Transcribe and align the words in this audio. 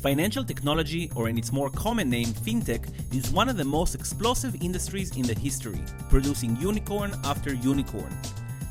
Financial 0.00 0.44
technology, 0.44 1.10
or 1.16 1.28
in 1.28 1.36
its 1.36 1.52
more 1.52 1.68
common 1.70 2.08
name, 2.08 2.28
fintech, 2.28 2.88
is 3.12 3.32
one 3.32 3.48
of 3.48 3.56
the 3.56 3.64
most 3.64 3.96
explosive 3.96 4.54
industries 4.62 5.16
in 5.16 5.22
the 5.22 5.34
history, 5.34 5.80
producing 6.08 6.56
unicorn 6.60 7.12
after 7.24 7.52
unicorn. 7.52 8.16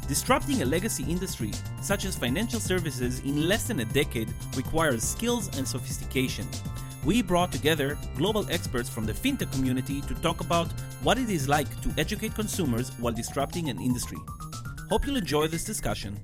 Disrupting 0.08 0.62
a 0.62 0.66
legacy 0.66 1.04
industry, 1.04 1.52
such 1.82 2.06
as 2.06 2.16
financial 2.16 2.62
services, 2.62 3.20
in 3.26 3.50
less 3.50 3.68
than 3.68 3.82
a 3.82 3.86
decade 3.86 4.34
requires 4.56 5.04
skills 5.04 5.50
and 5.58 5.68
sophistication. 5.68 6.48
We 7.04 7.22
brought 7.22 7.52
together 7.52 7.98
global 8.16 8.50
experts 8.50 8.88
from 8.88 9.06
the 9.06 9.12
fintech 9.12 9.52
community 9.52 10.00
to 10.02 10.14
talk 10.16 10.40
about 10.40 10.72
what 11.04 11.18
it 11.18 11.30
is 11.30 11.50
like 11.50 11.70
to 11.82 11.94
educate 11.98 12.36
consumers 12.36 12.92
while 13.00 13.14
disrupting 13.14 13.68
an 13.68 13.82
industry. 13.82 14.20
Hope 14.90 15.06
you'll 15.06 15.18
enjoy 15.18 15.48
this 15.48 15.66
discussion. 15.66 16.18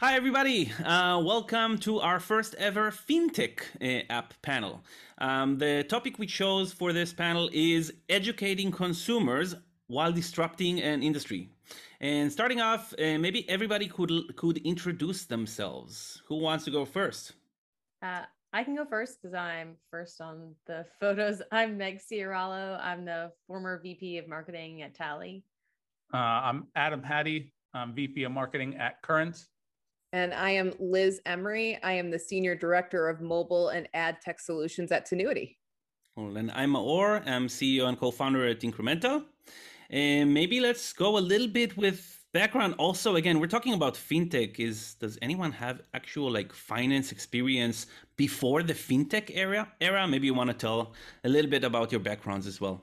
Hi, 0.00 0.14
everybody. 0.16 0.72
Uh, 0.82 1.20
welcome 1.22 1.76
to 1.80 2.00
our 2.00 2.20
first 2.20 2.54
ever 2.54 2.90
FinTech 2.90 3.60
uh, 3.82 4.02
app 4.08 4.32
panel. 4.40 4.82
Um, 5.18 5.58
the 5.58 5.84
topic 5.84 6.18
we 6.18 6.24
chose 6.26 6.72
for 6.72 6.94
this 6.94 7.12
panel 7.12 7.50
is 7.52 7.92
educating 8.08 8.70
consumers 8.70 9.56
while 9.88 10.10
disrupting 10.10 10.80
an 10.80 11.02
industry. 11.02 11.50
And 12.00 12.32
starting 12.32 12.62
off, 12.62 12.94
uh, 12.94 13.18
maybe 13.18 13.46
everybody 13.46 13.88
could 13.88 14.10
could 14.36 14.56
introduce 14.64 15.26
themselves. 15.26 16.22
Who 16.28 16.36
wants 16.36 16.64
to 16.64 16.70
go 16.70 16.86
first? 16.86 17.34
Uh, 18.00 18.22
I 18.54 18.64
can 18.64 18.74
go 18.74 18.86
first 18.86 19.18
because 19.20 19.34
I'm 19.34 19.76
first 19.90 20.22
on 20.22 20.54
the 20.66 20.86
photos. 20.98 21.42
I'm 21.52 21.76
Meg 21.76 21.98
Ciarallo. 21.98 22.80
I'm 22.82 23.04
the 23.04 23.32
former 23.46 23.78
VP 23.82 24.16
of 24.16 24.26
Marketing 24.28 24.80
at 24.80 24.94
Tally. 24.94 25.44
Uh, 26.14 26.16
I'm 26.16 26.68
Adam 26.74 27.02
Hadi. 27.02 27.52
I'm 27.74 27.94
VP 27.94 28.24
of 28.24 28.32
Marketing 28.32 28.76
at 28.76 29.02
Current. 29.02 29.44
And 30.12 30.34
I 30.34 30.50
am 30.50 30.72
Liz 30.80 31.20
Emery. 31.24 31.78
I 31.84 31.92
am 31.92 32.10
the 32.10 32.18
Senior 32.18 32.56
Director 32.56 33.08
of 33.08 33.20
Mobile 33.20 33.68
and 33.68 33.88
Ad 33.94 34.20
Tech 34.20 34.40
Solutions 34.40 34.90
at 34.90 35.06
Tinuiti. 35.06 35.56
Well, 36.16 36.36
and 36.36 36.50
I'm 36.50 36.72
Maor. 36.72 37.24
I'm 37.28 37.46
CEO 37.46 37.86
and 37.88 37.98
co-founder 37.98 38.44
at 38.48 38.60
INCRMNTAL. 38.60 39.24
And 39.90 40.34
maybe 40.34 40.58
let's 40.60 40.92
go 40.92 41.16
a 41.16 41.20
little 41.20 41.46
bit 41.46 41.76
with 41.76 42.24
background. 42.32 42.74
Also, 42.78 43.14
again, 43.14 43.38
we're 43.38 43.46
talking 43.46 43.72
about 43.72 43.94
fintech. 43.94 44.58
Is 44.58 44.94
does 44.94 45.16
anyone 45.22 45.52
have 45.52 45.82
actual 45.94 46.32
like 46.32 46.52
finance 46.52 47.12
experience 47.12 47.86
before 48.16 48.64
the 48.64 48.74
fintech 48.74 49.30
era? 49.32 49.72
Era? 49.80 50.08
Maybe 50.08 50.26
you 50.26 50.34
want 50.34 50.50
to 50.50 50.54
tell 50.54 50.92
a 51.22 51.28
little 51.28 51.50
bit 51.50 51.62
about 51.62 51.92
your 51.92 52.00
backgrounds 52.00 52.48
as 52.48 52.60
well. 52.60 52.82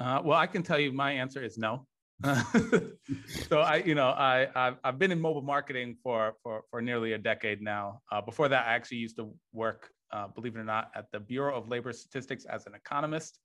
Uh, 0.00 0.20
well, 0.24 0.38
I 0.38 0.48
can 0.48 0.64
tell 0.64 0.80
you 0.80 0.90
my 0.92 1.12
answer 1.12 1.44
is 1.44 1.58
no. 1.58 1.86
so 3.48 3.60
I, 3.60 3.76
you 3.86 3.94
know, 3.94 4.08
I 4.08 4.48
I've, 4.54 4.76
I've, 4.84 4.98
been 4.98 5.10
in 5.10 5.18
mobile 5.18 5.42
marketing 5.42 5.96
for 6.02 6.34
for 6.42 6.62
for 6.70 6.82
nearly 6.82 7.14
a 7.14 7.18
decade 7.18 7.62
now. 7.62 8.02
Uh, 8.12 8.20
before 8.20 8.48
that, 8.48 8.66
I 8.66 8.74
actually 8.74 8.98
used 8.98 9.16
to 9.16 9.32
work, 9.54 9.90
uh, 10.12 10.28
believe 10.28 10.54
it 10.54 10.58
or 10.58 10.64
not, 10.64 10.90
at 10.94 11.06
the 11.12 11.20
Bureau 11.20 11.56
of 11.56 11.68
Labor 11.68 11.94
Statistics 11.94 12.44
as 12.44 12.66
an 12.66 12.74
economist. 12.74 13.38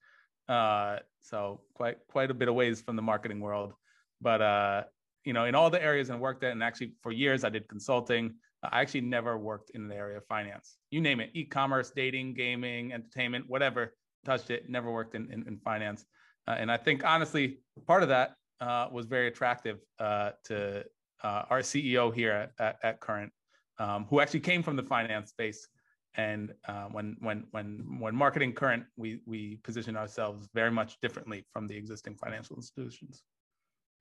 Uh, 0.49 0.97
so 1.21 1.61
quite 1.73 1.97
quite 2.09 2.31
a 2.31 2.33
bit 2.33 2.49
of 2.49 2.55
ways 2.55 2.81
from 2.81 2.97
the 2.97 3.01
marketing 3.01 3.39
world. 3.39 3.73
But 4.19 4.41
uh, 4.41 4.83
you 5.23 5.31
know, 5.31 5.45
in 5.45 5.55
all 5.55 5.69
the 5.69 5.81
areas 5.81 6.09
I 6.09 6.17
worked 6.17 6.43
at, 6.43 6.51
and 6.51 6.61
actually 6.61 6.95
for 7.01 7.13
years 7.13 7.45
I 7.45 7.49
did 7.49 7.69
consulting. 7.69 8.35
I 8.63 8.81
actually 8.81 9.01
never 9.01 9.37
worked 9.37 9.69
in 9.75 9.87
the 9.87 9.95
area 9.95 10.17
of 10.17 10.25
finance. 10.25 10.77
You 10.89 10.99
name 10.99 11.19
it, 11.19 11.29
e-commerce, 11.33 11.91
dating, 11.95 12.33
gaming, 12.33 12.93
entertainment, 12.93 13.45
whatever. 13.47 13.93
Touched 14.25 14.49
it. 14.49 14.67
Never 14.69 14.91
worked 14.91 15.15
in 15.15 15.31
in, 15.31 15.47
in 15.47 15.59
finance. 15.63 16.03
Uh, 16.47 16.55
and 16.57 16.69
I 16.69 16.77
think 16.77 17.05
honestly, 17.05 17.59
part 17.85 18.03
of 18.03 18.09
that 18.09 18.35
uh, 18.61 18.87
was 18.91 19.05
very 19.05 19.27
attractive 19.27 19.79
uh, 19.99 20.31
to 20.45 20.83
uh, 21.23 21.43
our 21.49 21.59
CEO 21.59 22.13
here 22.13 22.51
at, 22.59 22.77
at, 22.83 22.99
Current, 22.99 23.31
um, 23.79 24.05
who 24.09 24.19
actually 24.19 24.41
came 24.41 24.63
from 24.63 24.75
the 24.75 24.83
finance 24.83 25.29
space. 25.29 25.67
And 26.17 26.53
uh, 26.67 26.85
when 26.85 27.17
when 27.19 27.43
when 27.51 27.97
when 27.99 28.15
marketing 28.15 28.53
Current, 28.53 28.85
we 28.95 29.19
we 29.25 29.57
position 29.63 29.97
ourselves 29.97 30.47
very 30.53 30.71
much 30.71 30.97
differently 31.01 31.45
from 31.51 31.67
the 31.67 31.75
existing 31.75 32.15
financial 32.15 32.55
institutions. 32.55 33.23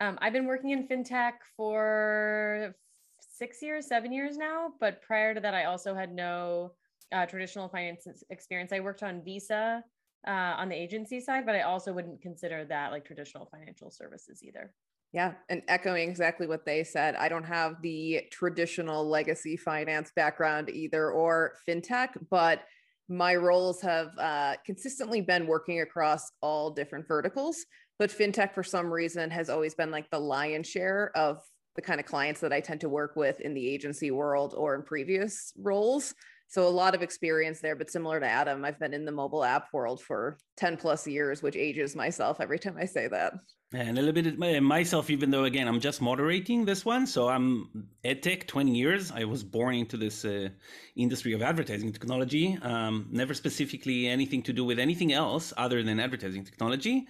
Um, 0.01 0.19
I've 0.21 0.33
been 0.33 0.47
working 0.47 0.71
in 0.71 0.87
fintech 0.87 1.33
for 1.57 2.75
six 3.21 3.61
years, 3.63 3.87
seven 3.87 4.13
years 4.13 4.37
now. 4.37 4.69
But 4.81 5.03
prior 5.03 5.35
to 5.35 5.41
that, 5.41 5.55
I 5.55 5.65
also 5.65 5.95
had 5.95 6.13
no 6.13 6.73
uh, 7.13 7.27
traditional 7.27 7.69
finance 7.69 8.07
experience. 8.31 8.73
I 8.73 8.81
worked 8.81 9.03
on 9.03 9.23
Visa 9.25 9.83
uh, 10.27 10.55
on 10.59 10.69
the 10.69 10.75
agency 10.75 11.21
side, 11.21 11.47
but 11.47 11.55
I 11.55 11.63
also 11.63 11.93
wouldn't 11.93 12.21
consider 12.23 12.65
that 12.67 12.93
like 12.93 13.05
traditional 13.05 13.47
financial 13.47 13.91
services 13.91 14.43
either. 14.43 14.73
Yeah, 15.13 15.35
and 15.49 15.63
echoing 15.69 16.09
exactly 16.09 16.49
what 16.49 16.67
they 16.67 16.83
said, 16.83 17.15
I 17.15 17.29
don't 17.29 17.45
have 17.45 17.81
the 17.83 18.23
traditional 18.33 19.09
legacy 19.09 19.57
finance 19.57 20.11
background 20.17 20.71
either 20.71 21.11
or 21.13 21.55
fintech, 21.69 22.09
but 22.31 22.65
my 23.09 23.37
roles 23.37 23.81
have 23.83 24.09
uh, 24.19 24.57
consistently 24.67 25.21
been 25.21 25.47
working 25.47 25.81
across 25.83 26.33
all 26.41 26.71
different 26.71 27.07
verticals. 27.07 27.65
But 27.99 28.11
fintech, 28.11 28.55
for 28.55 28.65
some 28.65 28.93
reason, 28.93 29.31
has 29.31 29.49
always 29.49 29.75
been 29.75 29.93
like 29.93 30.11
the 30.11 30.19
lion's 30.19 30.69
share 30.69 31.13
of 31.15 31.39
the 31.77 31.83
kind 31.83 32.01
of 32.01 32.07
clients 32.07 32.41
that 32.41 32.53
I 32.53 32.61
tend 32.61 32.81
to 32.81 32.89
work 32.89 33.15
with 33.15 33.41
in 33.41 33.55
the 33.55 33.69
agency 33.69 34.11
world 34.11 34.55
or 34.57 34.75
in 34.75 34.83
previous 34.83 35.53
roles. 35.57 36.15
So 36.55 36.69
a 36.69 36.69
lot 36.69 36.95
of 36.95 37.03
experience 37.03 37.59
there, 37.59 37.75
but 37.75 37.91
similar 37.91 38.21
to 38.21 38.29
Adam, 38.29 38.65
I've 38.65 38.79
been 38.79 38.95
in 38.95 39.05
the 39.05 39.11
mobile 39.11 39.43
app 39.43 39.73
world 39.73 40.01
for 40.01 40.39
10 40.57 40.77
plus 40.77 41.05
years, 41.05 41.43
which 41.43 41.57
ages 41.57 41.97
myself 41.97 42.41
every 42.41 42.61
time 42.61 42.77
I 42.79 42.85
say 42.85 43.09
that. 43.09 43.33
And 43.73 43.99
a 43.99 44.01
little 44.01 44.23
bit 44.23 44.63
myself, 44.63 45.11
even 45.11 45.33
though 45.33 45.47
again 45.47 45.67
I'm 45.67 45.81
just 45.81 46.01
moderating 46.01 46.65
this 46.65 46.85
one, 46.85 47.09
so 47.09 47.29
I'm 47.29 47.89
ad 48.05 48.23
tech 48.23 48.47
20 48.47 48.73
years. 48.73 49.11
I 49.11 49.25
was 49.25 49.43
born 49.43 49.75
into 49.75 49.97
this 49.97 50.25
uh, 50.25 50.49
industry 50.95 51.33
of 51.33 51.43
advertising 51.43 51.93
technology. 51.93 52.57
Um, 52.63 53.09
never 53.11 53.35
specifically 53.35 54.07
anything 54.07 54.41
to 54.45 54.53
do 54.53 54.65
with 54.65 54.79
anything 54.79 55.13
else 55.13 55.53
other 55.57 55.83
than 55.83 55.99
advertising 55.99 56.45
technology. 56.45 57.09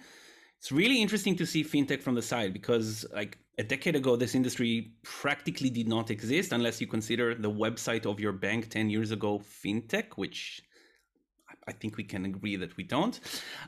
It's 0.57 0.71
really 0.71 0.99
interesting 1.03 1.35
to 1.35 1.45
see 1.45 1.63
fintech 1.63 2.01
from 2.01 2.15
the 2.15 2.23
side 2.23 2.51
because, 2.51 3.05
like, 3.13 3.37
a 3.57 3.63
decade 3.63 3.95
ago, 3.95 4.15
this 4.15 4.35
industry 4.35 4.93
practically 5.03 5.69
did 5.69 5.87
not 5.87 6.11
exist 6.11 6.51
unless 6.51 6.81
you 6.81 6.87
consider 6.87 7.35
the 7.35 7.49
website 7.49 8.05
of 8.05 8.19
your 8.19 8.33
bank 8.33 8.69
10 8.69 8.89
years 8.89 9.11
ago 9.11 9.39
fintech, 9.39 10.13
which 10.15 10.61
I 11.67 11.71
think 11.71 11.97
we 11.97 12.03
can 12.03 12.25
agree 12.25 12.57
that 12.57 12.75
we 12.77 12.83
don't. 12.83 13.19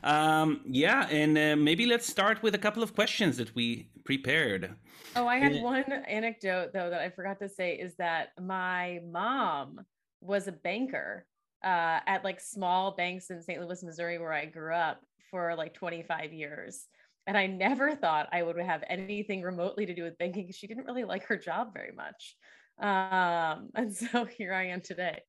Um, 0.04 0.60
yeah, 0.66 1.08
and 1.08 1.36
uh, 1.36 1.56
maybe 1.56 1.86
let's 1.86 2.06
start 2.06 2.42
with 2.42 2.54
a 2.54 2.58
couple 2.58 2.82
of 2.82 2.94
questions 2.94 3.36
that 3.38 3.54
we 3.54 3.90
prepared. 4.04 4.74
Oh, 5.16 5.26
I 5.26 5.38
had 5.38 5.56
uh, 5.56 5.60
one 5.60 5.84
anecdote 6.06 6.70
though 6.72 6.90
that 6.90 7.00
I 7.00 7.10
forgot 7.10 7.38
to 7.40 7.48
say 7.48 7.74
is 7.74 7.96
that 7.96 8.28
my 8.40 9.00
mom 9.10 9.80
was 10.20 10.48
a 10.48 10.52
banker 10.52 11.26
uh, 11.64 12.00
at 12.06 12.24
like 12.24 12.40
small 12.40 12.92
banks 12.92 13.30
in 13.30 13.42
St. 13.42 13.60
Louis, 13.60 13.82
Missouri, 13.82 14.18
where 14.18 14.32
I 14.32 14.44
grew 14.44 14.74
up 14.74 15.00
for 15.30 15.54
like 15.56 15.74
25 15.74 16.32
years. 16.32 16.86
And 17.28 17.36
I 17.36 17.46
never 17.46 17.94
thought 17.94 18.26
I 18.32 18.42
would 18.42 18.56
have 18.56 18.82
anything 18.88 19.42
remotely 19.42 19.84
to 19.84 19.94
do 19.94 20.02
with 20.02 20.16
banking 20.16 20.50
she 20.50 20.66
didn't 20.66 20.86
really 20.86 21.04
like 21.04 21.24
her 21.26 21.36
job 21.36 21.74
very 21.74 21.92
much. 21.92 22.36
Um, 22.80 23.68
and 23.74 23.94
so 24.02 24.24
here 24.24 24.54
I 24.54 24.68
am 24.68 24.80
today. 24.80 25.20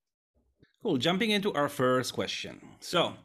Cool. 0.81 0.97
Jumping 0.97 1.31
into 1.31 1.53
our 1.53 1.67
first 1.67 2.13
question. 2.13 2.61
So 2.79 3.15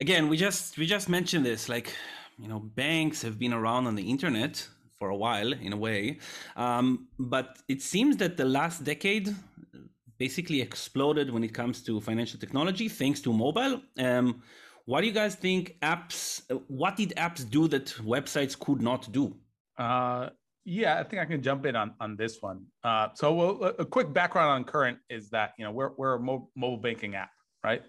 again, 0.00 0.28
we 0.28 0.36
just 0.36 0.78
we 0.78 0.86
just 0.86 1.08
mentioned 1.08 1.44
this, 1.44 1.68
like, 1.68 1.92
you 2.38 2.46
know, 2.46 2.60
banks 2.60 3.20
have 3.22 3.36
been 3.36 3.52
around 3.52 3.88
on 3.88 3.96
the 3.96 4.08
internet 4.08 4.54
for 4.96 5.08
a 5.08 5.16
while 5.16 5.52
in 5.52 5.72
a 5.72 5.76
way. 5.76 6.18
Um, 6.54 7.08
but 7.18 7.58
it 7.68 7.82
seems 7.82 8.16
that 8.18 8.36
the 8.36 8.44
last 8.44 8.84
decade 8.84 9.34
basically 10.18 10.60
exploded 10.60 11.32
when 11.32 11.42
it 11.42 11.52
comes 11.52 11.82
to 11.82 12.00
financial 12.00 12.38
technology 12.38 12.88
thanks 12.88 13.20
to 13.22 13.32
mobile. 13.32 13.82
Um, 13.98 14.40
what 14.86 15.00
do 15.00 15.06
you 15.06 15.12
guys 15.12 15.34
think 15.34 15.76
apps, 15.80 16.42
what 16.68 16.96
did 16.96 17.14
apps 17.16 17.48
do 17.48 17.68
that 17.68 17.86
websites 18.04 18.58
could 18.58 18.80
not 18.80 19.10
do? 19.12 19.36
Uh, 19.78 20.30
yeah, 20.64 20.98
I 20.98 21.02
think 21.02 21.22
I 21.22 21.24
can 21.24 21.42
jump 21.42 21.66
in 21.66 21.74
on, 21.74 21.94
on 22.00 22.16
this 22.16 22.40
one. 22.40 22.64
Uh, 22.84 23.08
so 23.14 23.32
well, 23.32 23.74
a 23.78 23.84
quick 23.84 24.12
background 24.12 24.50
on 24.50 24.64
Current 24.64 24.98
is 25.10 25.30
that, 25.30 25.52
you 25.58 25.64
know, 25.64 25.72
we're, 25.72 25.90
we're 25.96 26.14
a 26.14 26.20
mo- 26.20 26.50
mobile 26.54 26.76
banking 26.76 27.14
app, 27.14 27.30
right? 27.64 27.82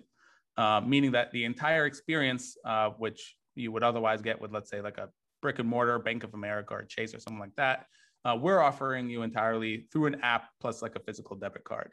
Uh, 0.57 0.81
meaning 0.85 1.11
that 1.11 1.31
the 1.31 1.45
entire 1.45 1.85
experience, 1.85 2.57
uh, 2.65 2.89
which 2.97 3.35
you 3.55 3.71
would 3.71 3.83
otherwise 3.83 4.21
get 4.21 4.39
with, 4.39 4.51
let's 4.51 4.69
say, 4.69 4.81
like 4.81 4.97
a 4.97 5.09
brick 5.41 5.59
and 5.59 5.67
mortar 5.67 5.99
Bank 5.99 6.23
of 6.23 6.33
America 6.33 6.73
or 6.73 6.83
Chase 6.83 7.13
or 7.13 7.19
something 7.19 7.39
like 7.39 7.55
that, 7.57 7.85
uh, 8.25 8.37
we're 8.39 8.61
offering 8.61 9.09
you 9.09 9.23
entirely 9.23 9.87
through 9.91 10.05
an 10.05 10.15
app 10.21 10.45
plus 10.61 10.81
like 10.81 10.95
a 10.95 10.99
physical 10.99 11.35
debit 11.35 11.63
card. 11.63 11.91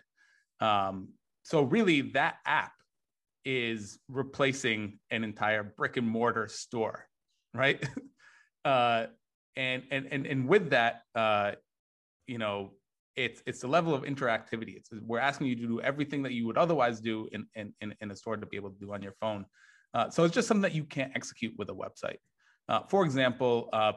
Um, 0.61 1.08
so 1.43 1.62
really, 1.62 2.03
that 2.12 2.37
app 2.46 2.73
is 3.45 3.99
replacing 4.09 4.99
an 5.11 5.25
entire 5.25 5.63
brick 5.63 5.97
and 5.97 6.07
mortar 6.07 6.49
store, 6.49 7.07
right? 7.55 7.83
uh, 8.65 9.07
and 9.57 9.83
and 9.91 10.07
and 10.11 10.27
and 10.27 10.49
with 10.49 10.71
that, 10.71 11.03
uh, 11.15 11.53
you 12.27 12.39
know, 12.39 12.73
it's 13.17 13.43
it's 13.47 13.61
the 13.61 13.69
level 13.69 13.95
of 13.95 14.03
interactivity. 14.03 14.77
It's 14.77 14.91
we're 15.03 15.19
asking 15.19 15.49
you 15.49 15.57
to 15.57 15.67
do 15.67 15.81
everything 15.81 16.23
that 16.23 16.33
you 16.33 16.47
would 16.47 16.59
otherwise 16.59 17.01
do 17.01 17.29
in 17.33 17.47
in 17.55 17.95
in 18.01 18.11
a 18.11 18.17
store 18.17 18.37
to 18.37 18.47
be 18.47 18.57
able 18.57 18.71
to 18.71 18.79
do 18.79 18.93
on 18.93 19.03
your 19.03 19.15
phone. 19.21 19.45
Uh, 19.93 20.09
so 20.09 20.25
it's 20.25 20.35
just 20.35 20.47
something 20.47 20.63
that 20.63 20.75
you 20.75 20.85
can't 20.85 21.13
execute 21.15 21.53
with 21.59 21.69
a 21.69 21.75
website. 21.75 22.19
Uh, 22.69 22.81
for 22.89 23.05
example, 23.05 23.69
uh, 23.73 23.93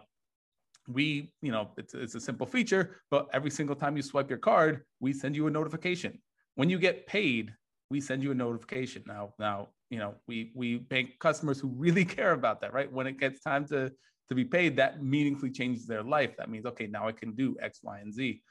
we, 0.87 1.31
you 1.41 1.51
know, 1.51 1.69
it's, 1.77 1.93
it's 1.93 2.15
a 2.15 2.19
simple 2.19 2.47
feature, 2.47 2.97
but 3.11 3.27
every 3.31 3.51
single 3.51 3.75
time 3.75 3.95
you 3.95 4.01
swipe 4.01 4.27
your 4.27 4.39
card, 4.39 4.81
we 4.99 5.13
send 5.13 5.35
you 5.35 5.45
a 5.45 5.51
notification 5.51 6.19
when 6.55 6.69
you 6.69 6.77
get 6.77 7.07
paid, 7.07 7.53
we 7.93 8.01
send 8.01 8.23
you 8.23 8.31
a 8.31 8.33
notification. 8.33 9.03
Now, 9.05 9.35
now, 9.37 9.67
you 9.91 9.99
know, 9.99 10.15
we 10.27 10.51
we 10.55 10.77
bank 10.77 11.11
customers 11.19 11.59
who 11.59 11.67
really 11.67 12.05
care 12.17 12.31
about 12.31 12.59
that, 12.61 12.73
right? 12.73 12.91
When 12.91 13.05
it 13.05 13.19
gets 13.19 13.39
time 13.41 13.67
to 13.67 13.91
to 14.29 14.35
be 14.35 14.43
paid, 14.43 14.75
that 14.77 15.03
meaningfully 15.03 15.51
changes 15.51 15.85
their 15.85 16.01
life. 16.01 16.35
That 16.37 16.49
means, 16.49 16.65
okay, 16.65 16.87
now 16.87 17.07
I 17.07 17.11
can 17.11 17.35
do 17.35 17.55
X, 17.61 17.81
Y, 17.83 17.99
and 17.99 18.11
Z. 18.11 18.41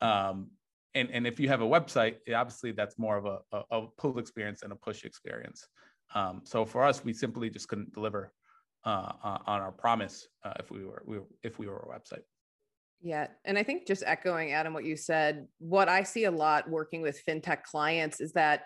Um, 0.00 0.52
and 0.94 1.08
and 1.10 1.26
if 1.26 1.40
you 1.40 1.48
have 1.48 1.62
a 1.62 1.70
website, 1.76 2.14
obviously 2.32 2.70
that's 2.70 2.96
more 2.96 3.16
of 3.16 3.26
a, 3.26 3.38
a, 3.56 3.62
a 3.76 3.86
pull 3.98 4.20
experience 4.20 4.62
and 4.62 4.72
a 4.72 4.76
push 4.76 5.04
experience. 5.04 5.66
Um, 6.14 6.42
so 6.44 6.64
for 6.64 6.84
us, 6.84 7.04
we 7.04 7.12
simply 7.12 7.50
just 7.50 7.66
couldn't 7.66 7.92
deliver 7.92 8.32
uh, 8.84 9.12
on 9.52 9.60
our 9.66 9.72
promise 9.72 10.28
uh, 10.44 10.54
if 10.60 10.70
we 10.70 10.84
were, 10.84 11.02
we 11.06 11.18
were 11.18 11.30
if 11.42 11.58
we 11.58 11.66
were 11.66 11.78
a 11.78 11.98
website. 11.98 12.24
Yeah. 13.02 13.26
And 13.44 13.58
I 13.58 13.64
think 13.64 13.86
just 13.86 14.04
echoing 14.06 14.52
Adam 14.52 14.72
what 14.72 14.84
you 14.84 14.96
said, 14.96 15.48
what 15.58 15.88
I 15.88 16.04
see 16.04 16.24
a 16.24 16.30
lot 16.30 16.70
working 16.70 17.02
with 17.02 17.20
fintech 17.26 17.64
clients 17.64 18.20
is 18.20 18.32
that, 18.34 18.62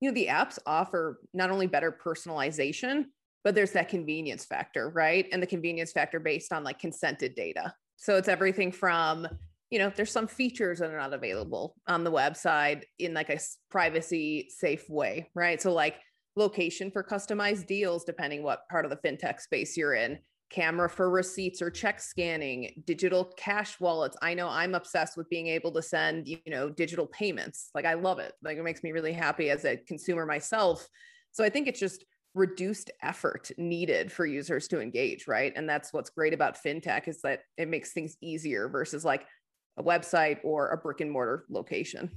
you 0.00 0.10
know, 0.10 0.14
the 0.14 0.26
apps 0.26 0.58
offer 0.66 1.20
not 1.34 1.50
only 1.50 1.66
better 1.66 1.92
personalization, 1.92 3.06
but 3.44 3.54
there's 3.54 3.72
that 3.72 3.88
convenience 3.88 4.44
factor, 4.44 4.90
right? 4.90 5.26
And 5.32 5.42
the 5.42 5.46
convenience 5.46 5.92
factor 5.92 6.20
based 6.20 6.52
on 6.52 6.64
like 6.64 6.78
consented 6.78 7.34
data. 7.34 7.72
So 7.96 8.16
it's 8.16 8.28
everything 8.28 8.72
from, 8.72 9.26
you 9.70 9.78
know, 9.78 9.92
there's 9.94 10.12
some 10.12 10.26
features 10.26 10.78
that 10.78 10.90
are 10.90 10.98
not 10.98 11.14
available 11.14 11.74
on 11.86 12.04
the 12.04 12.12
website 12.12 12.82
in 12.98 13.14
like 13.14 13.30
a 13.30 13.38
privacy 13.70 14.48
safe 14.50 14.88
way, 14.88 15.30
right? 15.34 15.60
So 15.60 15.72
like 15.72 15.96
location 16.36 16.90
for 16.90 17.02
customized 17.02 17.66
deals, 17.66 18.04
depending 18.04 18.42
what 18.42 18.68
part 18.70 18.84
of 18.84 18.90
the 18.90 18.96
fintech 18.96 19.40
space 19.40 19.76
you're 19.76 19.94
in 19.94 20.18
camera 20.50 20.88
for 20.88 21.10
receipts 21.10 21.60
or 21.60 21.70
check 21.70 22.00
scanning, 22.00 22.82
digital 22.86 23.24
cash 23.36 23.78
wallets. 23.80 24.16
I 24.22 24.34
know 24.34 24.48
I'm 24.48 24.74
obsessed 24.74 25.16
with 25.16 25.28
being 25.28 25.46
able 25.48 25.72
to 25.72 25.82
send, 25.82 26.26
you 26.26 26.38
know, 26.46 26.70
digital 26.70 27.06
payments. 27.06 27.70
Like 27.74 27.84
I 27.84 27.94
love 27.94 28.18
it. 28.18 28.32
Like 28.42 28.56
it 28.56 28.62
makes 28.62 28.82
me 28.82 28.92
really 28.92 29.12
happy 29.12 29.50
as 29.50 29.64
a 29.64 29.76
consumer 29.76 30.26
myself. 30.26 30.88
So 31.32 31.44
I 31.44 31.50
think 31.50 31.68
it's 31.68 31.80
just 31.80 32.04
reduced 32.34 32.90
effort 33.02 33.50
needed 33.58 34.12
for 34.12 34.24
users 34.24 34.68
to 34.68 34.80
engage, 34.80 35.26
right? 35.26 35.52
And 35.56 35.68
that's 35.68 35.92
what's 35.92 36.10
great 36.10 36.34
about 36.34 36.62
fintech 36.62 37.08
is 37.08 37.20
that 37.22 37.40
it 37.56 37.68
makes 37.68 37.92
things 37.92 38.16
easier 38.20 38.68
versus 38.68 39.04
like 39.04 39.26
a 39.76 39.82
website 39.82 40.38
or 40.44 40.70
a 40.70 40.76
brick 40.76 41.00
and 41.00 41.10
mortar 41.10 41.44
location. 41.50 42.10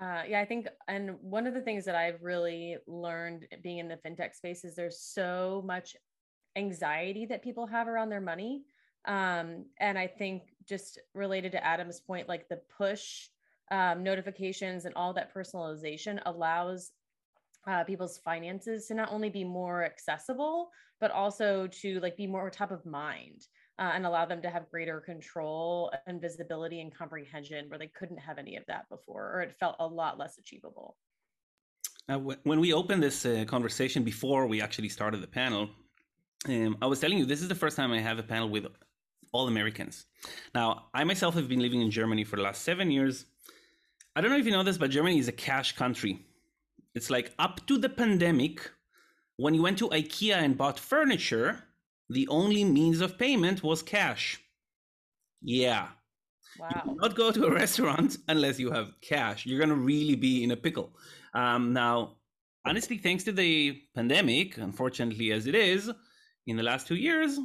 Uh, 0.00 0.22
yeah, 0.26 0.40
I 0.40 0.46
think, 0.46 0.66
and 0.88 1.16
one 1.20 1.46
of 1.46 1.52
the 1.52 1.60
things 1.60 1.84
that 1.84 1.94
I've 1.94 2.22
really 2.22 2.78
learned 2.86 3.46
being 3.62 3.78
in 3.78 3.88
the 3.88 3.98
fintech 3.98 4.34
space 4.34 4.64
is 4.64 4.74
there's 4.74 4.98
so 4.98 5.62
much 5.66 5.94
anxiety 6.56 7.26
that 7.26 7.42
people 7.42 7.66
have 7.66 7.88
around 7.88 8.08
their 8.08 8.20
money. 8.20 8.64
Um, 9.06 9.64
and 9.78 9.98
I 9.98 10.06
think 10.06 10.42
just 10.68 10.98
related 11.14 11.52
to 11.52 11.64
Adam's 11.64 12.00
point, 12.00 12.28
like 12.28 12.48
the 12.48 12.60
push 12.76 13.28
um, 13.70 14.02
notifications 14.02 14.84
and 14.84 14.94
all 14.94 15.12
that 15.14 15.34
personalization 15.34 16.20
allows 16.26 16.92
uh, 17.66 17.84
people's 17.84 18.18
finances 18.18 18.86
to 18.86 18.94
not 18.94 19.12
only 19.12 19.30
be 19.30 19.44
more 19.44 19.84
accessible, 19.84 20.70
but 21.00 21.10
also 21.10 21.66
to 21.66 22.00
like 22.00 22.16
be 22.16 22.26
more 22.26 22.50
top 22.50 22.70
of 22.70 22.84
mind. 22.84 23.46
Uh, 23.78 23.92
and 23.94 24.04
allow 24.04 24.26
them 24.26 24.42
to 24.42 24.50
have 24.50 24.68
greater 24.70 25.00
control 25.00 25.90
and 26.06 26.20
visibility 26.20 26.82
and 26.82 26.94
comprehension 26.94 27.66
where 27.70 27.78
they 27.78 27.86
couldn't 27.86 28.18
have 28.18 28.36
any 28.36 28.54
of 28.56 28.62
that 28.66 28.86
before, 28.90 29.32
or 29.32 29.40
it 29.40 29.56
felt 29.58 29.74
a 29.80 29.86
lot 29.86 30.18
less 30.18 30.36
achievable. 30.36 30.98
Uh, 32.06 32.18
when 32.18 32.60
we 32.60 32.74
opened 32.74 33.02
this 33.02 33.24
uh, 33.24 33.42
conversation 33.46 34.02
before 34.02 34.46
we 34.46 34.60
actually 34.60 34.90
started 34.90 35.22
the 35.22 35.26
panel, 35.26 35.70
um, 36.48 36.76
I 36.80 36.86
was 36.86 37.00
telling 37.00 37.18
you, 37.18 37.26
this 37.26 37.42
is 37.42 37.48
the 37.48 37.54
first 37.54 37.76
time 37.76 37.92
I 37.92 38.00
have 38.00 38.18
a 38.18 38.22
panel 38.22 38.48
with 38.48 38.66
all 39.32 39.46
Americans. 39.46 40.06
Now, 40.54 40.86
I 40.94 41.04
myself 41.04 41.34
have 41.34 41.48
been 41.48 41.60
living 41.60 41.82
in 41.82 41.90
Germany 41.90 42.24
for 42.24 42.36
the 42.36 42.42
last 42.42 42.62
seven 42.62 42.90
years. 42.90 43.26
I 44.16 44.20
don't 44.20 44.30
know 44.30 44.38
if 44.38 44.46
you 44.46 44.52
know 44.52 44.62
this, 44.62 44.78
but 44.78 44.90
Germany 44.90 45.18
is 45.18 45.28
a 45.28 45.32
cash 45.32 45.76
country. 45.76 46.24
It's 46.94 47.10
like 47.10 47.32
up 47.38 47.64
to 47.66 47.78
the 47.78 47.88
pandemic, 47.88 48.70
when 49.36 49.54
you 49.54 49.62
went 49.62 49.78
to 49.78 49.88
IKEA 49.88 50.34
and 50.34 50.58
bought 50.58 50.78
furniture, 50.78 51.62
the 52.08 52.26
only 52.28 52.64
means 52.64 53.00
of 53.00 53.16
payment 53.18 53.62
was 53.62 53.82
cash. 53.82 54.40
Yeah. 55.42 55.88
Wow. 56.58 56.82
You 56.86 56.96
not 56.96 57.14
go 57.14 57.30
to 57.30 57.46
a 57.46 57.54
restaurant 57.62 58.18
unless 58.28 58.58
you 58.58 58.72
have 58.72 58.92
cash. 59.00 59.46
You're 59.46 59.58
going 59.58 59.70
to 59.70 59.76
really 59.76 60.16
be 60.16 60.42
in 60.42 60.50
a 60.50 60.56
pickle. 60.56 60.90
Um, 61.32 61.72
now, 61.72 62.16
honestly, 62.66 62.98
thanks 62.98 63.24
to 63.24 63.32
the 63.32 63.80
pandemic, 63.94 64.58
unfortunately 64.58 65.30
as 65.30 65.46
it 65.46 65.54
is, 65.54 65.90
in 66.46 66.56
the 66.56 66.62
last 66.62 66.86
two 66.86 66.96
years, 66.96 67.38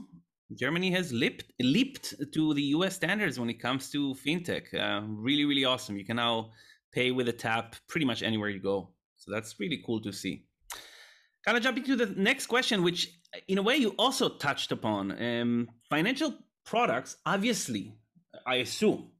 Germany 0.53 0.91
has 0.91 1.11
leaped, 1.11 1.45
leaped 1.59 2.13
to 2.33 2.53
the 2.53 2.63
US 2.75 2.95
standards 2.95 3.39
when 3.39 3.49
it 3.49 3.59
comes 3.59 3.89
to 3.91 4.15
fintech. 4.15 4.73
Uh, 4.73 5.05
really, 5.07 5.45
really 5.45 5.65
awesome. 5.65 5.97
You 5.97 6.05
can 6.05 6.17
now 6.17 6.51
pay 6.91 7.11
with 7.11 7.27
a 7.27 7.33
tap 7.33 7.75
pretty 7.87 8.05
much 8.05 8.23
anywhere 8.23 8.49
you 8.49 8.59
go. 8.59 8.89
So 9.17 9.31
that's 9.31 9.59
really 9.59 9.81
cool 9.85 10.01
to 10.01 10.11
see. 10.11 10.45
Kind 11.43 11.57
of 11.57 11.63
jumping 11.63 11.83
to 11.85 11.95
the 11.95 12.07
next 12.15 12.47
question, 12.47 12.83
which 12.83 13.19
in 13.47 13.57
a 13.57 13.61
way 13.61 13.75
you 13.75 13.95
also 13.97 14.29
touched 14.29 14.71
upon. 14.71 15.11
Um, 15.21 15.69
financial 15.89 16.33
products, 16.65 17.17
obviously, 17.25 17.93
I 18.45 18.55
assume, 18.55 19.11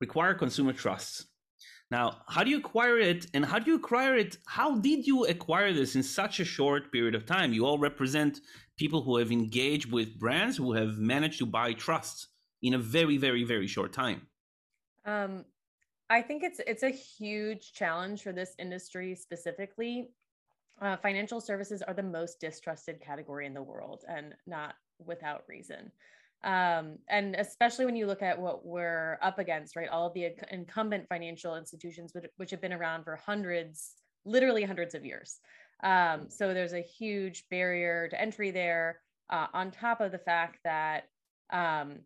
require 0.00 0.34
consumer 0.34 0.72
trust. 0.72 1.26
Now, 1.90 2.22
how 2.28 2.42
do 2.42 2.50
you 2.50 2.58
acquire 2.58 2.98
it 2.98 3.26
and 3.34 3.44
how 3.44 3.58
do 3.58 3.70
you 3.70 3.76
acquire 3.76 4.16
it? 4.16 4.38
How 4.46 4.76
did 4.76 5.06
you 5.06 5.26
acquire 5.26 5.72
this 5.72 5.94
in 5.94 6.02
such 6.02 6.40
a 6.40 6.44
short 6.44 6.90
period 6.90 7.14
of 7.14 7.26
time? 7.26 7.52
You 7.52 7.66
all 7.66 7.78
represent 7.78 8.40
people 8.76 9.02
who 9.02 9.16
have 9.16 9.30
engaged 9.30 9.90
with 9.90 10.18
brands 10.18 10.56
who 10.56 10.72
have 10.72 10.98
managed 10.98 11.38
to 11.38 11.46
buy 11.46 11.72
trust 11.72 12.28
in 12.62 12.74
a 12.74 12.78
very, 12.78 13.16
very, 13.16 13.44
very 13.44 13.66
short 13.66 13.92
time. 13.92 14.26
Um, 15.04 15.44
I 16.10 16.22
think 16.22 16.42
it's 16.42 16.60
it's 16.66 16.82
a 16.82 16.90
huge 16.90 17.72
challenge 17.72 18.22
for 18.22 18.32
this 18.32 18.54
industry 18.58 19.14
specifically. 19.14 20.10
Uh, 20.80 20.96
financial 20.96 21.40
services 21.40 21.82
are 21.82 21.94
the 21.94 22.02
most 22.02 22.40
distrusted 22.40 23.00
category 23.00 23.46
in 23.46 23.54
the 23.54 23.62
world, 23.62 24.04
and 24.08 24.34
not 24.46 24.74
without 24.98 25.44
reason. 25.48 25.90
Um, 26.42 26.98
and 27.08 27.34
especially 27.36 27.86
when 27.86 27.96
you 27.96 28.06
look 28.06 28.20
at 28.20 28.38
what 28.38 28.66
we're 28.66 29.18
up 29.22 29.38
against, 29.38 29.76
right? 29.76 29.88
All 29.88 30.06
of 30.06 30.14
the 30.14 30.32
incumbent 30.50 31.08
financial 31.08 31.56
institutions, 31.56 32.12
which, 32.12 32.26
which 32.36 32.50
have 32.50 32.60
been 32.60 32.72
around 32.72 33.04
for 33.04 33.16
hundreds, 33.16 33.94
literally 34.26 34.62
hundreds 34.62 34.94
of 34.94 35.06
years. 35.06 35.40
Um, 35.82 36.26
so 36.28 36.54
there's 36.54 36.72
a 36.72 36.80
huge 36.80 37.44
barrier 37.50 38.08
to 38.08 38.20
entry 38.20 38.50
there, 38.50 39.00
uh, 39.30 39.46
on 39.52 39.70
top 39.70 40.00
of 40.00 40.12
the 40.12 40.18
fact 40.18 40.58
that 40.64 41.04
um, 41.50 42.00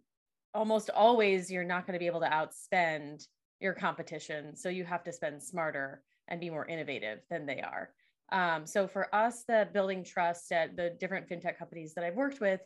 almost 0.54 0.90
always 0.90 1.50
you're 1.50 1.64
not 1.64 1.86
going 1.86 1.94
to 1.94 1.98
be 1.98 2.06
able 2.06 2.20
to 2.20 2.28
outspend 2.28 3.26
your 3.60 3.74
competition. 3.74 4.56
So 4.56 4.68
you 4.68 4.84
have 4.84 5.04
to 5.04 5.12
spend 5.12 5.42
smarter 5.42 6.02
and 6.28 6.40
be 6.40 6.50
more 6.50 6.66
innovative 6.66 7.20
than 7.30 7.46
they 7.46 7.60
are. 7.60 7.90
Um, 8.30 8.66
so 8.66 8.86
for 8.86 9.12
us, 9.14 9.44
the 9.48 9.68
building 9.72 10.04
trust 10.04 10.52
at 10.52 10.76
the 10.76 10.96
different 11.00 11.28
fintech 11.28 11.58
companies 11.58 11.94
that 11.94 12.04
I've 12.04 12.14
worked 12.14 12.40
with, 12.40 12.60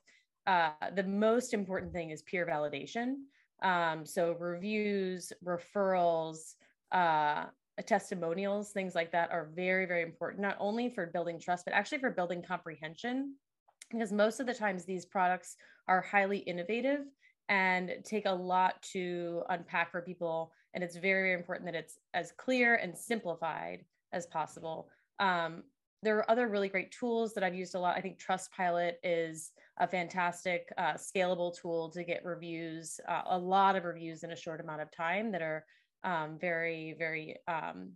uh, 0.46 0.70
the 0.94 1.04
most 1.04 1.54
important 1.54 1.92
thing 1.92 2.10
is 2.10 2.22
peer 2.22 2.46
validation. 2.46 3.14
Um, 3.62 4.04
so 4.04 4.36
reviews, 4.38 5.32
referrals, 5.44 6.54
uh, 6.90 7.44
testimonials, 7.80 8.70
things 8.70 8.94
like 8.94 9.12
that 9.12 9.30
are 9.30 9.50
very, 9.54 9.86
very 9.86 10.02
important, 10.02 10.42
not 10.42 10.56
only 10.60 10.90
for 10.90 11.06
building 11.06 11.40
trust, 11.40 11.64
but 11.64 11.74
actually 11.74 11.98
for 11.98 12.10
building 12.10 12.42
comprehension. 12.42 13.34
Because 13.90 14.12
most 14.12 14.40
of 14.40 14.46
the 14.46 14.54
times 14.54 14.84
these 14.84 15.06
products 15.06 15.56
are 15.88 16.00
highly 16.00 16.38
innovative 16.38 17.00
and 17.48 17.92
take 18.04 18.26
a 18.26 18.32
lot 18.32 18.80
to 18.92 19.42
unpack 19.48 19.90
for 19.90 20.02
people. 20.02 20.52
And 20.74 20.82
it's 20.82 20.96
very, 20.96 21.28
very 21.28 21.34
important 21.34 21.66
that 21.66 21.74
it's 21.74 21.98
as 22.14 22.32
clear 22.32 22.76
and 22.76 22.96
simplified 22.96 23.84
as 24.12 24.26
possible. 24.26 24.88
Um, 25.18 25.64
there 26.02 26.16
are 26.16 26.30
other 26.30 26.48
really 26.48 26.68
great 26.68 26.90
tools 26.90 27.32
that 27.34 27.44
I've 27.44 27.54
used 27.54 27.74
a 27.74 27.78
lot. 27.78 27.96
I 27.96 28.00
think 28.00 28.18
Trustpilot 28.18 28.94
is 29.04 29.52
a 29.78 29.86
fantastic 29.86 30.72
uh, 30.76 30.94
scalable 30.94 31.56
tool 31.56 31.90
to 31.90 32.02
get 32.02 32.24
reviews, 32.24 32.98
uh, 33.08 33.22
a 33.26 33.38
lot 33.38 33.76
of 33.76 33.84
reviews 33.84 34.24
in 34.24 34.32
a 34.32 34.36
short 34.36 34.60
amount 34.60 34.80
of 34.80 34.90
time 34.90 35.30
that 35.32 35.42
are 35.42 35.64
um, 36.04 36.38
very, 36.40 36.94
very 36.98 37.36
um, 37.48 37.92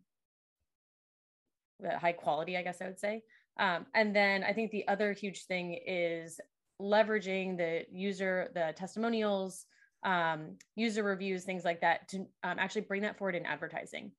high 1.85 2.13
quality, 2.13 2.57
I 2.57 2.63
guess 2.63 2.81
I 2.81 2.87
would 2.87 3.01
say. 3.01 3.23
Um, 3.59 3.87
and 3.95 4.15
then 4.15 4.45
I 4.45 4.53
think 4.53 4.71
the 4.71 4.87
other 4.89 5.13
huge 5.13 5.45
thing 5.47 5.79
is 5.87 6.41
leveraging 6.81 7.57
the 7.57 7.85
user, 7.91 8.51
the 8.55 8.75
testimonials, 8.77 9.65
um, 10.05 10.57
user 10.75 11.03
reviews, 11.03 11.45
things 11.45 11.65
like 11.65 11.81
that 11.81 12.09
to 12.09 12.19
um, 12.45 12.59
actually 12.59 12.83
bring 12.83 13.03
that 13.03 13.19
forward 13.19 13.35
in 13.35 13.47
advertising. 13.47 14.13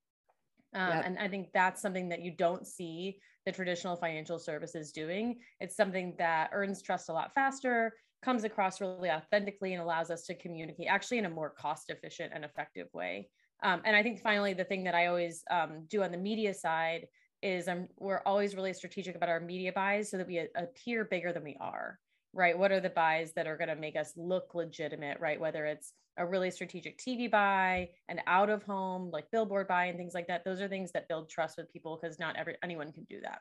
Um, 0.73 0.89
yep. 0.89 1.03
And 1.05 1.19
I 1.19 1.27
think 1.27 1.49
that's 1.53 1.81
something 1.81 2.09
that 2.09 2.21
you 2.21 2.31
don't 2.31 2.67
see 2.67 3.19
the 3.45 3.51
traditional 3.51 3.95
financial 3.95 4.37
services 4.37 4.91
doing. 4.91 5.37
It's 5.61 5.77
something 5.77 6.15
that 6.17 6.49
earns 6.51 6.81
trust 6.81 7.09
a 7.09 7.13
lot 7.13 7.33
faster, 7.33 7.93
comes 8.23 8.43
across 8.43 8.81
really 8.81 9.09
authentically, 9.09 9.73
and 9.73 9.81
allows 9.81 10.11
us 10.11 10.23
to 10.23 10.35
communicate 10.35 10.87
actually 10.87 11.19
in 11.19 11.25
a 11.25 11.29
more 11.29 11.51
cost 11.51 11.89
efficient 11.89 12.33
and 12.35 12.43
effective 12.43 12.87
way. 12.93 13.29
Um, 13.63 13.81
and 13.85 13.95
I 13.95 14.03
think 14.03 14.21
finally, 14.21 14.53
the 14.53 14.63
thing 14.63 14.83
that 14.83 14.95
I 14.95 15.07
always 15.07 15.43
um, 15.49 15.85
do 15.87 16.03
on 16.03 16.11
the 16.11 16.17
media 16.17 16.53
side 16.53 17.07
is 17.41 17.69
we're 17.97 18.21
always 18.25 18.55
really 18.55 18.73
strategic 18.73 19.15
about 19.15 19.29
our 19.29 19.39
media 19.39 19.71
buys 19.71 20.09
so 20.09 20.17
that 20.17 20.27
we 20.27 20.47
appear 20.55 21.05
bigger 21.05 21.31
than 21.31 21.43
we 21.43 21.55
are, 21.59 21.99
right? 22.33 22.57
What 22.57 22.71
are 22.71 22.79
the 22.79 22.89
buys 22.89 23.33
that 23.33 23.47
are 23.47 23.57
going 23.57 23.69
to 23.69 23.75
make 23.75 23.95
us 23.95 24.13
look 24.15 24.55
legitimate, 24.55 25.19
right? 25.19 25.39
Whether 25.39 25.65
it's 25.65 25.93
a 26.17 26.25
really 26.25 26.51
strategic 26.51 26.97
TV 26.97 27.29
buy, 27.29 27.89
an 28.09 28.21
out 28.27 28.49
of 28.49 28.63
home 28.63 29.09
like 29.11 29.29
billboard 29.31 29.67
buy 29.67 29.85
and 29.85 29.97
things 29.97 30.13
like 30.13 30.27
that. 30.27 30.43
Those 30.43 30.61
are 30.61 30.67
things 30.67 30.91
that 30.93 31.07
build 31.07 31.29
trust 31.29 31.57
with 31.57 31.71
people 31.71 31.99
because 32.01 32.19
not 32.19 32.35
every 32.35 32.55
anyone 32.63 32.91
can 32.91 33.05
do 33.09 33.21
that. 33.21 33.39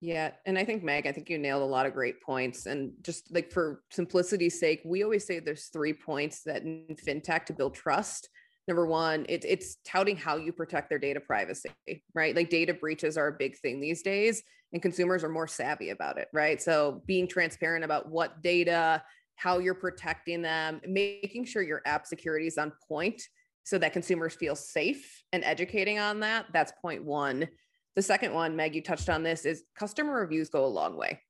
Yeah. 0.00 0.32
And 0.46 0.58
I 0.58 0.64
think, 0.64 0.82
Meg, 0.82 1.06
I 1.06 1.12
think 1.12 1.30
you 1.30 1.38
nailed 1.38 1.62
a 1.62 1.66
lot 1.66 1.86
of 1.86 1.94
great 1.94 2.20
points. 2.20 2.66
And 2.66 2.92
just 3.02 3.32
like 3.32 3.52
for 3.52 3.84
simplicity's 3.92 4.58
sake, 4.58 4.82
we 4.84 5.04
always 5.04 5.24
say 5.24 5.38
there's 5.38 5.66
three 5.66 5.92
points 5.92 6.42
that 6.42 6.62
in 6.62 6.96
fintech 7.06 7.44
to 7.46 7.52
build 7.52 7.74
trust. 7.74 8.28
Number 8.68 8.86
one, 8.86 9.26
it, 9.28 9.44
it's 9.44 9.76
touting 9.84 10.16
how 10.16 10.36
you 10.36 10.52
protect 10.52 10.88
their 10.88 10.98
data 10.98 11.20
privacy, 11.20 11.70
right? 12.14 12.34
Like 12.36 12.48
data 12.48 12.74
breaches 12.74 13.16
are 13.16 13.28
a 13.28 13.36
big 13.36 13.58
thing 13.58 13.80
these 13.80 14.02
days, 14.02 14.42
and 14.72 14.80
consumers 14.80 15.24
are 15.24 15.28
more 15.28 15.48
savvy 15.48 15.90
about 15.90 16.18
it, 16.18 16.28
right? 16.32 16.62
So 16.62 17.02
being 17.06 17.26
transparent 17.26 17.84
about 17.84 18.08
what 18.08 18.40
data, 18.42 19.02
how 19.36 19.58
you're 19.58 19.74
protecting 19.74 20.42
them, 20.42 20.80
making 20.86 21.44
sure 21.46 21.62
your 21.62 21.82
app 21.86 22.06
security 22.06 22.46
is 22.46 22.56
on 22.58 22.72
point 22.88 23.20
so 23.64 23.78
that 23.78 23.92
consumers 23.92 24.34
feel 24.34 24.54
safe 24.54 25.22
and 25.32 25.44
educating 25.44 25.98
on 25.98 26.20
that. 26.20 26.46
That's 26.52 26.72
point 26.80 27.04
one. 27.04 27.48
The 27.96 28.02
second 28.02 28.32
one, 28.32 28.56
Meg, 28.56 28.74
you 28.74 28.82
touched 28.82 29.08
on 29.08 29.22
this, 29.22 29.44
is 29.44 29.64
customer 29.76 30.14
reviews 30.14 30.48
go 30.48 30.64
a 30.64 30.66
long 30.66 30.96
way. 30.96 31.20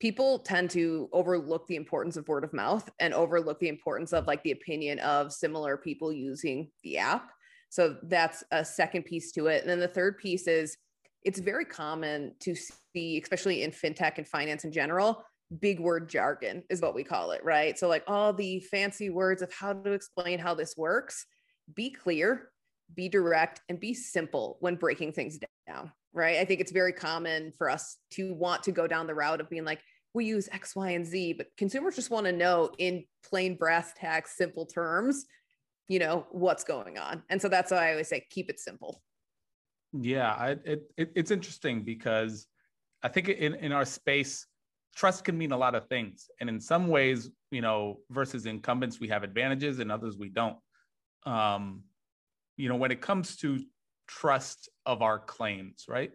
People 0.00 0.38
tend 0.38 0.70
to 0.70 1.08
overlook 1.12 1.66
the 1.66 1.76
importance 1.76 2.16
of 2.16 2.26
word 2.26 2.42
of 2.42 2.52
mouth 2.52 2.88
and 2.98 3.12
overlook 3.12 3.60
the 3.60 3.68
importance 3.68 4.12
of 4.12 4.26
like 4.26 4.42
the 4.42 4.52
opinion 4.52 4.98
of 5.00 5.32
similar 5.32 5.76
people 5.76 6.12
using 6.12 6.70
the 6.82 6.98
app. 6.98 7.30
So 7.68 7.96
that's 8.04 8.42
a 8.50 8.64
second 8.64 9.04
piece 9.04 9.30
to 9.32 9.46
it. 9.46 9.60
And 9.60 9.70
then 9.70 9.78
the 9.78 9.86
third 9.86 10.18
piece 10.18 10.46
is 10.46 10.76
it's 11.22 11.38
very 11.38 11.66
common 11.66 12.34
to 12.40 12.54
see, 12.54 13.20
especially 13.22 13.62
in 13.62 13.70
fintech 13.70 14.16
and 14.16 14.26
finance 14.26 14.64
in 14.64 14.72
general, 14.72 15.22
big 15.60 15.78
word 15.78 16.08
jargon 16.08 16.62
is 16.70 16.80
what 16.80 16.94
we 16.94 17.04
call 17.04 17.32
it, 17.32 17.44
right? 17.44 17.78
So, 17.78 17.86
like 17.86 18.04
all 18.06 18.32
the 18.32 18.60
fancy 18.60 19.10
words 19.10 19.42
of 19.42 19.52
how 19.52 19.74
to 19.74 19.92
explain 19.92 20.38
how 20.38 20.54
this 20.54 20.76
works, 20.78 21.26
be 21.74 21.90
clear, 21.90 22.50
be 22.94 23.10
direct, 23.10 23.60
and 23.68 23.78
be 23.78 23.92
simple 23.92 24.56
when 24.60 24.76
breaking 24.76 25.12
things 25.12 25.38
down 25.68 25.92
right? 26.12 26.38
I 26.38 26.44
think 26.44 26.60
it's 26.60 26.72
very 26.72 26.92
common 26.92 27.52
for 27.56 27.70
us 27.70 27.96
to 28.12 28.34
want 28.34 28.62
to 28.64 28.72
go 28.72 28.86
down 28.86 29.06
the 29.06 29.14
route 29.14 29.40
of 29.40 29.48
being 29.48 29.64
like, 29.64 29.80
we 30.14 30.24
use 30.24 30.48
X, 30.52 30.74
Y, 30.74 30.90
and 30.90 31.06
Z, 31.06 31.34
but 31.34 31.48
consumers 31.56 31.96
just 31.96 32.10
want 32.10 32.26
to 32.26 32.32
know 32.32 32.70
in 32.78 33.04
plain 33.28 33.56
brass 33.56 33.92
tacks, 33.96 34.36
simple 34.36 34.66
terms, 34.66 35.26
you 35.88 35.98
know, 35.98 36.26
what's 36.30 36.64
going 36.64 36.98
on. 36.98 37.22
And 37.30 37.40
so 37.40 37.48
that's 37.48 37.70
why 37.70 37.88
I 37.88 37.90
always 37.92 38.08
say 38.08 38.26
keep 38.30 38.50
it 38.50 38.58
simple. 38.58 39.02
Yeah, 39.92 40.30
I, 40.32 40.50
it, 40.64 40.82
it, 40.96 41.12
it's 41.14 41.30
interesting 41.30 41.82
because 41.82 42.46
I 43.02 43.08
think 43.08 43.28
in, 43.28 43.54
in 43.56 43.72
our 43.72 43.84
space, 43.84 44.46
trust 44.94 45.24
can 45.24 45.38
mean 45.38 45.52
a 45.52 45.56
lot 45.56 45.74
of 45.74 45.86
things. 45.88 46.28
And 46.40 46.48
in 46.48 46.60
some 46.60 46.88
ways, 46.88 47.30
you 47.50 47.60
know, 47.60 47.98
versus 48.10 48.46
incumbents, 48.46 49.00
we 49.00 49.08
have 49.08 49.22
advantages 49.22 49.78
and 49.78 49.90
others 49.90 50.16
we 50.16 50.28
don't. 50.28 50.56
Um, 51.24 51.82
you 52.56 52.68
know, 52.68 52.76
when 52.76 52.90
it 52.90 53.00
comes 53.00 53.36
to 53.38 53.60
trust 54.06 54.68
of 54.86 55.02
our 55.02 55.18
claims, 55.18 55.86
right? 55.88 56.10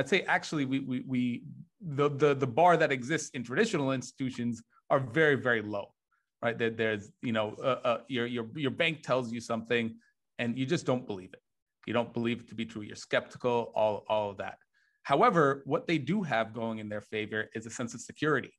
I'd 0.00 0.08
say 0.08 0.22
actually 0.22 0.64
we 0.64 0.78
we 0.80 1.04
we 1.06 1.44
the 1.82 2.08
the 2.08 2.34
the 2.34 2.46
bar 2.46 2.78
that 2.78 2.90
exists 2.90 3.28
in 3.34 3.44
traditional 3.44 3.92
institutions 3.92 4.62
are 4.88 4.98
very 4.98 5.34
very 5.34 5.60
low, 5.60 5.92
right? 6.40 6.56
There, 6.56 6.70
there's 6.70 7.10
you 7.20 7.32
know 7.32 7.54
uh, 7.62 7.80
uh, 7.90 7.98
your 8.08 8.26
your 8.26 8.46
your 8.56 8.70
bank 8.70 9.02
tells 9.02 9.30
you 9.30 9.42
something 9.42 9.94
and 10.38 10.58
you 10.58 10.64
just 10.64 10.86
don't 10.86 11.06
believe 11.06 11.34
it. 11.34 11.42
You 11.86 11.92
don't 11.92 12.14
believe 12.14 12.40
it 12.40 12.48
to 12.48 12.54
be 12.54 12.64
true. 12.64 12.80
You're 12.80 12.96
skeptical. 12.96 13.72
All 13.74 14.06
all 14.08 14.30
of 14.30 14.38
that. 14.38 14.56
However, 15.02 15.62
what 15.66 15.86
they 15.86 15.98
do 15.98 16.22
have 16.22 16.54
going 16.54 16.78
in 16.78 16.88
their 16.88 17.02
favor 17.02 17.50
is 17.54 17.66
a 17.66 17.70
sense 17.70 17.92
of 17.92 18.00
security 18.00 18.52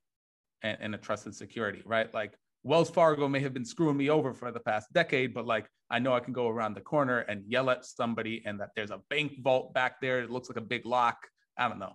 and, 0.62 0.78
and 0.80 0.94
a 0.94 0.98
trusted 0.98 1.34
security, 1.34 1.82
right? 1.84 2.12
Like 2.14 2.34
Wells 2.62 2.90
Fargo 2.90 3.26
may 3.26 3.40
have 3.40 3.52
been 3.52 3.64
screwing 3.64 3.96
me 3.96 4.10
over 4.10 4.32
for 4.32 4.52
the 4.52 4.60
past 4.60 4.92
decade, 4.92 5.34
but 5.34 5.46
like 5.46 5.66
I 5.90 5.98
know 5.98 6.14
I 6.14 6.20
can 6.20 6.32
go 6.32 6.48
around 6.48 6.74
the 6.74 6.80
corner 6.80 7.18
and 7.20 7.42
yell 7.46 7.68
at 7.70 7.84
somebody, 7.84 8.42
and 8.46 8.60
that 8.60 8.70
there's 8.76 8.92
a 8.92 9.00
bank 9.10 9.32
vault 9.42 9.74
back 9.74 10.00
there. 10.00 10.20
It 10.20 10.30
looks 10.30 10.48
like 10.48 10.58
a 10.58 10.68
big 10.74 10.86
lock. 10.86 11.16
I 11.58 11.68
don't 11.68 11.78
know. 11.78 11.94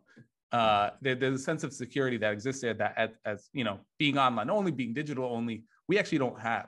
Uh, 0.51 0.91
there, 1.01 1.15
there's 1.15 1.41
a 1.41 1.43
sense 1.43 1.63
of 1.63 1.73
security 1.73 2.17
that 2.17 2.31
exists 2.31 2.61
there 2.61 2.73
that, 2.73 2.93
as, 2.97 3.09
as, 3.25 3.49
you 3.53 3.63
know, 3.63 3.79
being 3.99 4.17
online 4.17 4.49
only, 4.49 4.71
being 4.71 4.93
digital 4.93 5.25
only, 5.25 5.63
we 5.87 5.99
actually 5.99 6.19
don't 6.19 6.39
have. 6.39 6.67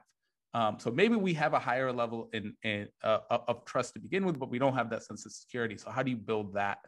Um, 0.54 0.78
so 0.80 0.92
maybe 0.92 1.16
we 1.16 1.34
have 1.36 1.54
a 1.54 1.60
higher 1.60 1.92
level 1.92 2.30
in, 2.34 2.54
in 2.64 2.88
uh, 3.04 3.20
of 3.30 3.64
trust 3.66 3.94
to 3.94 4.00
begin 4.00 4.26
with, 4.26 4.40
but 4.40 4.50
we 4.50 4.60
don't 4.60 4.74
have 4.74 4.90
that 4.90 5.04
sense 5.04 5.26
of 5.26 5.32
security. 5.32 5.78
So 5.78 5.92
how 5.92 6.04
do 6.04 6.10
you 6.10 6.18
build 6.18 6.56
that? 6.56 6.80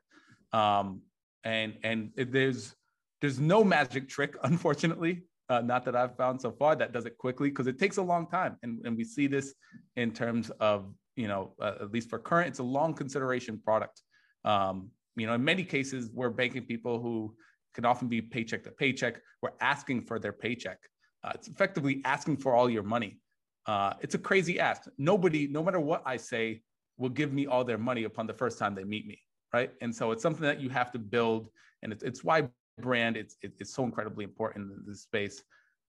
Um, 0.51 1.01
and 1.43 1.75
and 1.83 2.11
there's 2.15 2.75
there's 3.21 3.39
no 3.39 3.63
magic 3.63 4.09
trick, 4.09 4.35
unfortunately 4.43 5.23
uh, 5.51 5.59
not 5.59 5.83
that 5.83 5.97
I've 5.97 6.15
found 6.15 6.39
so 6.39 6.49
far 6.49 6.77
that 6.77 6.93
does 6.93 7.05
it 7.05 7.17
quickly 7.17 7.49
because 7.49 7.67
it 7.67 7.77
takes 7.77 7.97
a 7.97 8.01
long 8.01 8.25
time. 8.25 8.55
And, 8.63 8.79
and 8.85 8.95
we 8.95 9.03
see 9.03 9.27
this 9.27 9.53
in 9.97 10.11
terms 10.13 10.49
of, 10.61 10.93
you 11.17 11.27
know, 11.27 11.51
uh, 11.61 11.73
at 11.81 11.91
least 11.91 12.09
for 12.09 12.19
current, 12.19 12.47
it's 12.47 12.59
a 12.59 12.63
long 12.63 12.93
consideration 12.93 13.59
product. 13.61 14.01
Um, 14.45 14.91
you 15.15 15.27
know, 15.27 15.33
in 15.33 15.43
many 15.43 15.63
cases, 15.63 16.09
we're 16.13 16.29
banking 16.29 16.63
people 16.63 17.01
who 17.01 17.35
can 17.73 17.85
often 17.85 18.07
be 18.07 18.21
paycheck 18.21 18.63
to 18.63 18.71
paycheck. 18.71 19.21
We're 19.41 19.51
asking 19.59 20.03
for 20.03 20.19
their 20.19 20.33
paycheck. 20.33 20.79
Uh, 21.23 21.31
it's 21.35 21.47
effectively 21.47 22.01
asking 22.05 22.37
for 22.37 22.55
all 22.55 22.69
your 22.69 22.83
money. 22.83 23.19
Uh, 23.65 23.93
it's 24.01 24.15
a 24.15 24.17
crazy 24.17 24.59
ask. 24.59 24.89
Nobody, 24.97 25.47
no 25.47 25.63
matter 25.63 25.79
what 25.79 26.01
I 26.05 26.17
say, 26.17 26.61
will 26.97 27.09
give 27.09 27.31
me 27.31 27.45
all 27.45 27.63
their 27.63 27.77
money 27.77 28.05
upon 28.05 28.27
the 28.27 28.33
first 28.33 28.57
time 28.57 28.73
they 28.75 28.83
meet 28.83 29.05
me, 29.05 29.19
right? 29.53 29.71
And 29.81 29.95
so 29.95 30.11
it's 30.11 30.23
something 30.23 30.43
that 30.43 30.59
you 30.59 30.69
have 30.69 30.91
to 30.93 30.99
build, 30.99 31.49
and 31.83 31.91
it's, 31.93 32.03
it's 32.03 32.23
why 32.23 32.49
brand 32.81 33.15
it's 33.15 33.37
it's 33.41 33.73
so 33.73 33.83
incredibly 33.83 34.23
important 34.23 34.71
in 34.71 34.83
this 34.85 35.01
space 35.01 35.43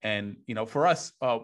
and 0.04 0.36
you 0.48 0.56
know 0.56 0.66
for 0.66 0.86
us 0.86 1.14
uh, 1.22 1.40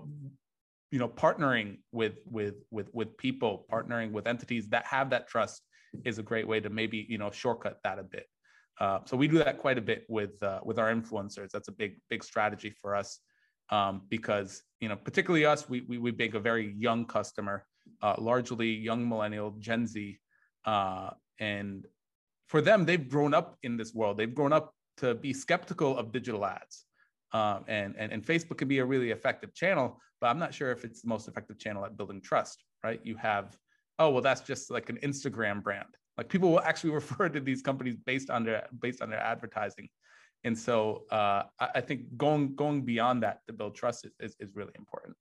you 0.92 1.00
know 1.00 1.08
partnering 1.08 1.78
with 1.92 2.16
with 2.30 2.56
with 2.72 2.90
with 2.94 3.16
people 3.18 3.66
partnering 3.72 4.12
with 4.12 4.28
entities 4.28 4.68
that 4.70 4.86
have 4.86 5.10
that 5.10 5.28
trust 5.28 5.64
is 6.06 6.20
a 6.20 6.24
great 6.24 6.48
way 6.48 6.60
to 6.60 6.70
maybe 6.70 7.06
you 7.10 7.18
know 7.18 7.32
shortcut 7.32 7.78
that 7.84 8.00
a 8.00 8.04
bit 8.04 8.26
uh, 8.80 9.00
so 9.06 9.18
we 9.18 9.28
do 9.28 9.38
that 9.38 9.58
quite 9.58 9.78
a 9.78 9.82
bit 9.82 10.06
with 10.08 10.42
uh, 10.44 10.60
with 10.64 10.80
our 10.80 10.94
influencers 10.94 11.50
that's 11.50 11.68
a 11.68 11.72
big 11.72 11.98
big 12.10 12.24
strategy 12.24 12.70
for 12.70 12.96
us 12.96 13.20
um, 13.70 14.02
because 14.10 14.64
you 14.80 14.90
know 14.90 14.96
particularly 14.96 15.46
us 15.46 15.70
we 15.70 15.82
we, 15.82 15.98
we 15.98 16.12
make 16.12 16.34
a 16.34 16.40
very 16.40 16.74
young 16.78 17.06
customer 17.06 17.66
uh, 18.02 18.16
largely 18.18 18.72
young 18.72 19.08
millennial 19.08 19.52
gen 19.60 19.88
z 19.88 20.20
uh, 20.66 21.10
and 21.40 21.86
for 22.48 22.62
them 22.62 22.86
they've 22.86 23.10
grown 23.10 23.34
up 23.34 23.58
in 23.64 23.78
this 23.78 23.94
world 23.94 24.18
they've 24.18 24.36
grown 24.36 24.54
up 24.54 24.74
to 24.98 25.16
be 25.16 25.34
skeptical 25.34 25.98
of 25.98 26.12
digital 26.12 26.46
ads. 26.46 26.86
Um, 27.34 27.66
and, 27.68 27.96
and, 27.98 28.12
and 28.12 28.26
Facebook 28.26 28.58
can 28.58 28.68
be 28.68 28.80
a 28.80 28.86
really 28.86 29.12
effective 29.12 29.54
channel, 29.54 30.00
but 30.20 30.28
I'm 30.28 30.40
not 30.40 30.54
sure 30.54 30.72
if 30.72 30.84
it's 30.84 31.02
the 31.02 31.08
most 31.08 31.28
effective 31.28 31.60
channel 31.60 31.86
at 31.86 31.98
building 31.98 32.22
trust, 32.22 32.64
right? 32.84 33.00
You 33.04 33.16
have, 33.18 33.56
oh, 34.00 34.10
well, 34.12 34.22
that's 34.22 34.42
just 34.42 34.72
like 34.72 34.90
an 34.90 35.00
Instagram 35.04 35.64
brand. 35.64 35.90
Like 36.18 36.30
people 36.30 36.50
will 36.52 36.62
actually 36.62 36.90
refer 37.02 37.30
to 37.30 37.40
these 37.40 37.62
companies 37.62 37.96
based 38.06 38.30
on 38.30 38.44
their 38.44 38.68
based 38.80 39.02
on 39.02 39.10
their 39.10 39.22
advertising. 39.22 39.90
And 40.44 40.58
so 40.58 41.04
uh, 41.12 41.44
I, 41.60 41.68
I, 41.76 41.82
think 41.82 42.16
going 42.16 42.56
going 42.56 42.84
beyond 42.84 43.24
that 43.24 43.46
to 43.48 43.54
build 43.54 43.76
trust 43.76 44.06
is, 44.06 44.12
is, 44.20 44.36
is 44.40 44.56
really 44.56 44.74
important. 44.78 45.16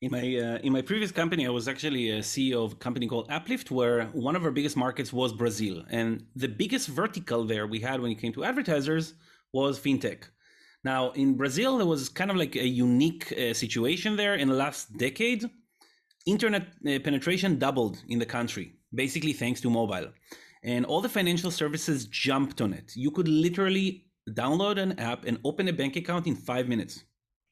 In 0.00 0.10
my 0.10 0.20
uh, 0.20 0.58
in 0.66 0.72
my 0.72 0.82
previous 0.82 1.12
company, 1.12 1.46
I 1.46 1.50
was 1.50 1.68
actually 1.68 2.10
a 2.10 2.20
CEO 2.20 2.64
of 2.64 2.72
a 2.72 2.76
company 2.76 3.06
called 3.06 3.30
Uplift, 3.30 3.70
where 3.70 4.06
one 4.06 4.34
of 4.34 4.44
our 4.44 4.50
biggest 4.50 4.76
markets 4.76 5.12
was 5.12 5.32
Brazil, 5.32 5.84
and 5.90 6.24
the 6.34 6.48
biggest 6.48 6.88
vertical 6.88 7.44
there 7.44 7.66
we 7.66 7.80
had 7.80 8.00
when 8.00 8.10
it 8.10 8.18
came 8.18 8.32
to 8.32 8.44
advertisers 8.44 9.14
was 9.52 9.78
fintech. 9.78 10.24
Now, 10.84 11.12
in 11.12 11.36
Brazil, 11.36 11.78
there 11.78 11.86
was 11.86 12.08
kind 12.08 12.30
of 12.32 12.36
like 12.36 12.56
a 12.56 12.66
unique 12.66 13.32
uh, 13.32 13.54
situation 13.54 14.16
there. 14.16 14.34
In 14.34 14.48
the 14.48 14.54
last 14.54 14.96
decade, 14.96 15.48
internet 16.26 16.62
uh, 16.62 16.98
penetration 17.00 17.58
doubled 17.58 18.02
in 18.08 18.18
the 18.18 18.26
country, 18.26 18.74
basically 18.94 19.32
thanks 19.32 19.60
to 19.60 19.70
mobile, 19.70 20.08
and 20.64 20.84
all 20.86 21.00
the 21.00 21.08
financial 21.08 21.50
services 21.50 22.06
jumped 22.06 22.60
on 22.60 22.72
it. 22.72 22.92
You 22.94 23.10
could 23.10 23.28
literally 23.28 24.06
download 24.30 24.78
an 24.78 24.98
app 24.98 25.24
and 25.24 25.38
open 25.44 25.68
a 25.68 25.72
bank 25.72 25.96
account 25.96 26.26
in 26.26 26.36
five 26.36 26.68
minutes. 26.68 27.04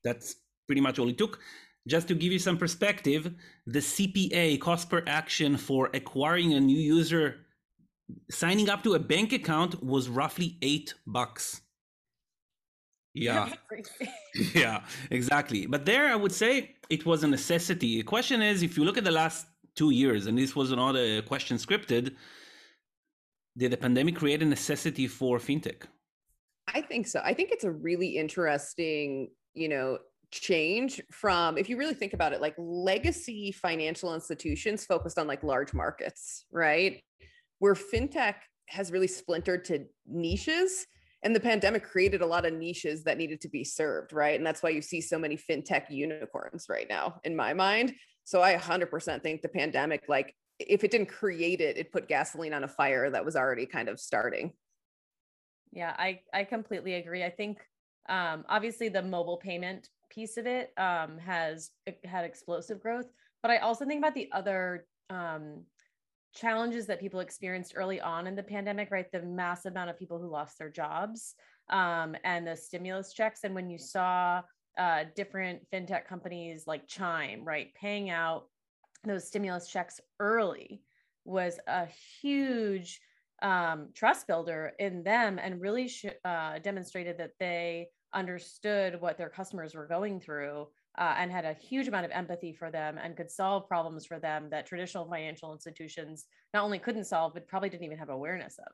That's 0.04 0.36
pretty 0.66 0.80
much 0.80 0.98
all 0.98 1.08
it 1.08 1.18
took 1.18 1.40
just 1.88 2.08
to 2.08 2.14
give 2.14 2.32
you 2.32 2.38
some 2.38 2.58
perspective, 2.58 3.32
the 3.66 3.78
CPA 3.78 4.60
cost 4.60 4.90
per 4.90 5.02
action 5.06 5.56
for 5.56 5.90
acquiring 5.94 6.54
a 6.54 6.60
new 6.60 6.78
user 6.78 7.46
signing 8.30 8.68
up 8.68 8.82
to 8.82 8.94
a 8.94 8.98
bank 8.98 9.32
account 9.32 9.82
was 9.82 10.08
roughly 10.08 10.58
eight 10.62 10.94
bucks. 11.06 11.60
Yeah. 13.14 13.52
yeah, 14.54 14.82
exactly. 15.10 15.66
But 15.66 15.84
there, 15.84 16.06
I 16.06 16.16
would 16.16 16.32
say 16.32 16.74
it 16.88 17.06
was 17.06 17.22
a 17.24 17.28
necessity. 17.28 17.98
The 17.98 18.02
question 18.04 18.42
is 18.42 18.62
if 18.62 18.76
you 18.76 18.84
look 18.84 18.98
at 18.98 19.04
the 19.04 19.10
last 19.10 19.46
two 19.74 19.90
years, 19.90 20.26
and 20.26 20.36
this 20.38 20.54
was 20.54 20.70
not 20.70 20.96
a 20.96 21.18
uh, 21.18 21.22
question 21.22 21.56
scripted, 21.56 22.14
did 23.56 23.72
the 23.72 23.76
pandemic 23.76 24.16
create 24.16 24.42
a 24.42 24.46
necessity 24.46 25.06
for 25.06 25.38
fintech? 25.38 25.82
I 26.72 26.80
think 26.80 27.06
so. 27.06 27.20
I 27.24 27.34
think 27.34 27.50
it's 27.50 27.64
a 27.64 27.70
really 27.70 28.16
interesting, 28.16 29.30
you 29.54 29.68
know, 29.68 29.98
change 30.30 31.00
from 31.10 31.58
if 31.58 31.68
you 31.68 31.76
really 31.76 31.94
think 31.94 32.12
about 32.12 32.32
it 32.32 32.40
like 32.40 32.54
legacy 32.56 33.50
financial 33.50 34.14
institutions 34.14 34.84
focused 34.84 35.18
on 35.18 35.26
like 35.26 35.42
large 35.42 35.74
markets 35.74 36.44
right 36.52 37.02
where 37.58 37.74
fintech 37.74 38.36
has 38.68 38.92
really 38.92 39.08
splintered 39.08 39.64
to 39.64 39.84
niches 40.06 40.86
and 41.22 41.34
the 41.36 41.40
pandemic 41.40 41.84
created 41.84 42.22
a 42.22 42.26
lot 42.26 42.46
of 42.46 42.52
niches 42.54 43.04
that 43.04 43.18
needed 43.18 43.40
to 43.42 43.48
be 43.48 43.64
served 43.64 44.12
right? 44.12 44.36
And 44.36 44.46
that's 44.46 44.62
why 44.62 44.70
you 44.70 44.82
see 44.82 45.00
so 45.00 45.18
many 45.18 45.36
fintech 45.36 45.90
unicorns 45.90 46.66
right 46.68 46.86
now 46.88 47.20
in 47.24 47.36
my 47.36 47.52
mind. 47.54 47.94
So 48.24 48.42
i 48.42 48.54
100% 48.54 49.22
think 49.22 49.42
the 49.42 49.48
pandemic 49.48 50.04
like 50.08 50.34
if 50.58 50.84
it 50.84 50.90
didn't 50.90 51.08
create 51.08 51.60
it 51.60 51.78
it 51.78 51.92
put 51.92 52.08
gasoline 52.08 52.54
on 52.54 52.64
a 52.64 52.68
fire 52.68 53.10
that 53.10 53.24
was 53.24 53.36
already 53.36 53.66
kind 53.66 53.88
of 53.88 53.98
starting. 53.98 54.52
Yeah 55.72 55.94
i 55.98 56.20
i 56.32 56.44
completely 56.44 56.94
agree. 56.94 57.24
I 57.24 57.30
think 57.30 57.58
um 58.08 58.44
obviously 58.48 58.88
the 58.88 59.02
mobile 59.02 59.36
payment 59.36 59.88
piece 60.10 60.36
of 60.36 60.46
it 60.46 60.72
um 60.76 61.18
has 61.18 61.70
had 62.04 62.24
explosive 62.24 62.80
growth 62.80 63.06
but 63.42 63.50
i 63.50 63.58
also 63.58 63.84
think 63.84 63.98
about 63.98 64.14
the 64.14 64.28
other 64.32 64.86
um 65.08 65.62
challenges 66.34 66.86
that 66.86 67.00
people 67.00 67.20
experienced 67.20 67.74
early 67.76 68.00
on 68.00 68.26
in 68.26 68.36
the 68.36 68.42
pandemic, 68.42 68.90
right? 68.90 69.10
The 69.12 69.22
massive 69.22 69.72
amount 69.72 69.90
of 69.90 69.98
people 69.98 70.18
who 70.18 70.30
lost 70.30 70.58
their 70.58 70.70
jobs 70.70 71.34
um, 71.70 72.16
and 72.24 72.46
the 72.46 72.56
stimulus 72.56 73.12
checks. 73.12 73.40
And 73.44 73.54
when 73.54 73.70
you 73.70 73.78
saw 73.78 74.42
uh, 74.78 75.04
different 75.16 75.60
fintech 75.72 76.06
companies 76.06 76.64
like 76.66 76.86
Chime, 76.86 77.44
right, 77.44 77.74
paying 77.74 78.10
out 78.10 78.44
those 79.04 79.26
stimulus 79.26 79.68
checks 79.68 80.00
early 80.18 80.82
was 81.24 81.58
a 81.66 81.86
huge 82.20 83.00
um, 83.42 83.88
trust 83.94 84.26
builder 84.26 84.72
in 84.78 85.02
them 85.02 85.38
and 85.38 85.60
really 85.60 85.88
sh- 85.88 86.06
uh, 86.24 86.58
demonstrated 86.58 87.18
that 87.18 87.32
they 87.38 87.88
understood 88.12 89.00
what 89.00 89.16
their 89.16 89.28
customers 89.28 89.74
were 89.74 89.86
going 89.86 90.20
through 90.20 90.66
uh, 90.98 91.14
and 91.16 91.30
had 91.30 91.44
a 91.44 91.54
huge 91.54 91.88
amount 91.88 92.04
of 92.04 92.10
empathy 92.10 92.52
for 92.52 92.70
them 92.70 92.98
and 93.02 93.16
could 93.16 93.30
solve 93.30 93.68
problems 93.68 94.04
for 94.04 94.18
them 94.18 94.48
that 94.50 94.66
traditional 94.66 95.08
financial 95.08 95.52
institutions 95.52 96.26
not 96.52 96.64
only 96.64 96.78
couldn't 96.78 97.04
solve, 97.04 97.32
but 97.34 97.46
probably 97.46 97.68
didn't 97.68 97.84
even 97.84 97.98
have 97.98 98.10
awareness 98.10 98.58
of. 98.58 98.72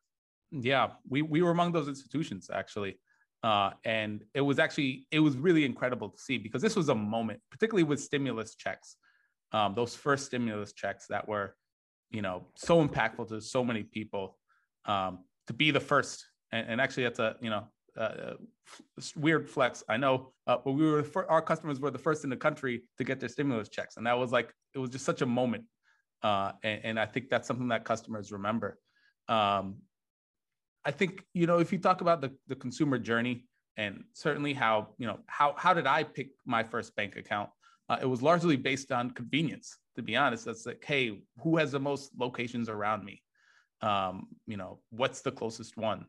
Yeah, 0.51 0.91
we, 1.09 1.23
we 1.23 1.43
were 1.43 1.51
among 1.51 1.73
those 1.73 1.89
institutions 1.89 2.51
actually. 2.53 2.99
Uh, 3.43 3.71
and 3.85 4.25
it 4.35 4.41
was 4.41 4.59
actually, 4.59 5.07
it 5.11 5.21
was 5.21 5.37
really 5.37 5.65
incredible 5.65 6.09
to 6.09 6.19
see 6.19 6.39
because 6.39 6.63
this 6.63 6.75
was 6.75 6.89
a 6.89 6.95
moment, 6.95 7.41
particularly 7.51 7.85
with 7.85 8.01
stimulus 8.01 8.55
checks, 8.55 8.97
um, 9.53 9.75
those 9.75 9.95
first 9.95 10.27
stimulus 10.27 10.73
checks 10.73 11.07
that 11.09 11.29
were, 11.29 11.55
you 12.11 12.23
know, 12.23 12.47
so 12.57 12.85
impactful 12.85 13.29
to 13.29 13.41
so 13.41 13.63
many 13.63 13.83
people 13.83 14.39
um, 14.87 15.21
to 15.47 15.53
be 15.53 15.71
the 15.71 15.81
first. 15.81 16.25
And, 16.51 16.67
and 16.71 16.81
actually 16.81 17.05
that's 17.05 17.19
a, 17.19 17.37
you 17.41 17.51
know, 17.51 17.69
uh, 17.97 18.35
weird 19.17 19.49
flex. 19.49 19.83
I 19.89 19.97
know, 19.97 20.33
uh, 20.47 20.59
but 20.65 20.73
we 20.73 20.85
were 20.91 21.03
for, 21.03 21.31
our 21.31 21.43
customers 21.43 21.81
were 21.81 21.91
the 21.91 21.99
first 21.99 22.25
in 22.25 22.31
the 22.31 22.37
country 22.37 22.83
to 22.99 23.05
get 23.05 23.21
their 23.21 23.29
stimulus 23.29 23.69
checks, 23.69 23.97
and 23.97 24.07
that 24.07 24.19
was 24.19 24.33
like 24.33 24.53
it 24.75 24.79
was 24.79 24.91
just 24.91 25.05
such 25.05 25.23
a 25.23 25.27
moment. 25.27 25.65
Uh, 26.23 26.53
and, 26.63 26.81
and, 26.85 27.01
I 27.01 27.07
think 27.07 27.29
that's 27.29 27.47
something 27.47 27.69
that 27.69 27.85
customers 27.85 28.33
remember. 28.33 28.79
Um, 29.29 29.77
I 30.85 30.91
think 30.91 31.23
you 31.35 31.47
know 31.47 31.59
if 31.59 31.73
you 31.73 31.79
talk 31.79 32.01
about 32.01 32.21
the 32.21 32.33
the 32.49 32.57
consumer 32.57 32.99
journey 32.99 33.47
and 33.77 34.05
certainly 34.13 34.53
how 34.53 34.89
you 34.99 35.07
know 35.07 35.19
how 35.27 35.55
how 35.57 35.75
did 35.75 35.87
I 35.87 36.03
pick 36.05 36.31
my 36.45 36.63
first 36.63 36.97
bank 36.97 37.17
account? 37.17 37.51
Uh, 37.89 37.99
it 38.01 38.07
was 38.07 38.23
largely 38.23 38.57
based 38.57 38.91
on 38.91 39.11
convenience. 39.11 39.77
To 39.97 40.03
be 40.03 40.17
honest, 40.17 40.45
that's 40.45 40.67
like, 40.67 40.85
hey, 40.85 41.21
who 41.43 41.57
has 41.57 41.73
the 41.73 41.81
most 41.81 42.11
locations 42.19 42.69
around 42.69 43.05
me? 43.05 43.23
Um, 43.81 44.29
you 44.47 44.57
know, 44.57 44.81
what's 44.91 45.21
the 45.21 45.33
closest 45.33 45.77
one? 45.77 46.07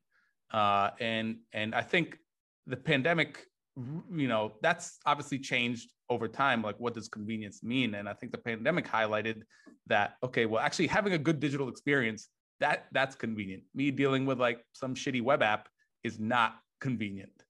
Uh, 0.52 0.92
and 1.00 1.38
and 1.54 1.76
I 1.76 1.82
think 1.82 2.18
the 2.66 2.78
pandemic, 2.78 3.46
you 3.76 4.28
know, 4.28 4.54
that's 4.62 5.00
obviously 5.06 5.40
changed 5.40 5.92
over 6.10 6.28
time. 6.28 6.62
Like, 6.62 6.80
what 6.80 6.94
does 6.94 7.08
convenience 7.08 7.64
mean? 7.64 7.96
And 7.96 8.08
I 8.08 8.14
think 8.14 8.32
the 8.32 8.38
pandemic 8.38 8.88
highlighted 8.88 9.42
that. 9.88 10.16
Okay, 10.24 10.46
well, 10.46 10.62
actually 10.62 10.88
having 10.88 11.14
a 11.14 11.18
good 11.18 11.40
digital 11.40 11.70
experience 11.70 12.30
that 12.60 12.86
that's 12.92 13.16
convenient. 13.16 13.64
Me 13.76 13.92
dealing 13.92 14.26
with 14.26 14.40
like 14.40 14.64
some 14.74 14.96
shitty 14.96 15.22
web 15.22 15.44
app 15.44 15.70
is 16.04 16.20
not 16.20 16.56
convenient. 16.82 17.44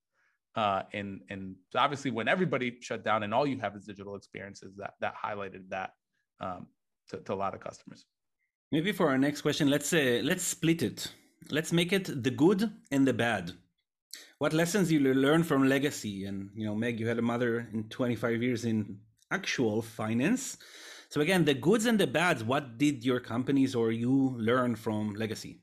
Uh, 0.56 0.84
and 0.94 1.22
and 1.30 1.56
obviously 1.76 2.10
when 2.12 2.28
everybody 2.28 2.78
shut 2.82 3.06
down 3.06 3.24
and 3.24 3.34
all 3.34 3.46
you 3.46 3.60
have 3.60 3.76
is 3.76 3.86
digital 3.86 4.16
experiences, 4.16 4.76
that 4.76 4.94
that 5.00 5.14
highlighted 5.16 5.70
that 5.70 5.92
um, 6.40 6.68
to, 7.10 7.18
to 7.18 7.34
a 7.34 7.36
lot 7.36 7.54
of 7.54 7.60
customers. 7.60 8.06
Maybe 8.72 8.92
for 8.92 9.08
our 9.08 9.18
next 9.18 9.42
question, 9.42 9.70
let's 9.70 9.88
say 9.88 10.22
let's 10.22 10.44
split 10.44 10.82
it 10.82 11.14
let's 11.52 11.74
make 11.74 11.94
it 11.94 12.24
the 12.24 12.32
good 12.32 12.72
and 12.92 13.08
the 13.08 13.14
bad. 13.14 13.52
What 14.40 14.54
lessons 14.54 14.92
you 14.92 15.00
learn 15.00 15.44
from 15.44 15.68
legacy? 15.68 16.26
And 16.26 16.50
you 16.56 16.66
know, 16.66 16.76
Meg, 16.76 17.00
you 17.00 17.08
had 17.08 17.20
a 17.20 17.24
mother 17.24 17.68
in 17.74 17.86
25 17.90 18.44
years 18.44 18.66
in 18.66 19.00
actual 19.32 19.82
finance. 19.82 20.58
So 21.10 21.22
again, 21.22 21.46
the 21.46 21.54
goods 21.54 21.86
and 21.86 22.00
the 22.00 22.08
bads. 22.08 22.44
What 22.44 22.78
did 22.78 23.04
your 23.04 23.20
companies 23.20 23.76
or 23.76 23.92
you 23.92 24.36
learn 24.38 24.76
from 24.76 25.14
legacy? 25.16 25.62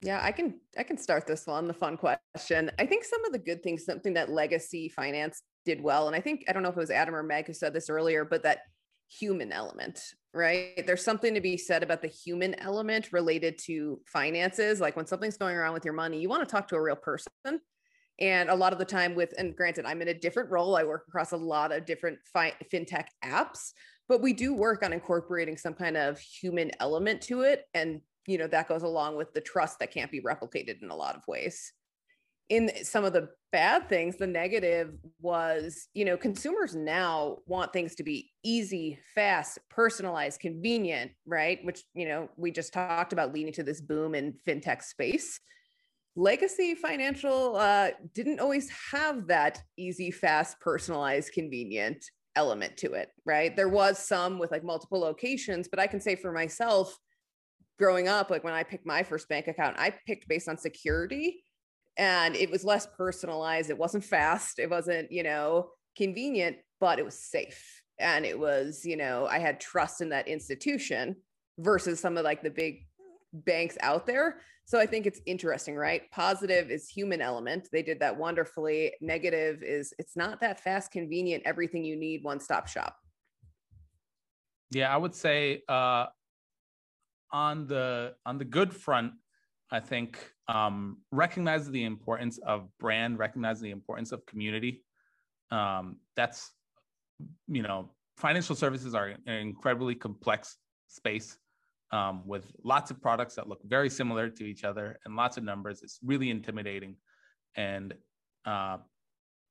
Yeah, 0.00 0.20
I 0.22 0.30
can 0.32 0.60
I 0.76 0.84
can 0.84 0.96
start 0.96 1.26
this 1.26 1.46
one, 1.46 1.66
the 1.66 1.74
fun 1.74 1.96
question. 1.96 2.70
I 2.78 2.86
think 2.86 3.04
some 3.04 3.24
of 3.24 3.32
the 3.32 3.38
good 3.38 3.62
things, 3.62 3.84
something 3.84 4.14
that 4.14 4.30
legacy 4.30 4.88
finance 4.88 5.42
did 5.64 5.82
well, 5.82 6.06
and 6.06 6.14
I 6.14 6.20
think 6.20 6.44
I 6.48 6.52
don't 6.52 6.62
know 6.62 6.68
if 6.68 6.76
it 6.76 6.80
was 6.80 6.90
Adam 6.90 7.14
or 7.14 7.22
Meg 7.22 7.46
who 7.46 7.52
said 7.52 7.72
this 7.72 7.90
earlier, 7.90 8.24
but 8.24 8.44
that 8.44 8.60
human 9.08 9.52
element, 9.52 10.00
right? 10.34 10.84
There's 10.86 11.04
something 11.04 11.34
to 11.34 11.40
be 11.40 11.56
said 11.56 11.82
about 11.82 12.02
the 12.02 12.08
human 12.08 12.58
element 12.60 13.12
related 13.12 13.58
to 13.64 14.00
finances. 14.06 14.80
Like 14.80 14.96
when 14.96 15.06
something's 15.06 15.36
going 15.36 15.56
around 15.56 15.74
with 15.74 15.84
your 15.84 15.94
money, 15.94 16.20
you 16.20 16.28
want 16.28 16.46
to 16.46 16.50
talk 16.50 16.68
to 16.68 16.76
a 16.76 16.82
real 16.82 16.96
person. 16.96 17.60
And 18.20 18.50
a 18.50 18.54
lot 18.54 18.72
of 18.72 18.80
the 18.80 18.84
time, 18.84 19.14
with, 19.14 19.32
and 19.38 19.56
granted, 19.56 19.86
I'm 19.86 20.02
in 20.02 20.08
a 20.08 20.14
different 20.14 20.50
role, 20.50 20.76
I 20.76 20.82
work 20.82 21.04
across 21.06 21.32
a 21.32 21.36
lot 21.36 21.70
of 21.70 21.86
different 21.86 22.18
fi- 22.32 22.56
fintech 22.72 23.06
apps, 23.24 23.72
but 24.08 24.20
we 24.20 24.32
do 24.32 24.54
work 24.54 24.82
on 24.82 24.92
incorporating 24.92 25.56
some 25.56 25.74
kind 25.74 25.96
of 25.96 26.18
human 26.18 26.72
element 26.80 27.22
to 27.22 27.42
it. 27.42 27.66
And, 27.74 28.00
you 28.26 28.36
know, 28.36 28.48
that 28.48 28.68
goes 28.68 28.82
along 28.82 29.16
with 29.16 29.32
the 29.34 29.40
trust 29.40 29.78
that 29.78 29.92
can't 29.92 30.10
be 30.10 30.20
replicated 30.20 30.82
in 30.82 30.90
a 30.90 30.96
lot 30.96 31.14
of 31.14 31.22
ways 31.28 31.72
in 32.48 32.70
some 32.82 33.04
of 33.04 33.12
the 33.12 33.28
bad 33.50 33.88
things 33.88 34.16
the 34.16 34.26
negative 34.26 34.92
was 35.20 35.88
you 35.94 36.04
know 36.04 36.16
consumers 36.16 36.74
now 36.74 37.38
want 37.46 37.72
things 37.72 37.94
to 37.94 38.02
be 38.02 38.30
easy 38.44 38.98
fast 39.14 39.58
personalized 39.70 40.40
convenient 40.40 41.10
right? 41.26 41.58
Which 41.64 41.82
you 41.94 42.08
know 42.08 42.28
we 42.36 42.50
just 42.50 42.72
talked 42.72 43.12
about 43.12 43.32
leading 43.32 43.52
to 43.54 43.62
this 43.62 43.80
boom 43.80 44.14
in 44.14 44.34
fintech 44.46 44.82
space. 44.82 45.40
Legacy 46.16 46.74
financial 46.74 47.56
uh, 47.56 47.90
didn't 48.12 48.40
always 48.40 48.68
have 48.92 49.28
that 49.28 49.62
easy 49.76 50.10
fast 50.10 50.58
personalized 50.60 51.32
convenient 51.32 52.04
element 52.36 52.76
to 52.78 52.92
it 52.92 53.10
right? 53.24 53.56
There 53.56 53.68
was 53.68 53.98
some 53.98 54.38
with 54.38 54.50
like 54.50 54.64
multiple 54.64 55.00
locations 55.00 55.68
but 55.68 55.78
i 55.78 55.86
can 55.86 56.00
say 56.00 56.16
for 56.16 56.32
myself 56.32 56.98
growing 57.78 58.08
up 58.08 58.28
like 58.28 58.42
when 58.42 58.54
i 58.54 58.62
picked 58.62 58.84
my 58.84 59.02
first 59.04 59.28
bank 59.28 59.46
account 59.46 59.76
i 59.78 59.92
picked 60.06 60.26
based 60.26 60.48
on 60.48 60.58
security 60.58 61.44
and 61.98 62.36
it 62.36 62.50
was 62.50 62.64
less 62.64 62.86
personalized. 62.86 63.70
It 63.70 63.76
wasn't 63.76 64.04
fast. 64.04 64.58
It 64.58 64.70
wasn't 64.70 65.10
you 65.12 65.22
know 65.22 65.70
convenient 65.96 66.56
but 66.80 67.00
it 67.00 67.04
was 67.04 67.18
safe. 67.18 67.82
And 67.98 68.24
it 68.24 68.38
was 68.38 68.84
you 68.84 68.96
know 68.96 69.26
i 69.26 69.38
had 69.38 69.60
trust 69.60 70.00
in 70.00 70.08
that 70.10 70.28
institution 70.28 71.16
versus 71.58 71.98
some 71.98 72.16
of 72.16 72.24
like 72.24 72.42
the 72.42 72.50
big 72.50 72.86
banks 73.32 73.76
out 73.80 74.06
there. 74.06 74.40
So 74.64 74.78
i 74.78 74.86
think 74.86 75.06
it's 75.06 75.20
interesting 75.26 75.74
right? 75.76 76.02
Positive 76.12 76.70
is 76.70 76.88
human 76.88 77.20
element. 77.20 77.68
They 77.72 77.82
did 77.82 78.00
that 78.00 78.16
wonderfully. 78.16 78.92
Negative 79.00 79.62
is 79.62 79.92
it's 79.98 80.16
not 80.16 80.40
that 80.40 80.60
fast 80.60 80.92
convenient. 80.92 81.42
Everything 81.44 81.84
you 81.84 81.96
need 81.96 82.22
one 82.22 82.40
stop 82.40 82.68
shop. 82.68 82.96
Yeah 84.70 84.94
i 84.94 84.96
would 84.96 85.14
say 85.14 85.62
uh 85.68 86.06
on 87.32 87.66
the 87.66 88.14
on 88.24 88.38
the 88.38 88.44
good 88.44 88.72
front 88.72 89.12
I 89.70 89.80
think 89.80 90.18
um, 90.48 90.98
recognize 91.12 91.68
the 91.70 91.84
importance 91.84 92.38
of 92.38 92.68
brand, 92.78 93.18
recognize 93.18 93.60
the 93.60 93.70
importance 93.70 94.12
of 94.12 94.24
community. 94.26 94.82
Um, 95.50 95.96
that's, 96.16 96.52
you 97.46 97.62
know, 97.62 97.90
financial 98.16 98.56
services 98.56 98.94
are 98.94 99.08
an 99.26 99.34
incredibly 99.34 99.94
complex 99.94 100.56
space 100.88 101.38
um, 101.90 102.22
with 102.26 102.50
lots 102.64 102.90
of 102.90 103.00
products 103.00 103.34
that 103.36 103.48
look 103.48 103.60
very 103.64 103.90
similar 103.90 104.28
to 104.28 104.44
each 104.44 104.64
other 104.64 104.98
and 105.04 105.16
lots 105.16 105.36
of 105.36 105.44
numbers. 105.44 105.82
It's 105.82 105.98
really 106.02 106.30
intimidating. 106.30 106.96
And 107.56 107.94
uh, 108.46 108.78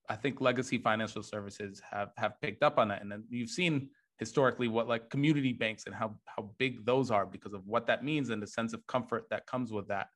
I 0.10 0.16
think 0.16 0.42
legacy 0.42 0.78
financial 0.78 1.24
services 1.24 1.82
have 1.92 2.10
have 2.18 2.40
picked 2.42 2.64
up 2.64 2.78
on 2.78 2.88
that. 2.90 3.02
And 3.02 3.12
then 3.12 3.24
you've 3.30 3.50
seen 3.50 3.90
historically 4.18 4.68
what 4.68 4.88
like 4.88 5.10
community 5.10 5.54
banks 5.54 5.86
and 5.86 5.96
how 5.96 6.16
how 6.26 6.50
big 6.58 6.86
those 6.86 7.12
are 7.12 7.26
because 7.26 7.54
of 7.54 7.66
what 7.66 7.88
that 7.88 8.04
means 8.04 8.30
and 8.30 8.42
the 8.42 8.48
sense 8.48 8.74
of 8.74 8.86
comfort 8.88 9.26
that 9.30 9.46
comes 9.48 9.72
with 9.72 9.88
that. 9.88 10.08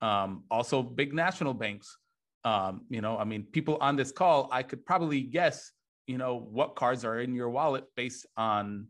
Um, 0.00 0.44
also 0.50 0.82
big 0.82 1.12
national 1.12 1.54
banks 1.54 1.96
um, 2.44 2.82
you 2.88 3.00
know 3.00 3.16
i 3.18 3.24
mean 3.24 3.42
people 3.52 3.78
on 3.80 3.96
this 3.96 4.12
call 4.12 4.48
i 4.52 4.62
could 4.62 4.84
probably 4.86 5.20
guess 5.20 5.72
you 6.06 6.18
know 6.18 6.46
what 6.50 6.76
cards 6.76 7.04
are 7.04 7.20
in 7.20 7.34
your 7.34 7.50
wallet 7.50 7.84
based 7.96 8.26
on 8.36 8.86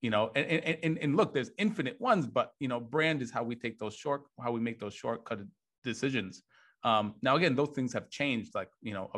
you 0.00 0.10
know 0.10 0.30
and 0.34 0.46
and, 0.82 0.98
and 0.98 1.16
look 1.16 1.34
there's 1.34 1.50
infinite 1.58 2.00
ones 2.00 2.26
but 2.26 2.52
you 2.60 2.68
know 2.68 2.80
brand 2.80 3.20
is 3.20 3.30
how 3.30 3.42
we 3.42 3.54
take 3.54 3.78
those 3.78 3.94
short 3.94 4.22
how 4.42 4.52
we 4.52 4.60
make 4.60 4.78
those 4.78 4.94
shortcut 4.94 5.40
decisions. 5.84 6.42
Um, 6.84 7.14
now 7.22 7.36
again 7.36 7.54
those 7.54 7.70
things 7.70 7.92
have 7.92 8.08
changed 8.10 8.54
like 8.54 8.70
you 8.80 8.94
know 8.94 9.10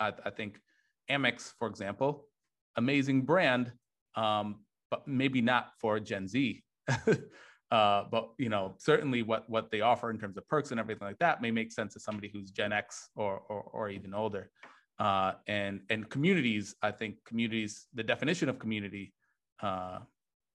I, 0.00 0.12
I 0.24 0.30
think 0.30 0.58
amex 1.10 1.52
for 1.58 1.68
example 1.68 2.26
amazing 2.76 3.22
brand 3.22 3.72
um, 4.14 4.60
but 4.90 5.06
maybe 5.06 5.40
not 5.40 5.72
for 5.80 5.98
gen 6.00 6.28
z 6.28 6.62
Uh, 7.72 8.04
but 8.10 8.28
you 8.36 8.50
know, 8.50 8.74
certainly 8.76 9.22
what 9.22 9.48
what 9.48 9.70
they 9.70 9.80
offer 9.80 10.10
in 10.10 10.18
terms 10.18 10.36
of 10.36 10.46
perks 10.46 10.72
and 10.72 10.78
everything 10.78 11.06
like 11.06 11.18
that 11.18 11.40
may 11.40 11.50
make 11.50 11.72
sense 11.72 11.94
to 11.94 12.00
somebody 12.00 12.28
who's 12.30 12.50
Gen 12.50 12.70
X 12.70 13.08
or 13.16 13.40
or, 13.48 13.62
or 13.62 13.88
even 13.88 14.12
older. 14.12 14.50
Uh, 14.98 15.32
and 15.46 15.80
and 15.88 16.10
communities, 16.10 16.74
I 16.82 16.90
think 16.90 17.16
communities, 17.24 17.86
the 17.94 18.02
definition 18.02 18.50
of 18.50 18.58
community, 18.58 19.14
uh, 19.62 20.00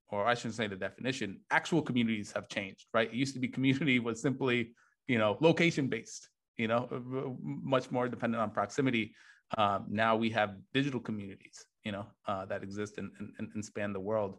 or 0.09 0.27
I 0.27 0.35
shouldn't 0.35 0.53
say 0.53 0.67
the 0.67 0.75
definition, 0.75 1.39
actual 1.49 1.81
communities 1.81 2.31
have 2.33 2.47
changed, 2.49 2.85
right? 2.93 3.09
It 3.11 3.15
used 3.15 3.33
to 3.33 3.39
be 3.39 3.47
community 3.47 3.97
was 4.07 4.21
simply, 4.21 4.73
you 5.07 5.17
know, 5.17 5.39
location 5.41 5.87
based, 5.87 6.29
you 6.55 6.67
know, 6.67 7.35
much 7.41 7.89
more 7.89 8.07
dependent 8.07 8.43
on 8.43 8.51
proximity. 8.51 9.15
Um, 9.57 9.85
now 9.89 10.15
we 10.15 10.29
have 10.29 10.55
digital 10.71 10.99
communities, 10.99 11.65
you 11.87 11.93
know, 11.95 12.05
uh, 12.27 12.43
that 12.51 12.61
exist 12.67 12.97
and, 12.99 13.09
and, 13.39 13.49
and 13.53 13.63
span 13.63 13.93
the 13.93 14.05
world. 14.11 14.33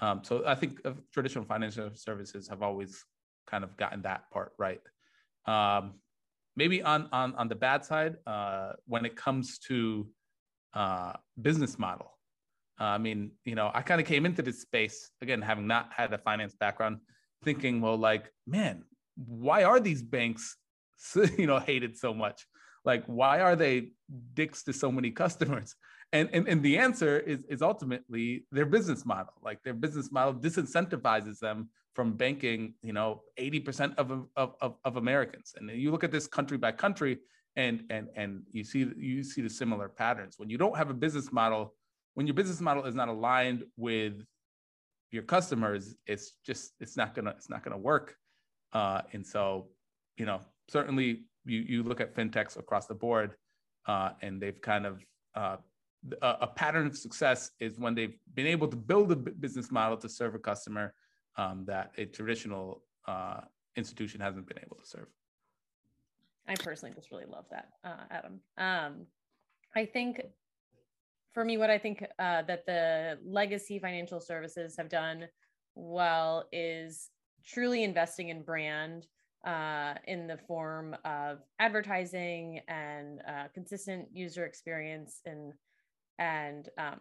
Um, 0.00 0.16
so 0.28 0.32
I 0.46 0.56
think 0.60 0.72
traditional 1.14 1.44
financial 1.44 1.90
services 1.94 2.48
have 2.48 2.60
always 2.68 2.92
kind 3.46 3.62
of 3.62 3.70
gotten 3.76 4.02
that 4.02 4.30
part 4.32 4.52
right. 4.58 4.82
Um, 5.46 5.84
maybe 6.56 6.82
on 6.82 7.08
on 7.12 7.28
on 7.40 7.46
the 7.52 7.54
bad 7.54 7.80
side, 7.84 8.14
uh, 8.26 8.72
when 8.92 9.04
it 9.08 9.14
comes 9.16 9.58
to 9.68 9.78
uh, 10.74 11.12
business 11.40 11.78
model, 11.78 12.10
uh, 12.80 12.84
I 12.96 12.98
mean, 12.98 13.32
you 13.44 13.54
know, 13.54 13.70
I 13.72 13.82
kind 13.82 14.00
of 14.00 14.06
came 14.06 14.26
into 14.26 14.42
this 14.42 14.60
space 14.60 15.10
again, 15.22 15.40
having 15.42 15.66
not 15.66 15.90
had 15.92 16.12
a 16.12 16.18
finance 16.18 16.54
background, 16.54 16.98
thinking, 17.44 17.80
well, 17.80 17.96
like, 17.96 18.32
man, 18.46 18.84
why 19.16 19.64
are 19.64 19.80
these 19.80 20.02
banks, 20.02 20.56
so, 20.96 21.24
you 21.38 21.46
know, 21.46 21.58
hated 21.58 21.96
so 21.96 22.12
much? 22.12 22.46
Like, 22.84 23.04
why 23.06 23.40
are 23.40 23.56
they 23.56 23.90
dicks 24.34 24.62
to 24.64 24.72
so 24.72 24.92
many 24.92 25.10
customers? 25.22 25.74
And, 26.12 26.30
and, 26.32 26.48
and 26.48 26.62
the 26.62 26.78
answer 26.78 27.18
is, 27.18 27.40
is 27.48 27.60
ultimately 27.60 28.46
their 28.50 28.64
business 28.66 29.04
model. 29.04 29.34
Like 29.42 29.62
their 29.62 29.74
business 29.74 30.10
model 30.10 30.34
disincentivizes 30.34 31.38
them 31.38 31.68
from 31.94 32.12
banking, 32.12 32.74
you 32.82 32.92
know, 32.92 33.22
80% 33.38 33.96
of, 33.96 34.26
of, 34.36 34.54
of, 34.60 34.76
of 34.84 34.96
Americans. 34.96 35.54
And 35.56 35.70
you 35.70 35.90
look 35.90 36.04
at 36.04 36.12
this 36.12 36.26
country 36.26 36.56
by 36.56 36.72
country 36.72 37.18
and, 37.56 37.82
and, 37.90 38.08
and 38.16 38.42
you 38.52 38.64
see, 38.64 38.86
you 38.96 39.22
see 39.22 39.42
the 39.42 39.50
similar 39.50 39.88
patterns. 39.88 40.34
When 40.38 40.48
you 40.48 40.56
don't 40.56 40.76
have 40.76 40.90
a 40.90 40.94
business 40.94 41.32
model, 41.32 41.74
when 42.14 42.26
your 42.26 42.34
business 42.34 42.60
model 42.60 42.84
is 42.84 42.94
not 42.94 43.08
aligned 43.08 43.64
with 43.76 44.24
your 45.10 45.24
customers, 45.24 45.96
it's 46.06 46.34
just, 46.46 46.72
it's 46.80 46.96
not 46.96 47.14
gonna, 47.14 47.30
it's 47.30 47.50
not 47.50 47.64
gonna 47.64 47.78
work. 47.78 48.14
Uh, 48.72 49.02
and 49.12 49.26
so, 49.26 49.68
you 50.16 50.24
know, 50.24 50.40
certainly 50.68 51.24
you, 51.44 51.60
you 51.60 51.82
look 51.82 52.00
at 52.00 52.14
fintechs 52.14 52.56
across 52.56 52.86
the 52.86 52.94
board 52.94 53.32
uh, 53.86 54.10
and 54.22 54.40
they've 54.40 54.60
kind 54.60 54.86
of 54.86 55.04
uh, 55.34 55.56
a, 56.22 56.36
a, 56.42 56.46
pattern 56.46 56.86
of 56.86 56.96
success 56.96 57.50
is 57.60 57.78
when 57.78 57.94
they've 57.94 58.16
been 58.34 58.46
able 58.46 58.68
to 58.68 58.76
build 58.76 59.10
a 59.12 59.16
business 59.16 59.70
model 59.70 59.96
to 59.96 60.08
serve 60.08 60.34
a 60.34 60.38
customer 60.38 60.94
um, 61.36 61.64
that 61.66 61.92
a 61.98 62.04
traditional 62.04 62.82
uh, 63.06 63.40
institution 63.76 64.20
hasn't 64.20 64.46
been 64.46 64.58
able 64.58 64.76
to 64.76 64.86
serve. 64.86 65.06
I 66.46 66.54
personally 66.54 66.94
just 66.94 67.10
really 67.10 67.26
love 67.26 67.44
that, 67.50 67.68
uh, 67.84 68.04
Adam. 68.10 68.40
Um, 68.56 69.06
I 69.76 69.84
think 69.84 70.22
for 71.32 71.44
me, 71.44 71.58
what 71.58 71.70
I 71.70 71.78
think 71.78 72.04
uh, 72.18 72.42
that 72.42 72.64
the 72.66 73.18
legacy 73.24 73.78
financial 73.78 74.20
services 74.20 74.76
have 74.76 74.88
done 74.88 75.28
well 75.74 76.48
is 76.52 77.10
truly 77.46 77.84
investing 77.84 78.30
in 78.30 78.42
brand 78.42 79.06
uh, 79.46 79.94
in 80.06 80.26
the 80.26 80.36
form 80.36 80.96
of 81.04 81.38
advertising 81.60 82.60
and 82.68 83.20
uh, 83.28 83.44
consistent 83.54 84.08
user 84.12 84.44
experience 84.44 85.20
and 85.26 85.52
and 86.18 86.68
um, 86.78 87.00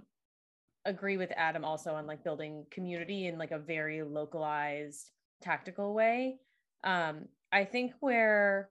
agree 0.86 1.18
with 1.18 1.32
Adam 1.36 1.66
also 1.66 1.94
on 1.94 2.08
like 2.08 2.24
building 2.24 2.66
community 2.72 3.28
in 3.28 3.38
like 3.38 3.52
a 3.52 3.60
very 3.60 4.02
localized 4.04 5.12
tactical 5.42 5.94
way. 5.94 6.40
Um, 6.84 7.26
I 7.52 7.66
think 7.66 7.94
where 8.00 8.70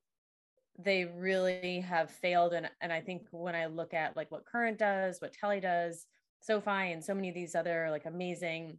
they 0.78 1.04
really 1.04 1.80
have 1.80 2.10
failed 2.10 2.52
and 2.52 2.68
and 2.80 2.92
I 2.92 3.00
think 3.00 3.22
when 3.30 3.54
I 3.54 3.66
look 3.66 3.94
at 3.94 4.16
like 4.16 4.30
what 4.30 4.46
Current 4.46 4.78
does, 4.78 5.20
what 5.20 5.32
Tally 5.32 5.60
does, 5.60 6.06
SoFi 6.40 6.92
and 6.92 7.04
so 7.04 7.14
many 7.14 7.28
of 7.28 7.34
these 7.34 7.54
other 7.54 7.88
like 7.90 8.06
amazing 8.06 8.78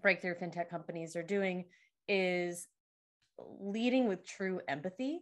breakthrough 0.00 0.34
fintech 0.34 0.68
companies 0.68 1.16
are 1.16 1.22
doing 1.22 1.64
is 2.08 2.66
leading 3.38 4.08
with 4.08 4.26
true 4.26 4.60
empathy 4.68 5.20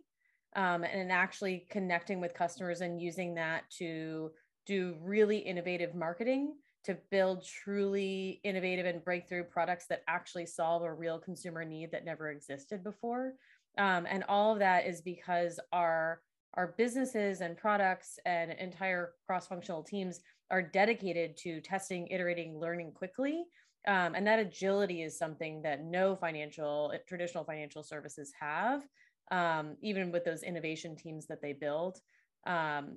um, 0.55 0.85
and 0.85 1.12
actually 1.12 1.67
connecting 1.71 2.21
with 2.21 2.35
customers 2.35 2.81
and 2.81 3.01
using 3.01 3.35
that 3.35 3.69
to 3.79 4.31
do 4.66 4.96
really 5.02 5.38
innovative 5.38 5.94
marketing 5.94 6.55
to 6.85 6.96
build 7.11 7.44
truly 7.44 8.40
innovative 8.44 8.87
and 8.87 9.05
breakthrough 9.05 9.42
products 9.42 9.87
that 9.88 10.02
actually 10.07 10.46
solve 10.46 10.83
a 10.83 10.92
real 10.92 11.18
consumer 11.18 11.64
need 11.64 11.90
that 11.90 12.05
never 12.05 12.31
existed 12.31 12.85
before. 12.85 13.35
Um, 13.79 14.07
and 14.09 14.24
all 14.29 14.52
of 14.52 14.61
that 14.61 14.87
is 14.87 15.00
because 15.00 15.59
our 15.72 16.20
our 16.55 16.74
businesses 16.79 17.42
and 17.42 17.55
products 17.55 18.18
and 18.24 18.50
entire 18.52 19.12
cross-functional 19.26 19.83
teams 19.83 20.20
are 20.50 20.62
dedicated 20.62 21.37
to 21.37 21.61
testing, 21.61 22.07
iterating, 22.09 22.59
learning 22.59 22.92
quickly. 22.92 23.44
Um, 23.87 24.14
and 24.14 24.26
that 24.26 24.38
agility 24.38 25.02
is 25.02 25.18
something 25.18 25.61
that 25.62 25.85
no 25.85 26.16
financial 26.16 26.94
traditional 27.07 27.44
financial 27.44 27.83
services 27.83 28.33
have, 28.40 28.83
um, 29.31 29.76
even 29.83 30.11
with 30.11 30.24
those 30.24 30.42
innovation 30.42 30.96
teams 30.96 31.26
that 31.26 31.42
they 31.42 31.52
build. 31.52 31.98
Um, 32.46 32.96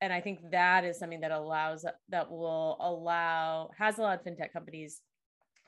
and 0.00 0.12
I 0.12 0.20
think 0.20 0.50
that 0.50 0.84
is 0.84 0.98
something 0.98 1.20
that 1.20 1.30
allows 1.30 1.84
that 2.08 2.30
will 2.30 2.76
allow 2.80 3.70
has 3.78 3.98
allowed 3.98 4.24
fintech 4.24 4.52
companies 4.52 5.00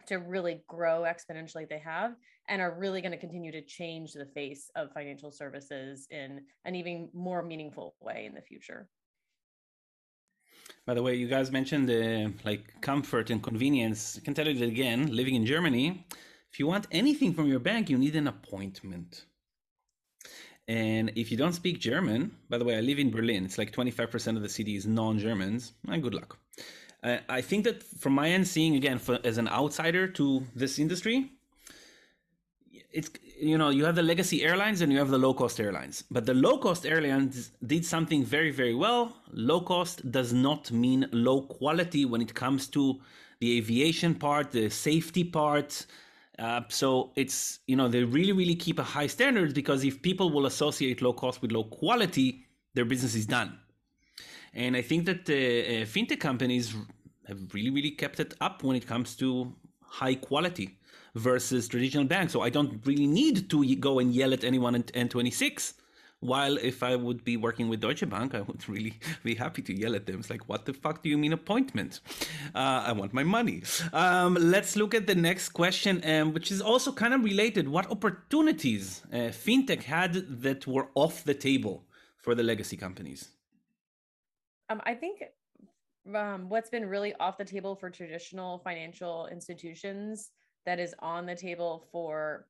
to 0.07 0.17
really 0.17 0.63
grow 0.69 1.03
exponentially 1.03 1.69
they 1.69 1.79
have 1.79 2.15
and 2.49 2.63
are 2.63 2.79
really 2.79 3.01
going 3.03 3.13
to 3.13 3.19
continue 3.19 3.53
to 3.53 3.63
change 3.63 4.13
the 4.13 4.27
face 4.27 4.71
of 4.75 4.91
financial 4.93 5.31
services 5.31 6.07
in 6.11 6.41
an 6.65 6.75
even 6.75 7.11
more 7.13 7.43
meaningful 7.43 7.95
way 8.01 8.25
in 8.27 8.35
the 8.35 8.41
future. 8.41 8.89
By 10.87 10.95
the 10.95 11.03
way, 11.03 11.15
you 11.15 11.29
guys 11.29 11.51
mentioned 11.51 11.89
the 11.89 12.33
like 12.45 12.81
comfort 12.81 13.29
and 13.29 13.43
convenience. 13.43 14.19
I 14.19 14.25
can 14.25 14.33
tell 14.33 14.49
you 14.49 14.59
that 14.59 14.69
again, 14.69 15.15
living 15.15 15.35
in 15.35 15.45
Germany, 15.45 16.07
if 16.51 16.59
you 16.59 16.67
want 16.67 16.87
anything 16.91 17.35
from 17.35 17.47
your 17.47 17.61
bank, 17.61 17.91
you 17.91 17.99
need 17.99 18.17
an 18.17 18.29
appointment. 18.29 19.27
And 20.69 21.11
if 21.17 21.31
you 21.31 21.39
don't 21.39 21.55
speak 21.55 21.81
German, 21.81 22.31
by 22.51 22.59
the 22.59 22.65
way, 22.65 22.77
I 22.77 22.81
live 22.81 22.99
in 22.99 23.11
Berlin. 23.11 23.47
It's 23.47 23.57
like 23.57 23.73
25% 23.73 24.37
of 24.37 24.43
the 24.43 24.51
city 24.51 24.77
is 24.77 24.87
non-Germans. 24.87 25.73
And 25.87 25.95
eh, 25.95 25.99
good 25.99 26.15
luck. 26.15 26.39
Uh, 27.03 27.19
I 27.29 27.41
think 27.41 27.65
that 27.65 27.83
from 27.83 28.13
my 28.13 28.29
end, 28.29 28.47
seeing 28.47 28.77
again 28.77 28.99
for, 28.99 29.19
as 29.25 29.39
an 29.39 29.49
outsider 29.49 30.07
to 30.09 30.45
this 30.55 30.79
industry, 30.79 31.33
it's 32.93 33.11
you 33.39 33.57
know 33.59 33.69
you 33.69 33.85
have 33.85 33.95
the 33.95 34.03
legacy 34.03 34.43
airlines 34.43 34.81
and 34.81 34.91
you 34.93 34.99
have 34.99 35.11
the 35.11 35.19
low 35.19 35.33
cost 35.33 35.61
airlines. 35.61 36.05
But 36.11 36.27
the 36.27 36.35
low 36.35 36.59
cost 36.59 36.85
airlines 36.87 37.53
did 37.65 37.85
something 37.85 38.25
very 38.25 38.51
very 38.51 38.75
well. 38.75 39.15
Low 39.33 39.61
cost 39.61 40.11
does 40.11 40.33
not 40.33 40.73
mean 40.73 41.07
low 41.13 41.43
quality 41.43 42.05
when 42.05 42.21
it 42.21 42.35
comes 42.35 42.67
to 42.69 43.01
the 43.41 43.57
aviation 43.59 44.15
part, 44.15 44.51
the 44.51 44.69
safety 44.69 45.23
part, 45.23 45.87
uh, 46.39 46.61
so 46.69 47.13
it's 47.17 47.61
you 47.67 47.77
know 47.77 47.89
they 47.89 48.05
really 48.05 48.33
really 48.33 48.55
keep 48.55 48.79
a 48.79 48.83
high 48.83 49.07
standard 49.07 49.55
because 49.55 49.85
if 49.85 50.01
people 50.03 50.31
will 50.31 50.47
associate 50.47 51.03
low 51.03 51.13
cost 51.13 51.43
with 51.43 51.53
low 51.53 51.65
quality, 51.65 52.45
their 52.75 52.85
business 52.85 53.15
is 53.15 53.27
done. 53.27 53.59
And 54.55 54.77
I 54.77 54.83
think 54.83 55.07
that 55.07 55.29
uh, 55.29 55.33
uh, 55.33 55.85
fintech 55.85 56.21
companies 56.21 56.75
have 57.27 57.41
really 57.53 57.71
really 57.71 57.91
kept 57.91 58.21
it 58.21 58.35
up 58.41 58.63
when 58.63 58.77
it 58.77 58.87
comes 58.87 59.17
to 59.17 59.53
high 59.83 60.15
quality 60.15 60.79
versus 61.15 61.67
traditional 61.69 62.05
banks. 62.05 62.33
So 62.33 62.43
I 62.43 62.51
don't 62.51 62.85
really 62.87 63.07
need 63.07 63.51
to 63.51 63.75
go 63.77 63.99
and 63.99 64.15
yell 64.15 64.33
at 64.33 64.45
anyone 64.45 64.75
at 64.75 64.87
N26 64.93 65.75
while 66.21 66.57
if 66.57 66.83
I 66.83 66.97
would 66.97 67.25
be 67.25 67.37
working 67.37 67.69
with 67.69 67.81
Deutsche 67.81 68.09
Bank, 68.09 68.35
I 68.35 68.41
would 68.41 68.69
really 68.69 68.95
be 69.23 69.35
happy 69.35 69.63
to 69.63 69.73
yell 69.79 69.95
at 69.95 70.07
them. 70.07 70.21
It's 70.21 70.31
like, 70.31 70.49
what 70.49 70.65
the 70.67 70.73
fuck 70.73 71.03
do 71.03 71.09
you 71.09 71.19
mean 71.19 71.33
appointment? 71.33 72.01
Uh, 72.55 72.85
I 72.87 72.93
want 72.93 73.13
my 73.13 73.25
money. 73.25 73.63
Um, 73.93 74.35
let's 74.35 74.77
look 74.77 74.95
at 74.95 75.07
the 75.07 75.15
next 75.15 75.51
question, 75.51 76.03
um, 76.05 76.33
which 76.33 76.51
is 76.51 76.61
also 76.61 76.93
kind 76.93 77.15
of 77.15 77.23
related. 77.23 77.69
What 77.69 77.91
opportunities 77.91 79.03
uh, 79.13 79.31
fintech 79.45 79.85
had 79.85 80.43
that 80.43 80.67
were 80.67 80.89
off 80.95 81.25
the 81.25 81.35
table 81.35 81.85
for 82.17 82.35
the 82.35 82.43
legacy 82.43 82.77
companies? 82.77 83.29
Um, 84.71 84.83
I 84.85 84.95
think 84.95 85.23
um, 86.15 86.49
what's 86.49 86.71
been 86.71 86.87
really 86.87 87.15
off 87.21 87.39
the 87.39 87.45
table 87.45 87.75
for 87.75 87.91
traditional 87.91 88.59
financial 88.59 89.29
institutions 89.29 90.31
that 90.67 90.79
is 90.79 90.95
on 90.99 91.27
the 91.27 91.35
table 91.35 91.87
for 91.91 92.47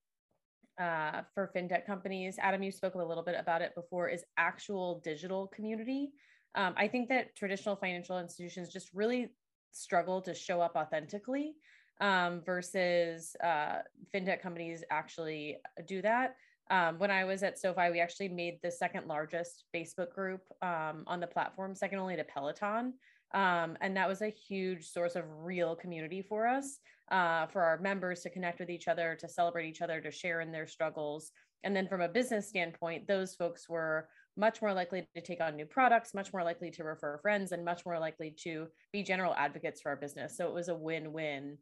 uh, 0.78 1.22
for 1.34 1.50
fintech 1.54 1.86
companies. 1.86 2.38
Adam, 2.40 2.62
you 2.62 2.70
spoke 2.70 2.94
a 2.94 2.98
little 2.98 3.22
bit 3.22 3.36
about 3.38 3.62
it 3.62 3.74
before, 3.74 4.08
is 4.08 4.24
actual 4.36 5.00
digital 5.04 5.48
community. 5.48 6.10
Um, 6.54 6.74
I 6.76 6.88
think 6.88 7.08
that 7.08 7.36
traditional 7.36 7.76
financial 7.76 8.18
institutions 8.18 8.72
just 8.72 8.90
really 8.94 9.30
struggle 9.72 10.20
to 10.22 10.34
show 10.34 10.60
up 10.60 10.76
authentically 10.76 11.54
um, 12.00 12.42
versus 12.44 13.36
uh, 13.42 13.78
fintech 14.14 14.40
companies 14.40 14.84
actually 14.90 15.58
do 15.86 16.00
that. 16.02 16.36
Um, 16.70 16.98
when 16.98 17.10
I 17.10 17.24
was 17.24 17.42
at 17.42 17.58
SoFi, 17.58 17.90
we 17.90 18.00
actually 18.00 18.28
made 18.28 18.58
the 18.62 18.70
second 18.70 19.06
largest 19.06 19.64
Facebook 19.74 20.12
group 20.12 20.42
um, 20.62 21.04
on 21.06 21.18
the 21.18 21.26
platform, 21.26 21.74
second 21.74 21.98
only 21.98 22.16
to 22.16 22.24
Peloton. 22.24 22.94
Um, 23.34 23.76
and 23.80 23.96
that 23.96 24.08
was 24.08 24.22
a 24.22 24.30
huge 24.30 24.88
source 24.88 25.16
of 25.16 25.24
real 25.42 25.76
community 25.76 26.22
for 26.22 26.46
us, 26.46 26.78
uh, 27.10 27.46
for 27.46 27.62
our 27.62 27.78
members 27.78 28.20
to 28.22 28.30
connect 28.30 28.58
with 28.58 28.70
each 28.70 28.88
other, 28.88 29.16
to 29.20 29.28
celebrate 29.28 29.68
each 29.68 29.82
other, 29.82 30.00
to 30.00 30.10
share 30.10 30.40
in 30.40 30.50
their 30.50 30.66
struggles. 30.66 31.30
And 31.64 31.74
then 31.74 31.88
from 31.88 32.00
a 32.00 32.08
business 32.08 32.48
standpoint, 32.48 33.06
those 33.06 33.34
folks 33.34 33.68
were 33.68 34.08
much 34.36 34.62
more 34.62 34.72
likely 34.72 35.06
to 35.14 35.20
take 35.20 35.40
on 35.40 35.56
new 35.56 35.66
products, 35.66 36.14
much 36.14 36.32
more 36.32 36.44
likely 36.44 36.70
to 36.70 36.84
refer 36.84 37.18
friends, 37.18 37.52
and 37.52 37.64
much 37.64 37.84
more 37.84 37.98
likely 37.98 38.34
to 38.44 38.68
be 38.92 39.02
general 39.02 39.34
advocates 39.34 39.80
for 39.80 39.90
our 39.90 39.96
business. 39.96 40.36
So 40.36 40.46
it 40.46 40.54
was 40.54 40.68
a 40.68 40.74
win-win 40.74 41.58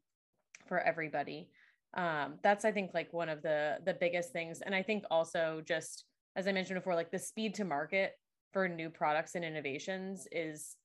for 0.68 0.79
everybody. 0.79 1.48
Um, 1.96 2.35
that's 2.42 2.64
I 2.64 2.72
think 2.72 2.90
like 2.92 3.12
one 3.12 3.31
of 3.31 3.42
the 3.42 3.79
the 3.85 3.94
biggest 3.94 4.33
things, 4.33 4.61
and 4.61 4.74
I 4.74 4.83
think 4.83 5.05
also 5.11 5.62
just 5.66 6.05
as 6.37 6.46
I 6.46 6.52
mentioned 6.52 6.79
before, 6.79 6.94
like 6.94 7.11
the 7.11 7.18
speed 7.18 7.55
to 7.55 7.64
market 7.64 8.12
for 8.52 8.68
new 8.68 8.90
products 8.90 9.35
and 9.35 9.44
innovations 9.44 10.29
is 10.31 10.76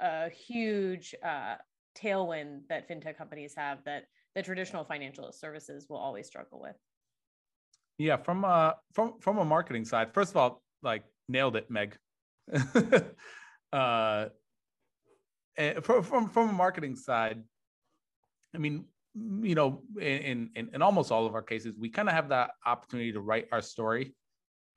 a 0.00 0.28
huge 0.30 1.14
uh, 1.24 1.56
tailwind 1.96 2.60
that 2.68 2.88
fintech 2.88 3.16
companies 3.16 3.54
have 3.56 3.78
that 3.84 4.04
the 4.34 4.42
traditional 4.42 4.84
financial 4.84 5.32
services 5.32 5.86
will 5.88 5.98
always 5.98 6.26
struggle 6.26 6.60
with. 6.60 6.76
Yeah, 7.98 8.16
from 8.16 8.44
a 8.44 8.76
from 8.92 9.14
from 9.20 9.38
a 9.38 9.44
marketing 9.44 9.84
side, 9.84 10.14
first 10.14 10.30
of 10.30 10.36
all, 10.36 10.62
like 10.82 11.04
nailed 11.28 11.56
it, 11.56 11.70
Meg. 11.70 11.96
uh, 13.72 14.26
from, 15.82 16.02
from 16.02 16.28
from 16.28 16.48
a 16.48 16.52
marketing 16.52 16.96
side, 16.96 17.42
I 18.54 18.58
mean, 18.58 18.86
you 19.14 19.54
know, 19.54 19.82
in 20.00 20.50
in, 20.54 20.70
in 20.72 20.82
almost 20.82 21.12
all 21.12 21.26
of 21.26 21.34
our 21.34 21.42
cases, 21.42 21.74
we 21.78 21.90
kind 21.90 22.08
of 22.08 22.14
have 22.14 22.30
that 22.30 22.52
opportunity 22.64 23.12
to 23.12 23.20
write 23.20 23.48
our 23.52 23.60
story 23.60 24.14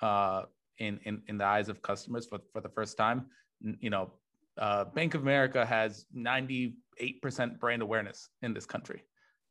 uh, 0.01 0.43
in, 0.79 0.99
in 1.05 1.21
in 1.27 1.37
the 1.37 1.45
eyes 1.45 1.69
of 1.69 1.81
customers 1.81 2.27
for 2.27 2.39
for 2.51 2.59
the 2.61 2.69
first 2.69 2.97
time. 2.97 3.27
You 3.61 3.89
know, 3.89 4.11
uh, 4.57 4.85
Bank 4.85 5.15
of 5.15 5.21
America 5.21 5.65
has 5.65 6.05
ninety 6.13 6.75
eight 6.99 7.21
percent 7.21 7.59
brand 7.59 7.81
awareness 7.81 8.29
in 8.41 8.53
this 8.53 8.65
country 8.65 9.03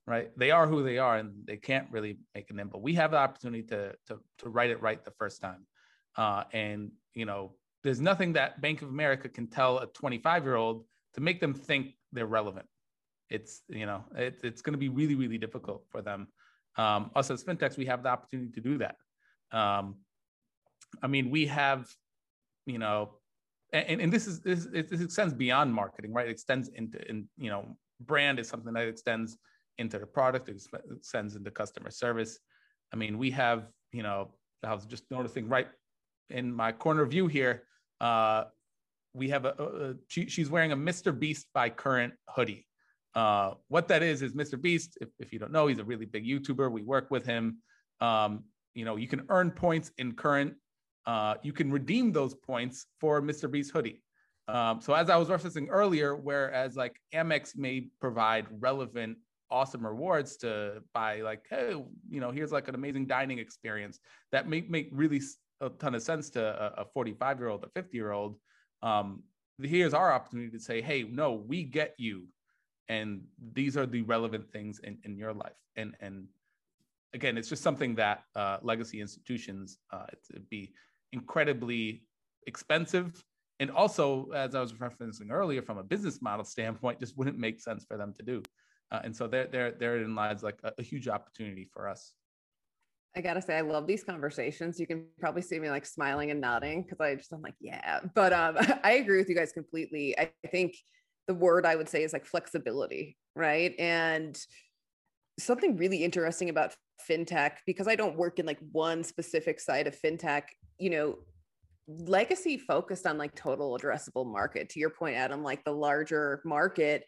right? 0.06 0.30
They 0.36 0.50
are 0.50 0.66
who 0.66 0.82
they 0.82 0.98
are, 0.98 1.18
and 1.18 1.32
they 1.46 1.56
can't 1.56 1.86
really 1.90 2.18
make 2.34 2.50
an 2.50 2.58
impact. 2.58 2.82
We 2.82 2.94
have 2.94 3.12
the 3.12 3.18
opportunity 3.18 3.62
to 3.64 3.94
to 4.08 4.18
to 4.38 4.48
write 4.48 4.70
it 4.70 4.82
right 4.82 5.04
the 5.04 5.12
first 5.12 5.40
time. 5.40 5.66
Uh, 6.16 6.44
and 6.52 6.90
you 7.14 7.24
know, 7.24 7.54
there's 7.84 8.00
nothing 8.00 8.32
that 8.34 8.60
Bank 8.60 8.82
of 8.82 8.88
America 8.88 9.28
can 9.28 9.46
tell 9.46 9.78
a 9.78 9.86
25 9.86 10.44
year 10.44 10.56
old 10.56 10.84
to 11.14 11.20
make 11.20 11.40
them 11.40 11.54
think 11.54 11.94
they're 12.12 12.26
relevant. 12.26 12.66
It's 13.30 13.62
you 13.68 13.86
know, 13.86 14.04
it, 14.16 14.40
it's 14.42 14.62
going 14.62 14.74
to 14.74 14.78
be 14.78 14.88
really 14.88 15.14
really 15.14 15.38
difficult 15.38 15.84
for 15.90 16.02
them. 16.02 16.28
Um, 16.76 17.10
us 17.14 17.30
as 17.30 17.44
fintechs, 17.44 17.76
we 17.76 17.86
have 17.86 18.02
the 18.02 18.08
opportunity 18.08 18.50
to 18.52 18.60
do 18.60 18.78
that. 18.78 18.96
Um, 19.52 19.96
I 21.02 21.06
mean, 21.06 21.30
we 21.30 21.46
have, 21.46 21.90
you 22.66 22.78
know, 22.78 23.10
and, 23.72 24.00
and 24.00 24.12
this 24.12 24.26
is 24.26 24.40
this, 24.40 24.66
this 24.66 25.00
extends 25.00 25.32
beyond 25.34 25.72
marketing, 25.74 26.12
right? 26.12 26.28
It 26.28 26.30
extends 26.30 26.68
into, 26.68 26.98
in 27.08 27.28
you 27.38 27.50
know, 27.50 27.76
brand 28.00 28.38
is 28.38 28.48
something 28.48 28.72
that 28.74 28.86
extends 28.86 29.36
into 29.78 29.98
the 29.98 30.06
product, 30.06 30.48
it 30.48 30.62
extends 30.94 31.36
into 31.36 31.50
customer 31.50 31.90
service. 31.90 32.38
I 32.92 32.96
mean, 32.96 33.18
we 33.18 33.30
have, 33.30 33.68
you 33.92 34.02
know, 34.02 34.32
I 34.62 34.74
was 34.74 34.84
just 34.84 35.04
noticing 35.10 35.48
right 35.48 35.68
in 36.32 36.52
my 36.52 36.72
corner 36.72 37.06
view 37.06 37.26
here, 37.26 37.64
uh, 38.00 38.44
we 39.14 39.28
have 39.28 39.44
a, 39.44 39.50
a 39.50 39.94
she, 40.08 40.28
she's 40.28 40.50
wearing 40.50 40.72
a 40.72 40.76
Mr. 40.76 41.16
Beast 41.16 41.46
by 41.54 41.68
Current 41.68 42.14
hoodie. 42.28 42.66
Uh, 43.14 43.52
what 43.68 43.88
that 43.88 44.02
is 44.02 44.22
is 44.22 44.32
Mr. 44.32 44.60
Beast. 44.60 44.96
If, 45.00 45.08
if 45.18 45.32
you 45.32 45.38
don't 45.38 45.52
know, 45.52 45.66
he's 45.66 45.78
a 45.78 45.84
really 45.84 46.06
big 46.06 46.24
YouTuber. 46.24 46.70
We 46.70 46.82
work 46.82 47.10
with 47.10 47.26
him. 47.26 47.58
Um, 48.00 48.44
you 48.74 48.86
know, 48.86 48.96
you 48.96 49.06
can 49.06 49.26
earn 49.28 49.50
points 49.50 49.92
in 49.98 50.12
Current. 50.12 50.54
Uh, 51.06 51.34
you 51.42 51.52
can 51.52 51.70
redeem 51.70 52.12
those 52.12 52.34
points 52.34 52.86
for 53.00 53.20
Mr. 53.20 53.50
Beast 53.50 53.72
hoodie. 53.72 54.02
Um, 54.48 54.80
so 54.80 54.94
as 54.94 55.08
I 55.08 55.16
was 55.16 55.28
referencing 55.28 55.68
earlier, 55.70 56.16
whereas 56.16 56.76
like 56.76 57.00
Amex 57.14 57.56
may 57.56 57.88
provide 58.00 58.46
relevant, 58.60 59.18
awesome 59.50 59.86
rewards 59.86 60.36
to 60.38 60.82
buy, 60.94 61.20
like, 61.20 61.44
hey, 61.48 61.74
you 62.08 62.20
know, 62.20 62.30
here's 62.30 62.52
like 62.52 62.68
an 62.68 62.74
amazing 62.74 63.06
dining 63.06 63.38
experience 63.38 63.98
that 64.32 64.48
may 64.48 64.62
make 64.68 64.88
really 64.92 65.20
a 65.60 65.68
ton 65.70 65.94
of 65.94 66.02
sense 66.02 66.30
to 66.30 66.80
a 66.80 66.84
45 66.92 67.38
year 67.38 67.48
old, 67.48 67.64
a 67.64 67.68
50 67.68 67.96
year 67.96 68.12
old. 68.12 68.36
Um, 68.82 69.22
here's 69.60 69.94
our 69.94 70.12
opportunity 70.12 70.50
to 70.50 70.60
say, 70.60 70.80
hey, 70.80 71.04
no, 71.04 71.32
we 71.32 71.62
get 71.62 71.94
you. 71.98 72.26
And 72.88 73.22
these 73.52 73.76
are 73.76 73.86
the 73.86 74.02
relevant 74.02 74.50
things 74.50 74.80
in, 74.80 74.98
in 75.04 75.16
your 75.16 75.32
life. 75.32 75.52
And, 75.76 75.94
and 76.00 76.26
again, 77.14 77.38
it's 77.38 77.48
just 77.48 77.62
something 77.62 77.94
that 77.96 78.24
uh, 78.34 78.58
legacy 78.62 79.00
institutions 79.00 79.78
uh, 79.92 80.06
it'd 80.30 80.48
be 80.48 80.72
incredibly 81.12 82.02
expensive. 82.46 83.22
And 83.60 83.70
also, 83.70 84.30
as 84.34 84.54
I 84.54 84.60
was 84.60 84.72
referencing 84.72 85.30
earlier, 85.30 85.62
from 85.62 85.78
a 85.78 85.82
business 85.82 86.20
model 86.20 86.44
standpoint, 86.44 86.98
just 86.98 87.16
wouldn't 87.16 87.38
make 87.38 87.60
sense 87.60 87.84
for 87.84 87.96
them 87.96 88.12
to 88.14 88.22
do. 88.22 88.42
Uh, 88.90 89.00
and 89.04 89.14
so 89.14 89.26
there, 89.26 89.46
there, 89.46 89.72
therein 89.72 90.14
lies 90.14 90.42
like 90.42 90.58
a, 90.64 90.72
a 90.78 90.82
huge 90.82 91.08
opportunity 91.08 91.68
for 91.72 91.88
us. 91.88 92.12
I 93.16 93.20
gotta 93.20 93.42
say, 93.42 93.58
I 93.58 93.60
love 93.60 93.86
these 93.86 94.04
conversations. 94.04 94.80
You 94.80 94.86
can 94.86 95.04
probably 95.20 95.42
see 95.42 95.58
me 95.58 95.68
like 95.68 95.84
smiling 95.84 96.30
and 96.30 96.40
nodding 96.40 96.82
because 96.82 96.98
I 97.00 97.14
just 97.14 97.32
I'm 97.32 97.42
like, 97.42 97.54
yeah. 97.60 98.00
But 98.14 98.32
um, 98.32 98.56
I 98.84 98.92
agree 98.92 99.18
with 99.18 99.28
you 99.28 99.34
guys 99.34 99.52
completely. 99.52 100.18
I, 100.18 100.30
I 100.44 100.48
think 100.48 100.76
the 101.28 101.34
word 101.34 101.66
I 101.66 101.76
would 101.76 101.88
say 101.88 102.02
is 102.02 102.12
like 102.12 102.24
flexibility, 102.24 103.16
right? 103.36 103.74
And 103.78 104.38
something 105.38 105.76
really 105.76 106.04
interesting 106.04 106.48
about 106.48 106.74
fintech 107.08 107.52
because 107.66 107.88
I 107.88 107.96
don't 107.96 108.16
work 108.16 108.38
in 108.38 108.46
like 108.46 108.58
one 108.72 109.02
specific 109.02 109.60
side 109.60 109.86
of 109.86 109.98
fintech. 109.98 110.44
You 110.78 110.90
know, 110.90 111.18
legacy 111.86 112.58
focused 112.58 113.06
on 113.06 113.18
like 113.18 113.34
total 113.34 113.78
addressable 113.78 114.30
market. 114.30 114.68
To 114.70 114.80
your 114.80 114.90
point, 114.90 115.16
Adam, 115.16 115.42
like 115.42 115.64
the 115.64 115.72
larger 115.72 116.40
market. 116.44 117.04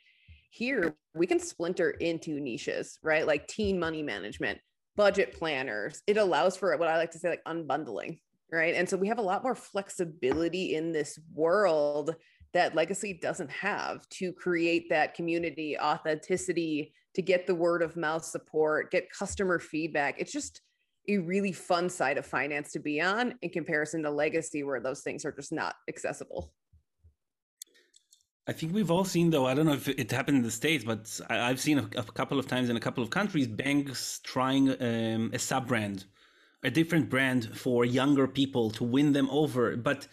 Here, 0.51 0.95
we 1.15 1.27
can 1.27 1.41
splinter 1.41 1.91
into 1.91 2.41
niches, 2.41 2.99
right? 3.03 3.27
Like 3.27 3.49
teen 3.49 3.79
money 3.79 4.03
management 4.03 4.61
budget 4.97 5.33
planners. 5.33 6.03
It 6.07 6.17
allows 6.17 6.57
for 6.57 6.77
what 6.77 6.89
I 6.89 6.97
like 6.97 7.11
to 7.13 7.19
say, 7.19 7.29
like 7.29 7.45
unbundling, 7.45 8.21
right? 8.53 8.75
And 8.75 8.89
so 8.89 8.97
we 8.97 9.09
have 9.09 9.19
a 9.19 9.23
lot 9.23 9.43
more 9.43 9.57
flexibility 9.57 10.75
in 10.75 10.93
this 10.93 11.19
world 11.35 12.15
that 12.55 12.75
legacy 12.75 13.13
doesn't 13.13 13.51
have 13.51 14.09
to 14.09 14.33
create 14.33 14.89
that 14.89 15.15
community 15.15 15.77
authenticity, 15.79 16.93
to 17.15 17.23
get 17.23 17.47
the 17.47 17.55
word 17.55 17.83
of 17.83 17.97
mouth 17.97 18.25
support, 18.25 18.91
get 18.91 19.11
customer 19.11 19.59
feedback. 19.59 20.17
It's 20.19 20.33
just 20.33 20.63
a 21.09 21.19
really 21.19 21.53
fun 21.53 21.89
side 21.89 22.19
of 22.19 22.27
finance 22.27 22.73
to 22.73 22.81
be 22.81 23.01
on 23.01 23.35
in 23.43 23.51
comparison 23.51 24.03
to 24.03 24.11
legacy, 24.11 24.63
where 24.63 24.81
those 24.81 25.03
things 25.03 25.25
are 25.25 25.33
just 25.33 25.53
not 25.53 25.75
accessible. 25.89 26.53
I 28.47 28.53
think 28.53 28.75
we've 28.75 28.91
all 28.91 29.05
seen, 29.05 29.31
though, 29.31 29.47
I 29.47 29.55
don't 29.55 29.67
know 29.67 29.73
if 29.73 29.89
it 29.89 30.11
happened 30.11 30.39
in 30.39 30.43
the 30.43 30.51
States, 30.51 30.85
but 30.85 31.21
I've 31.31 31.61
seen 31.61 31.79
a, 31.79 32.03
couple 32.03 32.39
of 32.39 32.47
times 32.47 32.69
in 32.69 32.77
a 32.77 32.81
couple 32.81 33.03
of 33.03 33.11
countries, 33.11 33.47
banks 33.47 34.21
trying 34.23 34.71
um, 34.83 35.31
a 35.33 35.39
sub 35.39 35.67
brand, 35.69 36.05
a 36.63 36.71
different 36.71 37.09
brand 37.09 37.57
for 37.57 37.85
younger 37.85 38.29
people 38.29 38.71
to 38.73 38.85
win 38.85 39.13
them 39.13 39.31
over. 39.31 39.77
But 39.77 40.09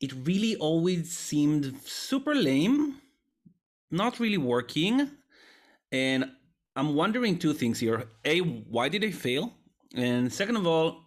it 0.00 0.12
really 0.24 0.56
always 0.56 1.16
seemed 1.16 1.74
super 1.84 2.34
lame, 2.34 2.96
not 3.90 4.18
really 4.18 4.38
working. 4.38 5.10
And 5.92 6.30
I'm 6.74 6.94
wondering 6.94 7.38
two 7.38 7.52
things 7.52 7.78
here. 7.78 8.08
A, 8.24 8.40
why 8.40 8.88
did 8.88 9.02
they 9.02 9.12
fail? 9.12 9.52
And 9.94 10.32
second 10.32 10.56
of 10.56 10.66
all, 10.66 11.02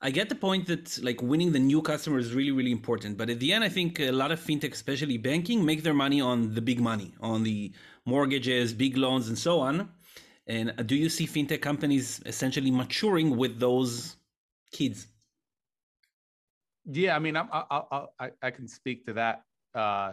I 0.00 0.10
get 0.10 0.28
the 0.28 0.34
point 0.34 0.66
that 0.66 1.02
like 1.02 1.22
winning 1.22 1.52
the 1.52 1.58
new 1.58 1.80
customer 1.80 2.18
is 2.18 2.34
really, 2.34 2.50
really 2.50 2.72
important. 2.72 3.16
But 3.16 3.30
at 3.30 3.40
the 3.40 3.52
end, 3.52 3.64
I 3.64 3.68
think 3.68 4.00
a 4.00 4.10
lot 4.10 4.32
of 4.32 4.40
fintech, 4.40 4.72
especially 4.72 5.16
banking, 5.16 5.64
make 5.64 5.82
their 5.82 5.94
money 5.94 6.20
on 6.20 6.54
the 6.54 6.60
big 6.60 6.80
money, 6.80 7.14
on 7.20 7.42
the 7.42 7.72
mortgages, 8.04 8.74
big 8.74 8.96
loans, 8.96 9.28
and 9.28 9.38
so 9.38 9.60
on. 9.60 9.88
And 10.46 10.74
do 10.86 10.94
you 10.94 11.08
see 11.08 11.26
fintech 11.26 11.62
companies 11.62 12.20
essentially 12.26 12.70
maturing 12.70 13.36
with 13.36 13.58
those 13.58 14.16
kids? 14.72 15.06
Yeah, 16.86 17.16
I 17.16 17.18
mean, 17.18 17.36
I'm, 17.36 17.48
I, 17.52 18.06
I, 18.20 18.30
I 18.42 18.50
can 18.50 18.68
speak 18.68 19.06
to 19.06 19.14
that. 19.14 19.42
Uh, 19.74 20.12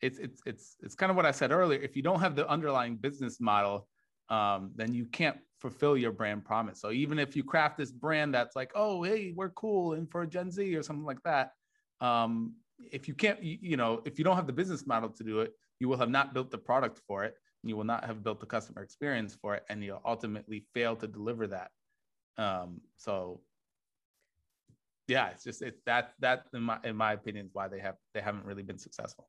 it's 0.00 0.18
it's 0.18 0.40
it's 0.46 0.76
it's 0.80 0.94
kind 0.94 1.10
of 1.10 1.16
what 1.16 1.26
I 1.26 1.30
said 1.30 1.52
earlier. 1.52 1.78
If 1.80 1.94
you 1.94 2.02
don't 2.02 2.20
have 2.20 2.34
the 2.34 2.48
underlying 2.48 2.96
business 2.96 3.38
model, 3.40 3.86
um, 4.30 4.72
then 4.74 4.94
you 4.94 5.04
can't 5.06 5.36
fulfill 5.58 5.96
your 5.96 6.12
brand 6.12 6.44
promise. 6.44 6.80
So 6.80 6.90
even 6.90 7.18
if 7.18 7.36
you 7.36 7.44
craft 7.44 7.76
this 7.76 7.92
brand 7.92 8.34
that's 8.34 8.56
like, 8.56 8.72
oh, 8.74 9.02
hey, 9.02 9.32
we're 9.36 9.50
cool 9.50 9.92
and 9.92 10.10
for 10.10 10.24
Gen 10.26 10.50
Z 10.50 10.74
or 10.74 10.82
something 10.82 11.04
like 11.04 11.22
that, 11.24 11.50
um, 12.00 12.54
if 12.90 13.08
you 13.08 13.14
can't, 13.14 13.42
you, 13.42 13.58
you 13.60 13.76
know, 13.76 14.00
if 14.06 14.18
you 14.18 14.24
don't 14.24 14.36
have 14.36 14.46
the 14.46 14.54
business 14.54 14.86
model 14.86 15.10
to 15.10 15.22
do 15.24 15.40
it, 15.40 15.52
you 15.80 15.88
will 15.88 15.98
have 15.98 16.08
not 16.08 16.32
built 16.32 16.50
the 16.50 16.58
product 16.58 17.00
for 17.06 17.24
it. 17.24 17.34
You 17.62 17.76
will 17.76 17.84
not 17.84 18.04
have 18.06 18.22
built 18.24 18.40
the 18.40 18.46
customer 18.46 18.82
experience 18.82 19.34
for 19.34 19.54
it, 19.54 19.64
and 19.68 19.84
you'll 19.84 20.00
ultimately 20.06 20.64
fail 20.72 20.96
to 20.96 21.06
deliver 21.06 21.46
that. 21.48 21.70
Um, 22.38 22.80
so, 22.96 23.42
yeah, 25.10 25.28
it's 25.30 25.44
just 25.44 25.60
it 25.62 25.74
that 25.86 26.12
that 26.20 26.44
in 26.54 26.62
my 26.62 26.78
in 26.84 26.96
my 26.96 27.12
opinion 27.12 27.46
is 27.46 27.50
why 27.52 27.68
they 27.68 27.80
have 27.80 27.96
they 28.14 28.20
haven't 28.20 28.44
really 28.44 28.62
been 28.62 28.78
successful. 28.78 29.28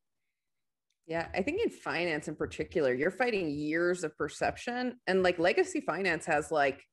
Yeah, 1.08 1.28
I 1.34 1.42
think 1.42 1.62
in 1.62 1.70
finance 1.72 2.28
in 2.28 2.36
particular, 2.36 2.94
you're 2.94 3.12
fighting 3.12 3.50
years 3.50 4.04
of 4.04 4.16
perception 4.18 5.00
and 5.08 5.24
like 5.24 5.40
legacy 5.40 5.82
finance 5.82 6.26
has 6.28 6.52
like 6.52 6.84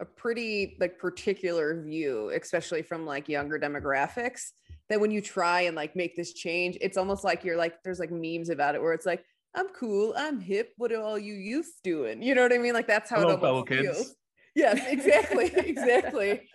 a 0.00 0.04
pretty 0.04 0.76
like 0.80 0.98
particular 0.98 1.82
view, 1.82 2.30
especially 2.30 2.82
from 2.82 3.04
like 3.04 3.28
younger 3.28 3.58
demographics. 3.58 4.52
that 4.88 5.00
when 5.00 5.10
you 5.10 5.20
try 5.20 5.62
and 5.62 5.76
like 5.76 5.96
make 5.96 6.16
this 6.16 6.32
change, 6.32 6.78
it's 6.80 6.96
almost 6.96 7.24
like 7.24 7.44
you're 7.44 7.56
like 7.58 7.74
there's 7.82 7.98
like 7.98 8.12
memes 8.12 8.48
about 8.48 8.74
it 8.76 8.80
where 8.80 8.92
it's 8.94 9.04
like 9.04 9.24
I'm 9.54 9.68
cool, 9.70 10.14
I'm 10.16 10.40
hip. 10.40 10.72
What 10.76 10.92
are 10.92 11.02
all 11.02 11.18
you 11.18 11.34
youth 11.34 11.72
doing? 11.82 12.22
You 12.22 12.34
know 12.36 12.42
what 12.42 12.52
I 12.52 12.58
mean? 12.58 12.74
Like 12.74 12.86
that's 12.86 13.10
how 13.10 13.20
Hello, 13.20 13.34
it 13.34 13.42
almost 13.42 13.68
kids. 13.68 13.82
feels. 13.82 14.14
Yes, 14.54 14.80
exactly, 14.86 15.52
exactly. 15.56 16.48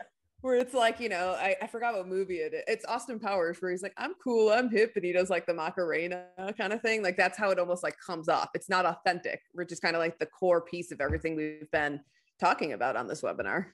Where 0.43 0.57
it's 0.57 0.73
like, 0.73 0.99
you 0.99 1.07
know, 1.07 1.37
I, 1.39 1.55
I 1.61 1.67
forgot 1.67 1.95
what 1.95 2.05
movie 2.05 2.39
it 2.39 2.53
is. 2.53 2.63
It's 2.67 2.85
Austin 2.85 3.17
Powers 3.17 3.61
where 3.61 3.71
he's 3.71 3.81
like, 3.81 3.93
I'm 3.95 4.13
cool, 4.21 4.51
I'm 4.51 4.69
hip, 4.69 4.91
and 4.97 5.05
he 5.05 5.13
does 5.13 5.29
like 5.29 5.45
the 5.45 5.53
Macarena 5.53 6.25
kind 6.57 6.73
of 6.73 6.81
thing. 6.81 7.01
Like 7.01 7.15
that's 7.15 7.37
how 7.37 7.49
it 7.51 7.59
almost 7.59 7.81
like 7.81 7.95
comes 8.05 8.27
off. 8.27 8.49
It's 8.53 8.67
not 8.67 8.85
authentic, 8.85 9.39
which 9.53 9.71
is 9.71 9.79
kind 9.79 9.95
of 9.95 10.01
like 10.01 10.19
the 10.19 10.25
core 10.25 10.59
piece 10.59 10.91
of 10.91 10.99
everything 10.99 11.37
we've 11.37 11.71
been 11.71 12.01
talking 12.41 12.73
about 12.73 12.97
on 12.97 13.07
this 13.07 13.21
webinar. 13.21 13.67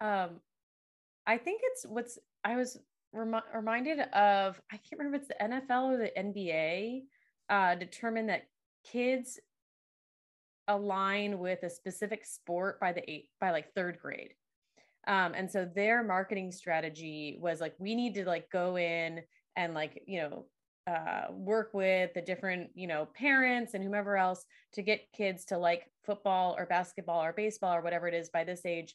Um, 0.00 0.40
I 1.26 1.38
think 1.38 1.60
it's 1.64 1.84
what's 1.86 2.20
I 2.44 2.54
was 2.54 2.78
remi- 3.12 3.40
reminded 3.52 3.98
of. 3.98 4.60
I 4.70 4.76
can't 4.76 5.00
remember 5.00 5.16
if 5.16 5.22
it's 5.22 5.32
the 5.36 5.44
NFL 5.44 5.94
or 5.94 5.96
the 5.96 6.12
NBA. 6.16 7.02
Uh, 7.50 7.74
determined 7.74 8.28
that 8.28 8.44
kids 8.84 9.40
align 10.68 11.40
with 11.40 11.62
a 11.64 11.68
specific 11.68 12.24
sport 12.24 12.78
by 12.78 12.92
the 12.92 13.10
eight 13.10 13.28
by 13.40 13.50
like 13.50 13.74
third 13.74 13.98
grade. 14.00 14.34
Um, 15.06 15.34
and 15.34 15.50
so 15.50 15.68
their 15.74 16.02
marketing 16.02 16.50
strategy 16.52 17.38
was 17.40 17.60
like, 17.60 17.74
we 17.78 17.94
need 17.94 18.14
to 18.14 18.24
like 18.24 18.50
go 18.50 18.76
in 18.76 19.20
and 19.56 19.74
like, 19.74 20.02
you 20.06 20.20
know, 20.20 20.46
uh, 20.86 21.32
work 21.32 21.70
with 21.72 22.12
the 22.14 22.20
different, 22.20 22.70
you 22.74 22.86
know, 22.86 23.08
parents 23.14 23.74
and 23.74 23.82
whomever 23.82 24.16
else 24.16 24.44
to 24.74 24.82
get 24.82 25.12
kids 25.16 25.44
to 25.46 25.58
like 25.58 25.90
football 26.04 26.54
or 26.58 26.66
basketball 26.66 27.22
or 27.22 27.32
baseball 27.32 27.74
or 27.74 27.80
whatever 27.80 28.06
it 28.06 28.14
is 28.14 28.28
by 28.28 28.44
this 28.44 28.66
age. 28.66 28.94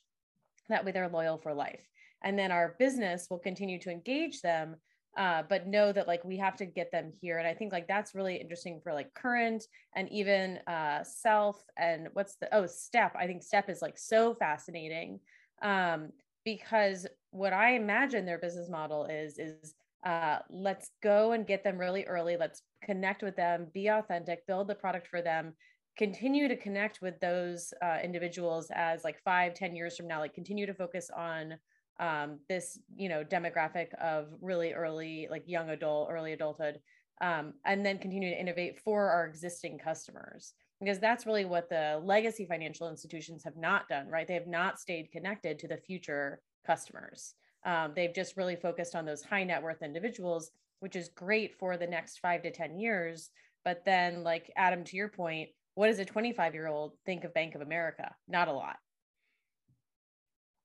That 0.68 0.86
way 0.86 0.92
they're 0.92 1.10
loyal 1.10 1.38
for 1.38 1.54
life. 1.54 1.88
And 2.24 2.38
then 2.38 2.52
our 2.52 2.76
business 2.78 3.28
will 3.30 3.40
continue 3.40 3.80
to 3.80 3.90
engage 3.90 4.42
them, 4.42 4.76
uh, 5.18 5.44
but 5.50 5.68
know 5.68 5.92
that 5.92 6.08
like 6.08 6.24
we 6.24 6.38
have 6.38 6.56
to 6.58 6.66
get 6.66 6.92
them 6.92 7.12
here. 7.22 7.40
And 7.40 7.48
I 7.48 7.54
think 7.56 7.72
like 7.72 7.88
that's 7.88 8.14
really 8.14 8.36
interesting 8.36 8.82
for 8.84 8.94
like 8.94 9.14
current 9.16 9.64
and 9.96 10.08
even 10.10 10.60
uh, 10.68 11.04
self 11.04 11.64
and 11.78 12.10
what's 12.14 12.36
the, 12.36 12.54
oh, 12.54 12.68
step. 12.68 13.16
I 13.18 13.26
think 13.26 13.42
step 13.42 13.70
is 13.70 13.82
like 13.82 13.98
so 13.98 14.36
fascinating 14.36 15.20
um, 15.62 16.10
because 16.46 17.08
what 17.32 17.54
I 17.54 17.76
imagine 17.76 18.26
their 18.26 18.40
business 18.40 18.70
model 18.70 19.06
is 19.06 19.38
is 19.38 19.76
uh, 20.06 20.40
let's 20.50 20.92
go 21.04 21.34
and 21.34 21.46
get 21.46 21.64
them 21.64 21.78
really 21.78 22.06
early. 22.06 22.38
Let's 22.38 22.62
connect 22.84 23.22
with 23.22 23.36
them, 23.36 23.68
be 23.74 23.88
authentic, 23.88 24.48
build 24.48 24.68
the 24.68 24.76
product 24.76 25.08
for 25.08 25.22
them, 25.22 25.54
continue 25.98 26.48
to 26.48 26.56
connect 26.56 27.02
with 27.02 27.20
those 27.20 27.74
uh, 27.84 27.98
individuals 28.02 28.72
as 28.74 29.04
like 29.04 29.22
five, 29.24 29.54
ten 29.54 29.76
years 29.76 29.98
from 29.98 30.08
now, 30.08 30.20
like 30.20 30.34
continue 30.34 30.66
to 30.66 30.74
focus 30.74 31.10
on 31.16 31.56
um, 32.00 32.40
this, 32.48 32.80
you 32.96 33.10
know, 33.10 33.26
demographic 33.26 33.94
of 33.96 34.28
really 34.42 34.72
early, 34.72 35.28
like 35.30 35.44
young 35.46 35.70
adult, 35.70 36.08
early 36.10 36.32
adulthood, 36.32 36.80
um, 37.22 37.54
and 37.66 37.86
then 37.86 37.98
continue 37.98 38.30
to 38.30 38.40
innovate 38.40 38.80
for 38.80 39.10
our 39.10 39.26
existing 39.26 39.78
customers 39.78 40.54
because 40.80 41.00
that's 41.00 41.26
really 41.26 41.46
what 41.46 41.70
the 41.70 42.02
legacy 42.04 42.46
financial 42.46 42.90
institutions 42.90 43.44
have 43.44 43.58
not 43.58 43.88
done, 43.90 44.08
right? 44.08 44.28
They 44.28 44.36
have 44.36 44.48
not 44.48 44.80
stayed 44.80 45.12
connected 45.12 45.60
to 45.60 45.68
the 45.68 45.78
future 45.78 46.42
customers. 46.66 47.34
Um, 47.66 47.92
they've 47.96 48.14
just 48.14 48.38
really 48.38 48.56
focused 48.56 48.96
on 48.96 49.06
those 49.06 49.22
high 49.22 49.44
net 49.44 49.62
worth 49.62 49.82
individuals, 49.82 50.52
which 50.80 50.96
is 50.96 51.10
great 51.10 51.56
for 51.60 51.76
the 51.76 51.88
next 51.88 52.20
five 52.20 52.44
to 52.44 52.52
10 52.52 52.80
years. 52.80 53.30
But 53.66 53.84
then, 53.86 54.24
like 54.24 54.52
Adam, 54.56 54.86
to 54.86 54.96
your 54.96 55.10
point, 55.10 55.50
what 55.76 55.88
does 55.88 56.00
a 56.00 56.06
25 56.06 56.54
year 56.54 56.68
old 56.68 56.94
think 57.06 57.26
of 57.26 57.34
Bank 57.34 57.56
of 57.56 57.62
America? 57.62 58.16
Not 58.28 58.48
a 58.48 58.54
lot. 58.54 58.78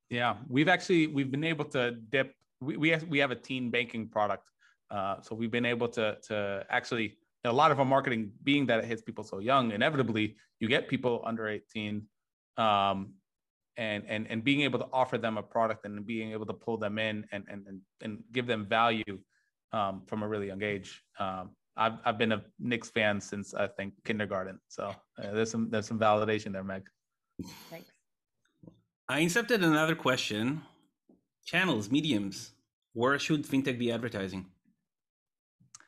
Yeah, 0.09 0.35
we've 0.47 0.69
actually 0.69 1.07
we've 1.07 1.31
been 1.31 1.43
able 1.43 1.65
to 1.65 1.91
dip. 1.91 2.33
We 2.61 2.77
we 2.77 2.89
have, 2.89 3.03
we 3.03 3.19
have 3.19 3.31
a 3.31 3.35
teen 3.35 3.71
banking 3.71 4.07
product, 4.07 4.51
uh, 4.91 5.19
so 5.21 5.35
we've 5.35 5.51
been 5.51 5.65
able 5.65 5.87
to 5.89 6.17
to 6.27 6.65
actually 6.69 7.17
a 7.45 7.53
lot 7.61 7.71
of 7.71 7.79
our 7.79 7.85
marketing 7.85 8.31
being 8.43 8.65
that 8.67 8.79
it 8.79 8.85
hits 8.85 9.01
people 9.01 9.23
so 9.23 9.39
young. 9.39 9.71
Inevitably, 9.71 10.35
you 10.59 10.67
get 10.67 10.87
people 10.87 11.23
under 11.25 11.47
eighteen, 11.47 12.07
um, 12.57 13.13
and 13.77 14.03
and 14.07 14.27
and 14.29 14.43
being 14.43 14.61
able 14.61 14.79
to 14.79 14.87
offer 14.91 15.17
them 15.17 15.37
a 15.37 15.43
product 15.43 15.85
and 15.85 16.05
being 16.05 16.31
able 16.31 16.45
to 16.45 16.53
pull 16.53 16.77
them 16.77 16.97
in 16.99 17.25
and 17.31 17.43
and 17.47 17.65
and, 17.67 17.81
and 18.01 18.23
give 18.31 18.47
them 18.47 18.65
value 18.65 19.19
um, 19.71 20.03
from 20.07 20.23
a 20.23 20.27
really 20.27 20.47
young 20.47 20.63
age. 20.63 21.03
Um, 21.19 21.51
I've 21.77 21.97
I've 22.05 22.17
been 22.17 22.31
a 22.31 22.41
Knicks 22.59 22.89
fan 22.89 23.21
since 23.21 23.53
I 23.53 23.67
think 23.67 23.93
kindergarten, 24.03 24.59
so 24.67 24.83
uh, 25.21 25.31
there's 25.33 25.51
some 25.51 25.69
there's 25.69 25.87
some 25.87 25.99
validation 25.99 26.51
there, 26.53 26.63
Meg. 26.63 26.83
Thanks. 27.69 27.91
I 29.07 29.21
incepted 29.21 29.63
another 29.63 29.95
question. 29.95 30.61
Channels, 31.45 31.91
mediums. 31.91 32.53
Where 32.93 33.19
should 33.19 33.45
fintech 33.45 33.77
be 33.77 33.91
advertising? 33.91 34.45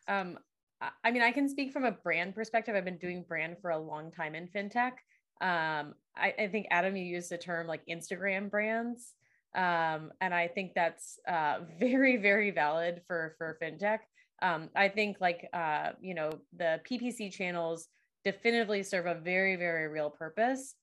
Um, 0.07 0.37
I- 0.81 1.11
mean, 1.11 1.21
I 1.21 1.31
can 1.31 1.49
speak 1.49 1.71
from 1.71 1.85
a 1.85 1.91
brand 1.91 2.35
perspective. 2.35 2.75
I've 2.75 2.85
been 2.85 2.97
doing 2.97 3.23
brand 3.27 3.57
for 3.61 3.71
a 3.71 3.79
long 3.79 4.11
time 4.11 4.35
in 4.35 4.47
fintech. 4.47 4.93
Um, 5.39 5.93
I, 6.15 6.33
I 6.39 6.47
think 6.51 6.67
Adam, 6.71 6.95
you 6.95 7.05
used 7.05 7.29
the 7.29 7.37
term 7.37 7.67
like 7.67 7.85
Instagram 7.87 8.49
brands, 8.49 9.13
um, 9.55 10.11
and 10.21 10.33
I 10.33 10.47
think 10.47 10.73
that's 10.73 11.19
uh, 11.27 11.59
very, 11.79 12.17
very 12.17 12.51
valid 12.51 13.01
for 13.07 13.35
for 13.37 13.57
fintech. 13.61 13.99
Um, 14.41 14.69
I 14.75 14.89
think 14.89 15.17
like 15.19 15.47
uh, 15.53 15.91
you 16.01 16.13
know 16.13 16.31
the 16.55 16.79
PPC 16.89 17.31
channels 17.31 17.87
definitively 18.23 18.83
serve 18.83 19.05
a 19.05 19.15
very, 19.15 19.55
very 19.55 19.87
real 19.87 20.09
purpose, 20.09 20.75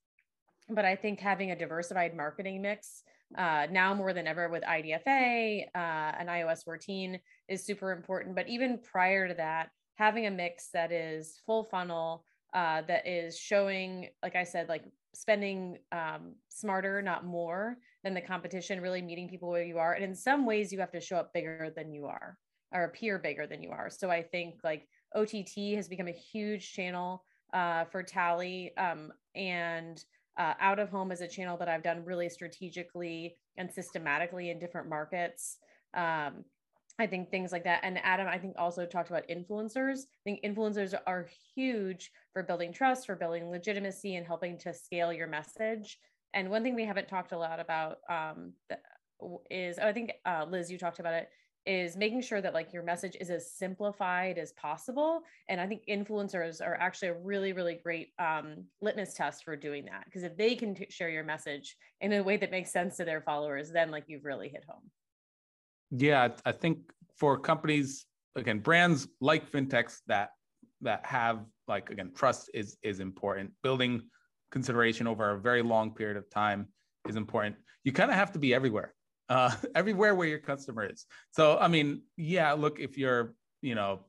but 0.69 0.85
I 0.85 0.97
think 0.97 1.21
having 1.21 1.51
a 1.51 1.57
diversified 1.57 2.17
marketing 2.17 2.63
mix 2.63 3.03
uh, 3.37 3.67
now 3.71 3.93
more 3.95 4.13
than 4.13 4.27
ever 4.27 4.49
with 4.49 4.63
IDFA 4.63 5.65
uh, 5.75 6.13
and 6.19 6.29
iOS 6.29 6.65
14 6.65 7.19
is 7.49 7.65
super 7.65 7.93
important. 7.93 8.37
But 8.37 8.49
even 8.49 8.79
prior 8.79 9.29
to 9.29 9.35
that, 9.35 9.71
having 9.97 10.27
a 10.27 10.31
mix 10.31 10.69
that 10.73 10.93
is 10.93 11.41
full 11.47 11.65
funnel, 11.65 12.25
uh, 12.55 12.83
that 12.83 13.07
is 13.07 13.39
showing, 13.39 14.09
like 14.23 14.37
I 14.37 14.45
said, 14.45 14.69
like 14.69 14.85
spending 15.15 15.79
um, 15.93 16.35
smarter, 16.49 17.03
not 17.03 17.25
more 17.25 17.79
than 18.03 18.15
the 18.15 18.21
competition, 18.21 18.81
really 18.81 19.03
meeting 19.03 19.29
people 19.29 19.49
where 19.49 19.65
you 19.65 19.79
are. 19.79 19.95
And 19.95 20.05
in 20.05 20.15
some 20.15 20.47
ways, 20.47 20.73
you 20.73 20.79
have 20.81 20.93
to 20.93 21.01
show 21.01 21.17
up 21.17 21.33
bigger 21.33 21.73
than 21.75 21.93
you 21.93 22.07
are 22.07 22.39
or 22.73 22.85
appear 22.85 23.19
bigger 23.19 23.47
than 23.47 23.63
you 23.63 23.71
are. 23.71 23.89
So 23.91 24.11
I 24.11 24.23
think 24.23 24.57
like 24.65 24.87
OTT 25.15 25.75
has 25.77 25.89
become 25.89 26.09
a 26.09 26.13
huge 26.13 26.73
channel 26.73 27.25
uh, 27.53 27.85
for 27.85 28.03
Tally. 28.03 28.77
Um, 28.77 29.13
and 29.35 30.05
uh, 30.37 30.55
out 30.61 30.79
of 30.79 30.91
home 30.91 31.13
is 31.13 31.21
a 31.21 31.29
channel 31.29 31.57
that 31.59 31.69
I've 31.69 31.83
done 31.83 32.05
really 32.05 32.29
strategically 32.29 33.37
and 33.57 33.71
systematically 33.71 34.51
in 34.51 34.59
different 34.59 34.89
markets. 34.89 35.59
Um, 35.95 36.45
I 36.99 37.07
think 37.09 37.31
things 37.31 37.51
like 37.51 37.65
that. 37.65 37.81
And 37.83 37.99
Adam, 38.05 38.29
I 38.29 38.39
think 38.39 38.55
also 38.57 38.87
talked 38.87 39.11
about 39.11 39.29
influencers. 39.29 40.01
I 40.03 40.23
think 40.25 40.45
influencers 40.45 40.95
are 41.07 41.29
huge 41.55 42.13
for 42.33 42.45
building 42.45 42.73
trust, 42.73 43.07
for 43.07 43.17
building 43.17 43.51
legitimacy, 43.51 44.15
and 44.15 44.27
helping 44.27 44.57
to 44.59 44.73
scale 44.73 45.13
your 45.13 45.27
message. 45.27 45.99
And 46.35 46.51
one 46.51 46.63
thing 46.63 46.77
we 46.77 46.85
haven't 46.85 47.09
talked 47.09 47.33
a 47.33 47.39
lot 47.39 47.59
about 47.59 47.99
um, 48.09 48.53
is, 49.51 49.79
oh, 49.83 49.89
I 49.89 49.93
think 49.93 50.13
uh, 50.25 50.47
Liz, 50.49 50.71
you 50.71 50.79
talked 50.79 51.01
about 51.01 51.15
it, 51.15 51.29
is 51.67 51.97
making 51.97 52.21
sure 52.21 52.41
that 52.41 52.55
like 52.55 52.73
your 52.73 52.83
message 52.83 53.17
is 53.21 53.31
as 53.31 53.51
simplified 53.51 54.39
as 54.39 54.53
possible. 54.53 55.23
And 55.49 55.61
I 55.61 55.67
think 55.67 55.83
influencers 55.89 56.61
are 56.61 56.75
actually 56.75 57.09
a 57.09 57.15
really, 57.15 57.53
really 57.53 57.81
great 57.83 58.13
um, 58.21 58.65
litmus 58.83 59.15
test 59.15 59.45
for 59.45 59.57
doing 59.57 59.87
that. 59.87 60.05
Because 60.05 60.23
if 60.23 60.37
they 60.37 60.55
can 60.55 60.75
t- 60.75 60.87
share 60.91 61.09
your 61.09 61.25
message 61.25 61.77
in 62.01 62.13
a 62.13 62.23
way 62.23 62.37
that 62.37 62.51
makes 62.51 62.71
sense 62.71 62.99
to 62.99 63.05
their 63.05 63.23
followers, 63.23 63.73
then 63.73 63.91
like 63.91 64.05
you've 64.07 64.25
really 64.25 64.49
hit 64.49 64.65
home. 64.69 64.91
Yeah, 65.91 66.29
I 66.45 66.53
think 66.53 66.79
for 67.17 67.39
companies 67.39 68.07
again, 68.37 68.59
brands 68.59 69.09
like 69.21 69.51
fintechs 69.51 69.99
that 70.07 70.31
that 70.81 71.05
have 71.07 71.45
like 71.69 71.91
again 71.91 72.13
trust 72.15 72.51
is 72.55 72.77
is 72.83 73.01
important. 73.01 73.53
Building 73.63 74.03
consideration 74.51 75.07
over 75.07 75.31
a 75.31 75.41
very 75.41 75.63
long 75.63 75.95
period 75.95 76.17
of 76.17 76.29
time 76.31 76.69
is 77.09 77.17
important. 77.17 77.57
You 77.85 77.93
kind 77.93 78.11
of 78.11 78.17
have 78.17 78.33
to 78.33 78.39
be 78.39 78.55
everywhere, 78.55 78.95
uh, 79.29 79.55
everywhere 79.75 80.15
where 80.15 80.29
your 80.29 80.39
customer 80.39 80.85
is. 80.85 81.07
So 81.33 81.59
I 81.59 81.69
mean, 81.69 82.03
yeah, 82.17 82.53
look, 82.53 82.81
if 82.81 82.97
you're 82.99 83.35
you 83.63 83.75
know, 83.75 84.01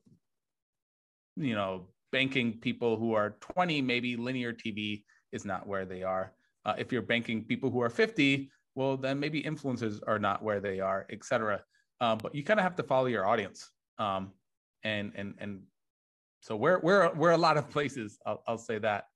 you 1.36 1.54
know, 1.54 1.88
banking 2.12 2.58
people 2.60 2.96
who 2.96 3.14
are 3.14 3.36
20, 3.40 3.80
maybe 3.82 4.16
linear 4.16 4.52
TV 4.52 5.04
is 5.32 5.44
not 5.44 5.66
where 5.66 5.84
they 5.84 6.02
are. 6.02 6.32
Uh, 6.64 6.74
if 6.78 6.92
you're 6.92 7.02
banking 7.02 7.44
people 7.44 7.70
who 7.70 7.80
are 7.80 7.90
50, 7.90 8.50
well, 8.76 8.96
then 8.96 9.18
maybe 9.18 9.42
influencers 9.42 10.00
are 10.06 10.18
not 10.18 10.44
where 10.44 10.60
they 10.60 10.78
are, 10.80 11.06
et 11.10 11.24
cetera. 11.24 11.62
Uh, 12.00 12.14
but 12.14 12.34
you 12.34 12.44
kind 12.44 12.60
of 12.60 12.64
have 12.64 12.76
to 12.76 12.82
follow 12.82 13.06
your 13.06 13.26
audience. 13.26 13.70
Um, 13.98 14.32
and 14.84 15.12
and 15.16 15.34
and 15.38 15.62
so 16.40 16.54
we're 16.54 16.78
we're 16.80 17.12
we're 17.14 17.30
a 17.30 17.38
lot 17.38 17.56
of 17.56 17.70
places. 17.70 18.18
I'll, 18.26 18.42
I'll 18.46 18.58
say 18.58 18.78
that, 18.78 19.06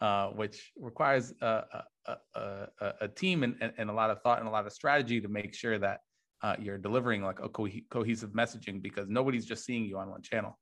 uh, 0.00 0.28
which 0.30 0.72
requires 0.76 1.34
a 1.42 1.84
a, 2.06 2.16
a, 2.34 2.94
a 3.02 3.08
team 3.08 3.42
and, 3.42 3.54
and 3.76 3.90
a 3.90 3.92
lot 3.92 4.10
of 4.10 4.22
thought 4.22 4.38
and 4.40 4.48
a 4.48 4.50
lot 4.50 4.66
of 4.66 4.72
strategy 4.72 5.20
to 5.20 5.28
make 5.28 5.54
sure 5.54 5.78
that 5.78 6.00
uh, 6.42 6.56
you're 6.58 6.78
delivering 6.78 7.22
like 7.22 7.40
a 7.40 7.48
co- 7.50 7.68
cohesive 7.90 8.30
messaging 8.30 8.80
because 8.80 9.06
nobody's 9.08 9.44
just 9.44 9.64
seeing 9.64 9.84
you 9.84 9.98
on 9.98 10.08
one 10.10 10.22
channel. 10.22 10.58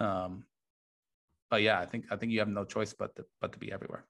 Um, 0.00 0.44
but 1.50 1.60
yeah, 1.60 1.78
I 1.78 1.84
think 1.84 2.06
I 2.10 2.16
think 2.16 2.32
you 2.32 2.38
have 2.38 2.48
no 2.48 2.64
choice 2.64 2.94
but 2.94 3.14
to 3.16 3.24
but 3.42 3.52
to 3.52 3.58
be 3.58 3.70
everywhere. 3.70 4.06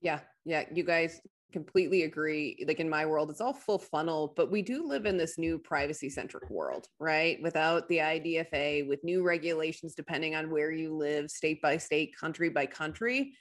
Yeah, 0.00 0.20
yeah. 0.44 0.64
You 0.72 0.84
guys 0.84 1.20
completely 1.52 2.04
agree. 2.04 2.64
Like 2.66 2.80
in 2.80 2.88
my 2.88 3.06
world, 3.06 3.30
it's 3.30 3.40
all 3.40 3.52
full 3.52 3.78
funnel, 3.78 4.32
but 4.36 4.50
we 4.50 4.62
do 4.62 4.86
live 4.86 5.06
in 5.06 5.16
this 5.16 5.38
new 5.38 5.58
privacy 5.58 6.08
centric 6.08 6.48
world, 6.50 6.86
right? 6.98 7.40
Without 7.42 7.88
the 7.88 7.98
IDFA, 7.98 8.88
with 8.88 9.04
new 9.04 9.22
regulations 9.22 9.94
depending 9.94 10.34
on 10.34 10.50
where 10.50 10.72
you 10.72 10.94
live, 10.94 11.30
state 11.30 11.60
by 11.62 11.76
state, 11.76 12.14
country 12.18 12.48
by 12.48 12.66
country. 12.66 13.32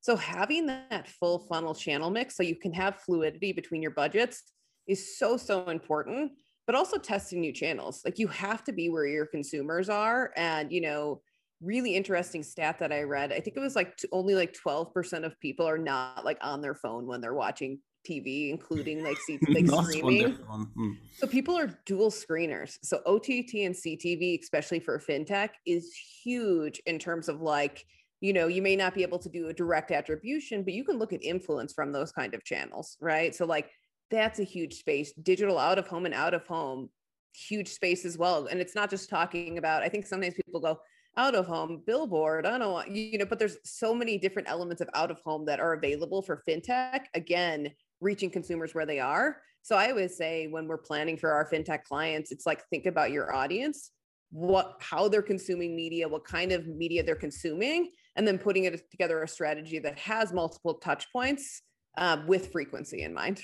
So 0.00 0.16
having 0.16 0.66
that 0.66 1.08
full 1.08 1.40
funnel 1.40 1.74
channel 1.74 2.10
mix 2.10 2.36
so 2.36 2.42
you 2.42 2.56
can 2.56 2.72
have 2.72 2.96
fluidity 2.96 3.52
between 3.52 3.82
your 3.82 3.90
budgets 3.92 4.42
is 4.86 5.18
so, 5.18 5.36
so 5.36 5.66
important, 5.66 6.32
but 6.66 6.74
also 6.74 6.98
testing 6.98 7.40
new 7.40 7.52
channels. 7.52 8.02
Like 8.04 8.18
you 8.18 8.28
have 8.28 8.64
to 8.64 8.72
be 8.72 8.88
where 8.88 9.06
your 9.06 9.26
consumers 9.26 9.88
are. 9.88 10.32
And, 10.36 10.72
you 10.72 10.80
know, 10.80 11.22
really 11.60 11.96
interesting 11.96 12.42
stat 12.42 12.78
that 12.78 12.92
I 12.92 13.02
read. 13.02 13.32
I 13.32 13.40
think 13.40 13.56
it 13.56 13.60
was 13.60 13.76
like 13.76 13.96
t- 13.96 14.08
only 14.12 14.34
like 14.34 14.54
12% 14.54 15.24
of 15.24 15.38
people 15.40 15.66
are 15.68 15.78
not 15.78 16.24
like 16.24 16.38
on 16.40 16.60
their 16.60 16.74
phone 16.74 17.06
when 17.06 17.20
they're 17.20 17.34
watching 17.34 17.80
TV, 18.08 18.50
including 18.50 19.02
like, 19.02 19.18
C- 19.18 19.38
like 19.48 19.66
streaming. 19.66 20.32
Hmm. 20.32 20.92
So 21.16 21.26
people 21.26 21.56
are 21.58 21.78
dual 21.84 22.10
screeners. 22.10 22.78
So 22.82 23.00
OTT 23.06 23.64
and 23.64 23.74
CTV, 23.74 24.40
especially 24.40 24.80
for 24.80 24.98
fintech, 24.98 25.50
is 25.66 25.92
huge 26.22 26.80
in 26.86 26.98
terms 26.98 27.28
of 27.28 27.40
like, 27.40 27.84
you 28.20 28.32
know, 28.32 28.46
you 28.46 28.62
may 28.62 28.76
not 28.76 28.94
be 28.94 29.02
able 29.02 29.18
to 29.18 29.28
do 29.28 29.48
a 29.48 29.52
direct 29.52 29.90
attribution, 29.90 30.62
but 30.62 30.74
you 30.74 30.84
can 30.84 30.98
look 30.98 31.12
at 31.12 31.22
influence 31.22 31.72
from 31.72 31.92
those 31.92 32.12
kind 32.12 32.34
of 32.34 32.44
channels, 32.44 32.96
right? 33.00 33.34
So 33.34 33.44
like 33.44 33.70
that's 34.10 34.38
a 34.38 34.44
huge 34.44 34.74
space. 34.74 35.12
Digital 35.12 35.58
out 35.58 35.78
of 35.78 35.86
home 35.86 36.06
and 36.06 36.14
out 36.14 36.34
of 36.34 36.46
home, 36.46 36.90
huge 37.34 37.68
space 37.68 38.04
as 38.04 38.16
well. 38.18 38.46
And 38.46 38.60
it's 38.60 38.74
not 38.74 38.90
just 38.90 39.10
talking 39.10 39.58
about, 39.58 39.82
I 39.82 39.88
think 39.88 40.06
sometimes 40.06 40.34
people 40.34 40.60
go, 40.60 40.80
out 41.18 41.34
of 41.34 41.46
home 41.46 41.82
billboard 41.86 42.46
i 42.46 42.56
don't 42.56 42.72
want 42.72 42.90
you 42.90 43.18
know 43.18 43.26
but 43.26 43.38
there's 43.38 43.56
so 43.64 43.92
many 43.92 44.16
different 44.16 44.48
elements 44.48 44.80
of 44.80 44.88
out 44.94 45.10
of 45.10 45.20
home 45.20 45.44
that 45.44 45.60
are 45.60 45.74
available 45.74 46.22
for 46.22 46.42
fintech 46.48 47.00
again 47.14 47.70
reaching 48.00 48.30
consumers 48.30 48.74
where 48.74 48.86
they 48.86 49.00
are. 49.00 49.38
So 49.62 49.76
i 49.76 49.90
always 49.90 50.16
say 50.16 50.46
when 50.46 50.66
we're 50.66 50.78
planning 50.78 51.16
for 51.16 51.32
our 51.32 51.48
fintech 51.50 51.82
clients 51.82 52.32
it's 52.32 52.46
like 52.46 52.62
think 52.70 52.86
about 52.86 53.10
your 53.10 53.34
audience 53.34 53.90
what 54.30 54.76
how 54.80 55.08
they're 55.08 55.22
consuming 55.22 55.74
media 55.74 56.08
what 56.08 56.24
kind 56.24 56.52
of 56.52 56.66
media 56.66 57.02
they're 57.02 57.16
consuming 57.16 57.90
and 58.16 58.26
then 58.26 58.38
putting 58.38 58.64
it 58.64 58.90
together 58.90 59.22
a 59.22 59.28
strategy 59.28 59.78
that 59.78 59.98
has 59.98 60.32
multiple 60.32 60.74
touch 60.74 61.10
points 61.12 61.62
uh, 61.98 62.18
with 62.26 62.52
frequency 62.52 63.02
in 63.02 63.12
mind. 63.14 63.40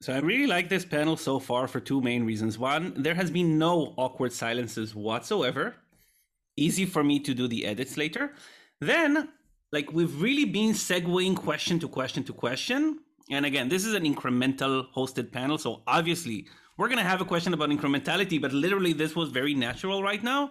So 0.00 0.12
I 0.12 0.18
really 0.18 0.46
like 0.46 0.68
this 0.68 0.84
panel 0.84 1.16
so 1.16 1.38
far 1.38 1.68
for 1.68 1.78
two 1.78 2.00
main 2.00 2.24
reasons. 2.24 2.58
One, 2.58 2.92
there 2.96 3.14
has 3.14 3.30
been 3.30 3.58
no 3.58 3.94
awkward 3.96 4.32
silences 4.32 4.94
whatsoever 4.94 5.76
easy 6.56 6.86
for 6.86 7.02
me 7.02 7.18
to 7.20 7.34
do 7.34 7.48
the 7.48 7.66
edits 7.66 7.96
later. 7.96 8.34
Then, 8.80 9.28
like 9.72 9.92
we've 9.92 10.20
really 10.20 10.44
been 10.44 10.72
segueing 10.72 11.36
question 11.36 11.78
to 11.80 11.88
question 11.88 12.24
to 12.24 12.32
question. 12.32 13.00
And 13.30 13.46
again, 13.46 13.68
this 13.68 13.84
is 13.84 13.94
an 13.94 14.04
INCRMNTAL 14.04 14.92
hosted 14.94 15.32
panel. 15.32 15.56
So 15.58 15.82
obviously, 15.86 16.46
we're 16.76 16.88
going 16.88 16.98
to 16.98 17.04
have 17.04 17.20
a 17.20 17.24
question 17.24 17.54
about 17.54 17.70
incrementality, 17.70 18.40
but 18.40 18.52
literally, 18.52 18.92
this 18.92 19.14
was 19.14 19.30
very 19.30 19.54
natural 19.54 20.02
right 20.02 20.22
now. 20.22 20.50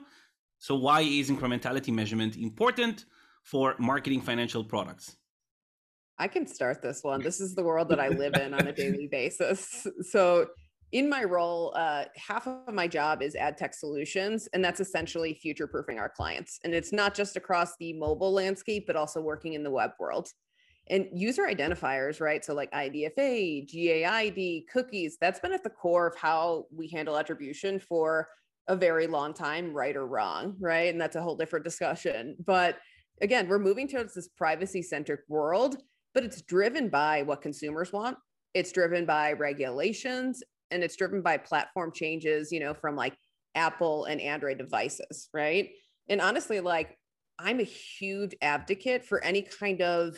So, 0.60 0.76
why 0.76 1.02
is 1.02 1.30
incrementality 1.30 1.92
measurement 1.92 2.38
important 2.38 3.06
for 3.44 3.76
marketing 3.80 4.22
financial 4.22 4.64
products? 4.64 5.18
I 6.20 6.28
can 6.28 6.46
start 6.46 6.84
this 6.84 7.04
one. 7.04 7.22
This 7.22 7.42
is 7.42 7.56
the 7.56 7.64
world 7.64 7.90
that 7.90 8.00
I 8.00 8.10
live 8.10 8.36
in 8.36 8.54
on 8.54 8.68
a 8.68 8.72
daily 8.72 9.08
basis. 9.12 9.88
So, 10.02 10.48
in 10.92 11.10
my 11.10 11.24
role, 11.24 11.74
uh, 11.76 12.06
half 12.16 12.48
of 12.48 12.74
my 12.74 12.88
job 12.88 13.22
is 13.22 13.36
ad 13.36 13.58
tech 13.58 13.74
solutions, 13.74 14.50
and 14.54 14.64
that's 14.64 14.82
essentially 14.82 15.34
future 15.34 15.68
proofing 15.68 16.00
our 16.00 16.10
clients. 16.10 16.60
And 16.64 16.74
it's 16.74 16.92
not 16.92 17.16
just 17.16 17.38
across 17.38 17.78
the 17.78 17.94
mobile 17.94 18.34
landscape, 18.34 18.88
but 18.88 18.98
also 18.98 19.22
working 19.22 19.54
in 19.54 19.64
the 19.64 19.72
web 19.72 19.92
world. 20.00 20.30
And 20.90 21.08
user 21.14 21.44
identifiers, 21.44 22.20
right? 22.20 22.44
So, 22.44 22.54
like 22.54 22.72
IDFA, 22.72 23.72
GAID, 23.72 24.64
cookies, 24.72 25.18
that's 25.22 25.40
been 25.40 25.54
at 25.54 25.64
the 25.64 25.70
core 25.70 26.08
of 26.08 26.18
how 26.18 26.66
we 26.76 26.90
handle 26.90 27.18
attribution 27.18 27.80
for 27.80 28.28
a 28.68 28.76
very 28.76 29.08
long 29.08 29.34
time, 29.34 29.74
right 29.74 29.96
or 29.96 30.06
wrong, 30.08 30.56
right? 30.60 30.92
And 30.92 31.00
that's 31.00 31.16
a 31.16 31.22
whole 31.22 31.38
different 31.38 31.64
discussion. 31.64 32.36
But 32.46 32.80
again, 33.22 33.48
we're 33.48 33.60
moving 33.60 33.88
towards 33.88 34.14
this 34.14 34.28
privacy 34.28 34.82
centric 34.82 35.22
world, 35.30 35.78
but 36.14 36.24
it's 36.24 36.42
driven 36.42 36.90
by 36.90 37.22
what 37.22 37.42
consumers 37.42 37.94
want 37.94 38.18
it's 38.54 38.72
driven 38.72 39.06
by 39.06 39.34
regulations 39.34 40.44
and 40.72 40.84
it's 40.84 40.96
driven 40.96 41.22
by 41.22 41.38
platform 41.38 41.92
changes, 41.94 42.52
you 42.52 42.60
know, 42.60 42.74
from 42.74 42.96
like 42.96 43.16
Apple 43.56 44.06
and 44.06 44.22
Android 44.22 44.58
devices, 44.58 45.30
right? 45.34 45.70
And 46.10 46.22
honestly, 46.22 46.60
like 46.60 46.98
I'm 47.40 47.60
a 47.60 47.64
huge 47.64 48.36
advocate 48.42 49.06
for 49.06 49.24
any 49.24 49.42
kind 49.42 49.82
of 49.82 50.18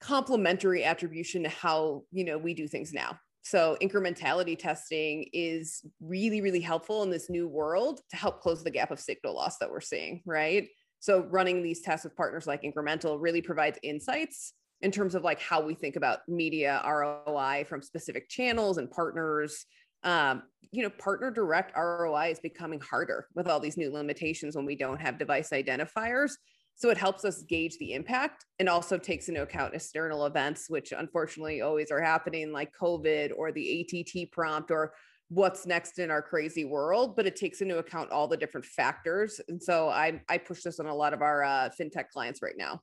complementary 0.00 0.84
attribution 0.84 1.42
to 1.44 1.48
how, 1.48 2.02
you 2.10 2.24
know, 2.24 2.38
we 2.38 2.54
do 2.54 2.66
things 2.66 2.92
now. 2.92 3.18
So 3.42 3.76
incrementality 3.80 4.58
testing 4.58 5.28
is 5.32 5.84
really, 6.00 6.40
really 6.40 6.60
helpful 6.60 7.02
in 7.02 7.10
this 7.10 7.30
new 7.30 7.48
world 7.48 8.00
to 8.10 8.16
help 8.16 8.40
close 8.40 8.62
the 8.62 8.70
gap 8.70 8.90
of 8.90 9.00
signal 9.00 9.34
loss 9.34 9.58
that 9.58 9.70
we're 9.70 9.80
seeing, 9.80 10.22
right? 10.26 10.68
So 11.00 11.26
running 11.30 11.62
these 11.62 11.80
tests 11.80 12.04
with 12.04 12.16
partners 12.16 12.46
like 12.46 12.62
INCRMNTAL 12.62 13.18
really 13.20 13.40
provides 13.40 13.78
insights 13.82 14.52
in 14.82 14.90
terms 14.90 15.14
of 15.14 15.24
like 15.24 15.40
how 15.40 15.60
we 15.60 15.74
think 15.74 15.96
about 15.96 16.20
media 16.28 16.82
ROI 16.86 17.64
from 17.68 17.82
specific 17.82 18.28
channels 18.28 18.78
and 18.78 18.90
partners. 18.90 19.66
Um, 20.02 20.42
you 20.72 20.82
know, 20.82 20.90
partner 20.90 21.30
direct 21.30 21.76
ROI 21.76 22.30
is 22.30 22.40
becoming 22.40 22.80
harder 22.80 23.26
with 23.34 23.48
all 23.48 23.60
these 23.60 23.76
new 23.76 23.92
limitations 23.92 24.56
when 24.56 24.64
we 24.64 24.76
don't 24.76 25.00
have 25.00 25.18
device 25.18 25.50
identifiers. 25.50 26.32
So 26.74 26.88
it 26.88 26.96
helps 26.96 27.26
us 27.26 27.42
gauge 27.42 27.76
the 27.78 27.92
impact 27.92 28.46
and 28.58 28.68
also 28.68 28.96
takes 28.96 29.28
into 29.28 29.42
account 29.42 29.74
external 29.74 30.24
events, 30.24 30.70
which 30.70 30.92
unfortunately 30.96 31.60
always 31.60 31.90
are 31.90 32.00
happening, 32.00 32.52
like 32.52 32.72
COVID 32.80 33.32
or 33.36 33.52
the 33.52 33.82
ATT 33.82 34.32
prompt 34.32 34.70
or 34.70 34.94
what's 35.28 35.66
next 35.66 35.98
in 35.98 36.10
our 36.10 36.22
crazy 36.22 36.64
world. 36.64 37.16
But 37.16 37.26
it 37.26 37.36
takes 37.36 37.60
into 37.60 37.78
account 37.78 38.10
all 38.10 38.28
the 38.28 38.36
different 38.36 38.64
factors. 38.64 39.40
And 39.48 39.62
so 39.62 39.90
I, 39.90 40.22
I 40.30 40.38
push 40.38 40.62
this 40.62 40.80
on 40.80 40.86
a 40.86 40.94
lot 40.94 41.12
of 41.12 41.20
our 41.20 41.44
uh, 41.44 41.68
fintech 41.78 42.08
clients 42.08 42.40
right 42.40 42.56
now. 42.56 42.80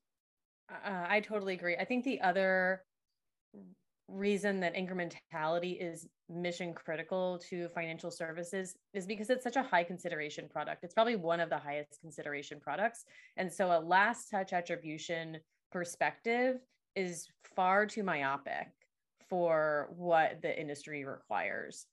Uh, 0.69 1.05
I 1.07 1.21
totally 1.21 1.53
agree. 1.53 1.75
I 1.77 1.85
think 1.85 2.03
the 2.03 2.19
other 2.21 2.83
reason 4.09 4.59
that 4.61 4.75
incrementality 4.75 5.77
is 5.81 6.07
mission 6.29 6.73
critical 6.73 7.39
to 7.49 7.67
financial 7.69 8.11
services 8.11 8.75
is 8.93 9.05
because 9.05 9.29
it's 9.29 9.43
such 9.43 9.55
a 9.55 9.63
high 9.63 9.83
consideration 9.83 10.47
product. 10.49 10.83
It's 10.83 10.93
probably 10.93 11.15
one 11.15 11.39
of 11.39 11.49
the 11.49 11.57
highest 11.57 11.99
consideration 12.01 12.59
products. 12.59 13.05
And 13.35 13.51
so 13.51 13.71
a 13.71 13.79
last 13.79 14.29
touch 14.29 14.53
attribution 14.53 15.37
perspective 15.71 16.57
is 16.95 17.27
far 17.55 17.85
too 17.85 18.03
myopic 18.03 18.67
for 19.29 19.89
what 19.95 20.41
the 20.41 20.57
industry 20.57 21.03
requires. 21.05 21.85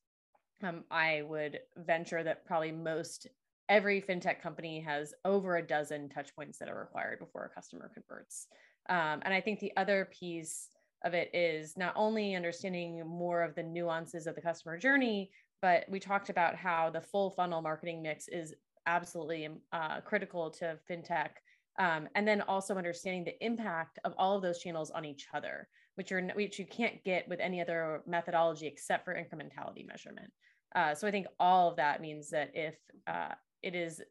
Um, 0.63 0.85
I 0.91 1.23
would 1.27 1.59
venture 1.77 2.23
that 2.23 2.47
probably 2.47 2.73
most 2.73 3.27
every 3.69 4.01
fintech 4.01 4.41
company 4.41 4.81
has 4.81 5.15
over 5.25 5.57
a 5.57 5.67
dozen 5.67 6.09
touch 6.09 6.35
points 6.37 6.59
that 6.59 6.69
are 6.69 6.79
required 6.79 7.19
before 7.19 7.45
a 7.45 7.55
customer 7.55 7.91
converts. 7.93 8.47
Um, 8.89 9.23
and 9.25 9.33
I 9.33 9.41
think 9.41 9.61
the 9.61 9.73
other 9.77 10.09
piece 10.19 10.69
of 11.05 11.15
it 11.15 11.31
is 11.35 11.77
not 11.77 11.95
only 11.97 12.35
understanding 12.35 13.07
more 13.07 13.43
of 13.43 13.55
the 13.55 13.63
nuances 13.63 14.27
of 14.27 14.35
the 14.35 14.41
customer 14.41 14.79
journey, 14.79 15.31
but 15.63 15.85
we 15.89 15.99
talked 15.99 16.29
about 16.29 16.57
how 16.57 16.91
the 16.91 17.01
full 17.01 17.31
funnel 17.31 17.63
marketing 17.63 18.03
mix 18.03 18.29
is 18.29 18.55
absolutely 18.87 19.49
uh, 19.73 20.01
critical 20.01 20.51
to 20.51 20.79
fintech. 20.91 21.31
Um, 21.79 22.09
and 22.15 22.29
then 22.29 22.41
also 22.43 22.77
understanding 22.77 23.25
the 23.25 23.45
impact 23.45 23.99
of 24.05 24.15
all 24.17 24.37
of 24.37 24.43
those 24.43 24.61
channels 24.61 24.91
on 24.91 25.05
each 25.05 25.27
other, 25.35 25.69
which 25.97 26.13
are 26.13 26.23
which 26.35 26.59
you 26.59 26.67
can't 26.67 27.03
get 27.03 27.29
with 27.29 27.41
any 27.41 27.61
other 27.61 28.03
methodology 28.07 28.67
except 28.67 29.05
for 29.05 29.15
incrementality 29.15 29.87
measurement. 29.87 30.31
Uh, 30.75 30.95
so 30.95 31.09
I 31.09 31.11
think 31.11 31.27
all 31.41 31.71
of 31.71 31.77
that 31.77 32.01
means 32.01 32.31
that 32.31 32.51
if 32.55 32.77
uh, 33.07 33.35
it 33.65 33.75
is 33.75 34.03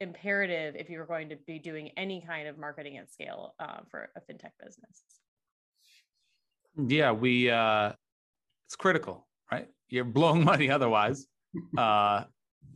imperative 0.00 0.74
if 0.76 0.90
you're 0.90 1.06
going 1.06 1.28
to 1.28 1.36
be 1.46 1.58
doing 1.58 1.90
any 1.96 2.22
kind 2.26 2.48
of 2.48 2.58
marketing 2.58 2.98
at 2.98 3.10
scale 3.10 3.54
uh, 3.60 3.78
for 3.88 4.10
a 4.16 4.20
fintech 4.20 4.50
business. 4.62 5.02
Yeah, 6.76 7.12
we 7.12 7.48
uh, 7.48 7.92
it's 8.66 8.76
critical, 8.76 9.26
right? 9.52 9.68
You're 9.88 10.04
blowing 10.04 10.44
money 10.52 10.68
otherwise, 10.68 11.26
uh, 11.78 12.24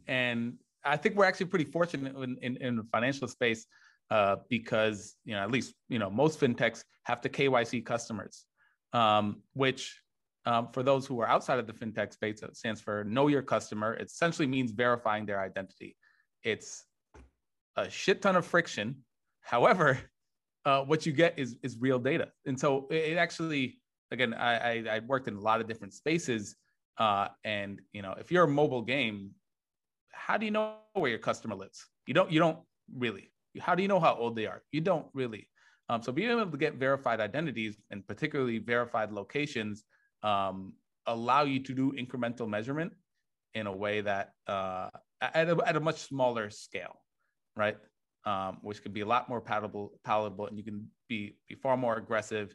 and 0.06 0.54
I 0.84 0.96
think 0.96 1.16
we're 1.16 1.24
actually 1.24 1.46
pretty 1.46 1.64
fortunate 1.64 2.14
in, 2.16 2.36
in, 2.40 2.56
in 2.58 2.76
the 2.76 2.84
financial 2.92 3.26
space 3.26 3.66
uh, 4.10 4.36
because 4.48 5.16
you 5.24 5.34
know 5.34 5.42
at 5.42 5.50
least 5.50 5.74
you 5.88 5.98
know 5.98 6.08
most 6.08 6.38
fintechs 6.38 6.84
have 7.02 7.20
to 7.22 7.28
KYC 7.28 7.84
customers, 7.84 8.44
um, 8.92 9.42
which 9.54 10.00
um, 10.46 10.68
for 10.72 10.82
those 10.82 11.06
who 11.06 11.20
are 11.20 11.28
outside 11.28 11.58
of 11.58 11.66
the 11.66 11.72
fintech 11.72 12.12
space, 12.12 12.42
it 12.42 12.56
stands 12.56 12.80
for 12.80 13.04
Know 13.04 13.28
Your 13.28 13.42
Customer. 13.42 13.94
It 13.94 14.06
essentially 14.06 14.46
means 14.46 14.72
verifying 14.72 15.24
their 15.24 15.40
identity. 15.40 15.96
It's 16.42 16.84
a 17.76 17.88
shit 17.88 18.20
ton 18.20 18.36
of 18.36 18.44
friction. 18.44 18.96
However, 19.40 19.98
uh, 20.64 20.82
what 20.82 21.06
you 21.06 21.12
get 21.12 21.38
is 21.38 21.56
is 21.62 21.76
real 21.78 21.98
data, 21.98 22.28
and 22.46 22.58
so 22.58 22.86
it, 22.90 23.16
actually, 23.16 23.78
again, 24.10 24.34
I, 24.34 24.56
I, 24.56 24.84
I 24.96 24.98
worked 25.00 25.28
in 25.28 25.36
a 25.36 25.40
lot 25.40 25.60
of 25.60 25.66
different 25.66 25.94
spaces, 25.94 26.56
uh, 26.98 27.28
and 27.44 27.80
you 27.92 28.02
know, 28.02 28.14
if 28.18 28.30
you're 28.30 28.44
a 28.44 28.48
mobile 28.48 28.82
game, 28.82 29.30
how 30.12 30.36
do 30.36 30.44
you 30.44 30.52
know 30.52 30.74
where 30.92 31.10
your 31.10 31.18
customer 31.18 31.54
lives? 31.54 31.86
You 32.06 32.14
don't. 32.14 32.30
You 32.30 32.40
don't 32.40 32.58
really. 32.94 33.30
How 33.60 33.74
do 33.74 33.82
you 33.82 33.88
know 33.88 34.00
how 34.00 34.14
old 34.14 34.36
they 34.36 34.46
are? 34.46 34.62
You 34.72 34.80
don't 34.80 35.06
really. 35.14 35.48
Um, 35.88 36.02
so 36.02 36.12
being 36.12 36.30
able 36.30 36.50
to 36.50 36.56
get 36.56 36.74
verified 36.74 37.20
identities 37.20 37.76
and 37.90 38.06
particularly 38.06 38.58
verified 38.58 39.12
locations 39.12 39.84
um, 40.24 40.72
allow 41.06 41.42
you 41.44 41.60
to 41.60 41.74
do 41.74 41.92
incremental 41.92 42.48
measurement 42.48 42.92
in 43.54 43.66
a 43.66 43.72
way 43.72 44.00
that 44.00 44.32
uh, 44.48 44.88
at, 45.20 45.48
a, 45.48 45.56
at 45.66 45.76
a 45.76 45.80
much 45.80 46.00
smaller 46.00 46.50
scale, 46.50 46.96
right? 47.54 47.76
Um, 48.24 48.58
which 48.62 48.82
can 48.82 48.92
be 48.92 49.02
a 49.02 49.06
lot 49.06 49.28
more 49.28 49.40
palatable, 49.40 49.92
palatable, 50.02 50.46
and 50.46 50.56
you 50.56 50.64
can 50.64 50.88
be 51.08 51.36
be 51.46 51.54
far 51.54 51.76
more 51.76 51.96
aggressive. 51.98 52.54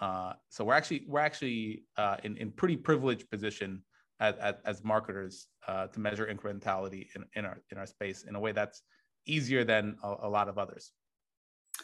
Uh, 0.00 0.32
so 0.48 0.64
we're 0.64 0.74
actually 0.74 1.04
we're 1.06 1.20
actually 1.20 1.84
uh, 1.96 2.16
in 2.24 2.36
in 2.36 2.50
pretty 2.50 2.76
privileged 2.76 3.30
position 3.30 3.82
as, 4.18 4.34
as, 4.36 4.54
as 4.64 4.84
marketers 4.84 5.46
uh, 5.68 5.86
to 5.86 6.00
measure 6.00 6.26
incrementality 6.26 7.06
in, 7.14 7.24
in 7.36 7.44
our 7.44 7.58
in 7.70 7.78
our 7.78 7.86
space 7.86 8.24
in 8.24 8.34
a 8.34 8.40
way 8.40 8.50
that's 8.50 8.82
easier 9.26 9.62
than 9.62 9.96
a, 10.02 10.14
a 10.22 10.28
lot 10.28 10.48
of 10.48 10.58
others. 10.58 10.92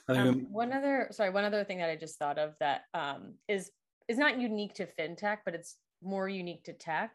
Um, 0.09 0.47
one 0.51 0.73
other, 0.73 1.09
sorry, 1.11 1.31
one 1.31 1.45
other 1.45 1.65
thing 1.65 1.79
that 1.79 1.91
I 1.91 1.97
just 1.97 2.19
thought 2.19 2.39
of 2.39 2.55
that 2.61 2.83
um, 2.95 3.35
is 3.49 3.71
is 4.11 4.19
not 4.19 4.41
unique 4.41 4.75
to 4.75 4.89
fintech, 4.99 5.39
but 5.45 5.55
it's 5.55 5.77
more 6.03 6.29
unique 6.29 6.65
to 6.65 6.73
tech. 6.73 7.13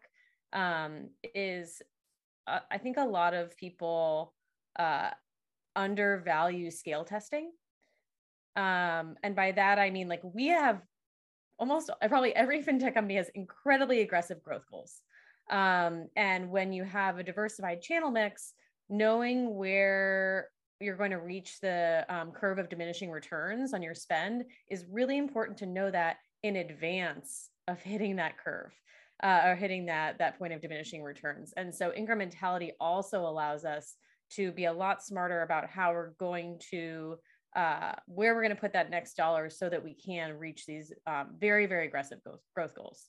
Um, 0.54 1.10
is 1.34 1.82
uh, 2.48 2.60
I 2.72 2.78
think 2.78 2.96
a 2.96 3.04
lot 3.04 3.34
of 3.34 3.58
people 3.58 4.34
uh, 4.80 5.10
undervalue 5.76 6.72
scale 6.72 7.04
testing, 7.04 7.52
um, 8.56 9.18
and 9.24 9.36
by 9.36 9.52
that 9.52 9.78
I 9.78 9.90
mean 9.90 10.08
like 10.08 10.22
we 10.24 10.48
have 10.48 10.82
almost 11.60 11.90
probably 12.08 12.34
every 12.34 12.64
fintech 12.66 12.94
company 12.94 13.16
has 13.16 13.30
incredibly 13.36 14.00
aggressive 14.00 14.42
growth 14.42 14.64
goals. 14.72 15.02
Um, 15.50 16.08
and 16.16 16.50
when 16.50 16.72
you 16.72 16.86
have 16.86 17.18
a 17.20 17.24
diversified 17.24 17.82
channel 17.82 18.10
mix, 18.10 18.54
knowing 18.90 19.56
where 19.56 20.48
you're 20.80 20.96
going 20.96 21.12
to 21.12 21.20
reach 21.20 21.60
the 21.60 22.06
um, 22.10 22.32
curve 22.32 22.58
of 22.58 22.70
diminishing 22.70 23.12
returns 23.12 23.74
on 23.74 23.82
your 23.82 23.96
spend 23.96 24.46
is 24.70 24.86
really 24.90 25.18
important 25.18 25.58
to 25.58 25.66
know 25.66 25.92
that 25.92 26.18
in 26.46 26.58
advance 26.58 27.50
of 27.68 27.82
hitting 27.82 28.18
that 28.18 28.38
curve 28.38 28.72
uh, 29.24 29.42
or 29.46 29.56
hitting 29.56 29.88
that 29.88 30.20
that 30.20 30.38
point 30.38 30.54
of 30.54 30.62
diminishing 30.62 31.02
returns. 31.02 31.54
And 31.58 31.74
so 31.74 31.92
incrementality 31.92 32.72
also 32.80 33.22
allows 33.22 33.66
us 33.66 33.96
to 34.34 34.52
be 34.52 34.66
a 34.66 34.74
lot 34.74 35.04
smarter 35.04 35.42
about 35.42 35.68
how 35.68 35.92
we're 35.92 36.12
going 36.20 36.60
to 36.72 37.18
uh, 37.56 37.94
where 38.06 38.36
we're 38.36 38.42
going 38.42 38.54
to 38.54 38.62
put 38.62 38.74
that 38.74 38.92
next 38.92 39.16
dollar 39.16 39.50
so 39.50 39.70
that 39.70 39.84
we 39.84 39.96
can 39.96 40.38
reach 40.38 40.66
these 40.68 40.94
um, 41.08 41.30
very 41.40 41.66
very 41.66 41.88
aggressive 41.88 42.20
growth 42.54 42.76
goals. 42.76 43.08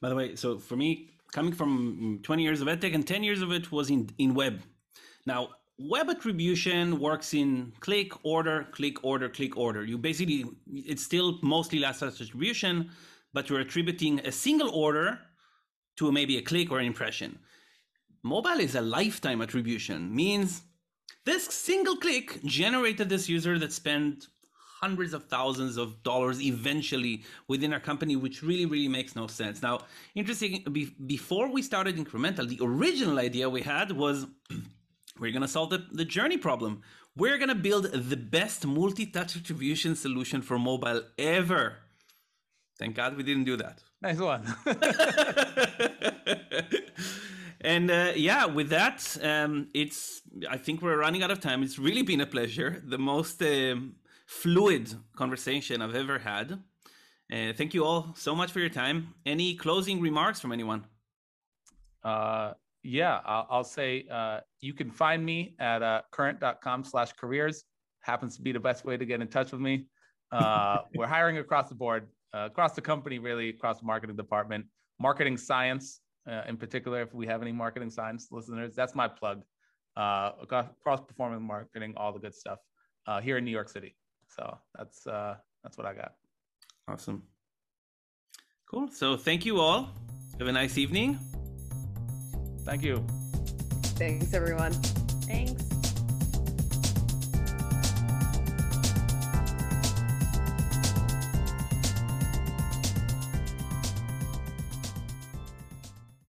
By 0.00 0.08
the 0.08 0.14
way 0.14 0.34
so 0.34 0.58
for 0.58 0.76
me 0.76 1.10
coming 1.32 1.52
from 1.52 2.20
20 2.22 2.42
years 2.42 2.62
of 2.62 2.68
ad 2.68 2.80
tech 2.80 2.94
and 2.94 3.06
10 3.06 3.22
years 3.22 3.42
of 3.42 3.52
it 3.52 3.70
was 3.70 3.90
in 3.90 4.08
in 4.16 4.32
web. 4.32 4.62
Now 5.26 5.50
web 5.78 6.10
attribution 6.10 6.98
works 6.98 7.34
in 7.34 7.72
click 7.80 8.12
order 8.24 8.66
click 8.72 9.02
order 9.04 9.28
click 9.28 9.56
order 9.56 9.84
you 9.84 9.96
basically 9.96 10.44
it's 10.74 11.02
still 11.02 11.38
mostly 11.42 11.78
last 11.78 12.00
touch 12.00 12.20
attribution 12.20 12.90
but 13.32 13.48
you're 13.48 13.60
attributing 13.60 14.18
a 14.20 14.32
single 14.32 14.70
order 14.70 15.18
to 15.96 16.10
maybe 16.10 16.36
a 16.36 16.42
click 16.42 16.70
or 16.72 16.80
an 16.80 16.86
impression 16.86 17.38
mobile 18.24 18.58
is 18.58 18.74
a 18.74 18.80
lifetime 18.80 19.40
attribution 19.40 20.12
means 20.14 20.62
this 21.24 21.44
single 21.44 21.96
click 21.96 22.42
generated 22.44 23.08
this 23.08 23.28
user 23.28 23.58
that 23.58 23.72
spent 23.72 24.26
hundreds 24.80 25.12
of 25.12 25.24
thousands 25.24 25.76
of 25.76 26.02
dollars 26.02 26.40
eventually 26.40 27.24
within 27.48 27.72
our 27.72 27.80
company, 27.80 28.14
which 28.14 28.42
really, 28.42 28.64
really 28.64 28.88
makes 28.88 29.16
no 29.16 29.26
sense. 29.26 29.60
Now, 29.60 29.80
interesting, 30.14 30.64
be- 30.70 30.94
before 31.06 31.50
we 31.52 31.62
started 31.62 31.96
INCRMNTAL, 31.96 32.48
the 32.48 32.60
original 32.62 33.18
idea 33.18 33.50
we 33.50 33.62
had 33.62 33.90
was 33.92 34.26
We're 35.18 35.32
going 35.32 35.42
to 35.42 35.48
solve 35.48 35.70
the, 35.70 35.84
the 35.90 36.04
journey 36.04 36.36
problem. 36.36 36.82
We're 37.16 37.36
going 37.36 37.48
to 37.48 37.54
build 37.54 37.92
the 37.92 38.16
best 38.16 38.66
multi 38.66 39.06
touch 39.06 39.36
attribution 39.36 39.96
solution 39.96 40.42
for 40.42 40.58
mobile 40.58 41.02
ever. 41.18 41.76
Thank 42.78 42.94
God 42.94 43.16
we 43.16 43.24
didn't 43.24 43.44
do 43.44 43.56
that. 43.56 43.82
Nice 44.00 44.18
one. 44.18 44.46
and 47.60 47.90
uh, 47.90 48.12
yeah, 48.14 48.46
with 48.46 48.68
that, 48.68 49.16
um, 49.22 49.68
it's. 49.74 50.22
I 50.48 50.58
think 50.58 50.80
we're 50.80 50.98
running 50.98 51.24
out 51.24 51.32
of 51.32 51.40
time. 51.40 51.64
It's 51.64 51.78
really 51.78 52.02
been 52.02 52.20
a 52.20 52.26
pleasure. 52.26 52.80
The 52.86 52.98
most 52.98 53.42
um, 53.42 53.96
fluid 54.26 54.94
conversation 55.16 55.82
I've 55.82 55.96
ever 55.96 56.20
had. 56.20 56.62
Uh, 57.32 57.52
thank 57.56 57.74
you 57.74 57.84
all 57.84 58.14
so 58.16 58.34
much 58.34 58.52
for 58.52 58.60
your 58.60 58.68
time. 58.68 59.14
Any 59.26 59.56
closing 59.56 60.00
remarks 60.00 60.40
from 60.40 60.52
anyone? 60.52 60.86
Uh, 62.04 62.52
yeah, 62.88 63.20
I'll, 63.26 63.46
I'll 63.50 63.64
say 63.64 64.06
uh, 64.10 64.40
you 64.60 64.72
can 64.72 64.90
find 64.90 65.24
me 65.24 65.54
at 65.58 65.82
uh, 65.82 66.02
current.com 66.10 66.84
slash 66.84 67.12
careers. 67.12 67.64
Happens 68.00 68.36
to 68.36 68.42
be 68.42 68.50
the 68.52 68.60
best 68.60 68.84
way 68.84 68.96
to 68.96 69.04
get 69.04 69.20
in 69.20 69.28
touch 69.28 69.52
with 69.52 69.60
me. 69.60 69.86
Uh, 70.32 70.78
we're 70.94 71.06
hiring 71.06 71.38
across 71.38 71.68
the 71.68 71.74
board, 71.74 72.08
uh, 72.34 72.46
across 72.50 72.72
the 72.72 72.80
company, 72.80 73.18
really, 73.18 73.50
across 73.50 73.80
the 73.80 73.86
marketing 73.86 74.16
department, 74.16 74.64
marketing 74.98 75.36
science 75.36 76.00
uh, 76.30 76.42
in 76.48 76.56
particular. 76.56 77.02
If 77.02 77.12
we 77.12 77.26
have 77.26 77.42
any 77.42 77.52
marketing 77.52 77.90
science 77.90 78.28
listeners, 78.30 78.74
that's 78.74 78.94
my 78.94 79.06
plug. 79.06 79.42
Uh, 79.96 80.32
across 80.40 81.00
performance 81.00 81.42
marketing, 81.42 81.92
all 81.96 82.12
the 82.12 82.20
good 82.20 82.34
stuff 82.34 82.60
uh, 83.06 83.20
here 83.20 83.36
in 83.36 83.44
New 83.44 83.50
York 83.50 83.68
City. 83.68 83.96
So 84.28 84.56
that's 84.76 85.06
uh, 85.06 85.34
that's 85.62 85.76
what 85.76 85.86
I 85.86 85.92
got. 85.92 86.12
Awesome. 86.86 87.22
Cool. 88.70 88.88
So 88.88 89.16
thank 89.16 89.44
you 89.44 89.60
all. 89.60 89.90
Have 90.38 90.46
a 90.46 90.52
nice 90.52 90.78
evening. 90.78 91.18
Thank 92.68 92.82
you. 92.82 93.02
Thanks, 93.96 94.34
everyone. 94.34 94.72
Thanks. 95.24 95.77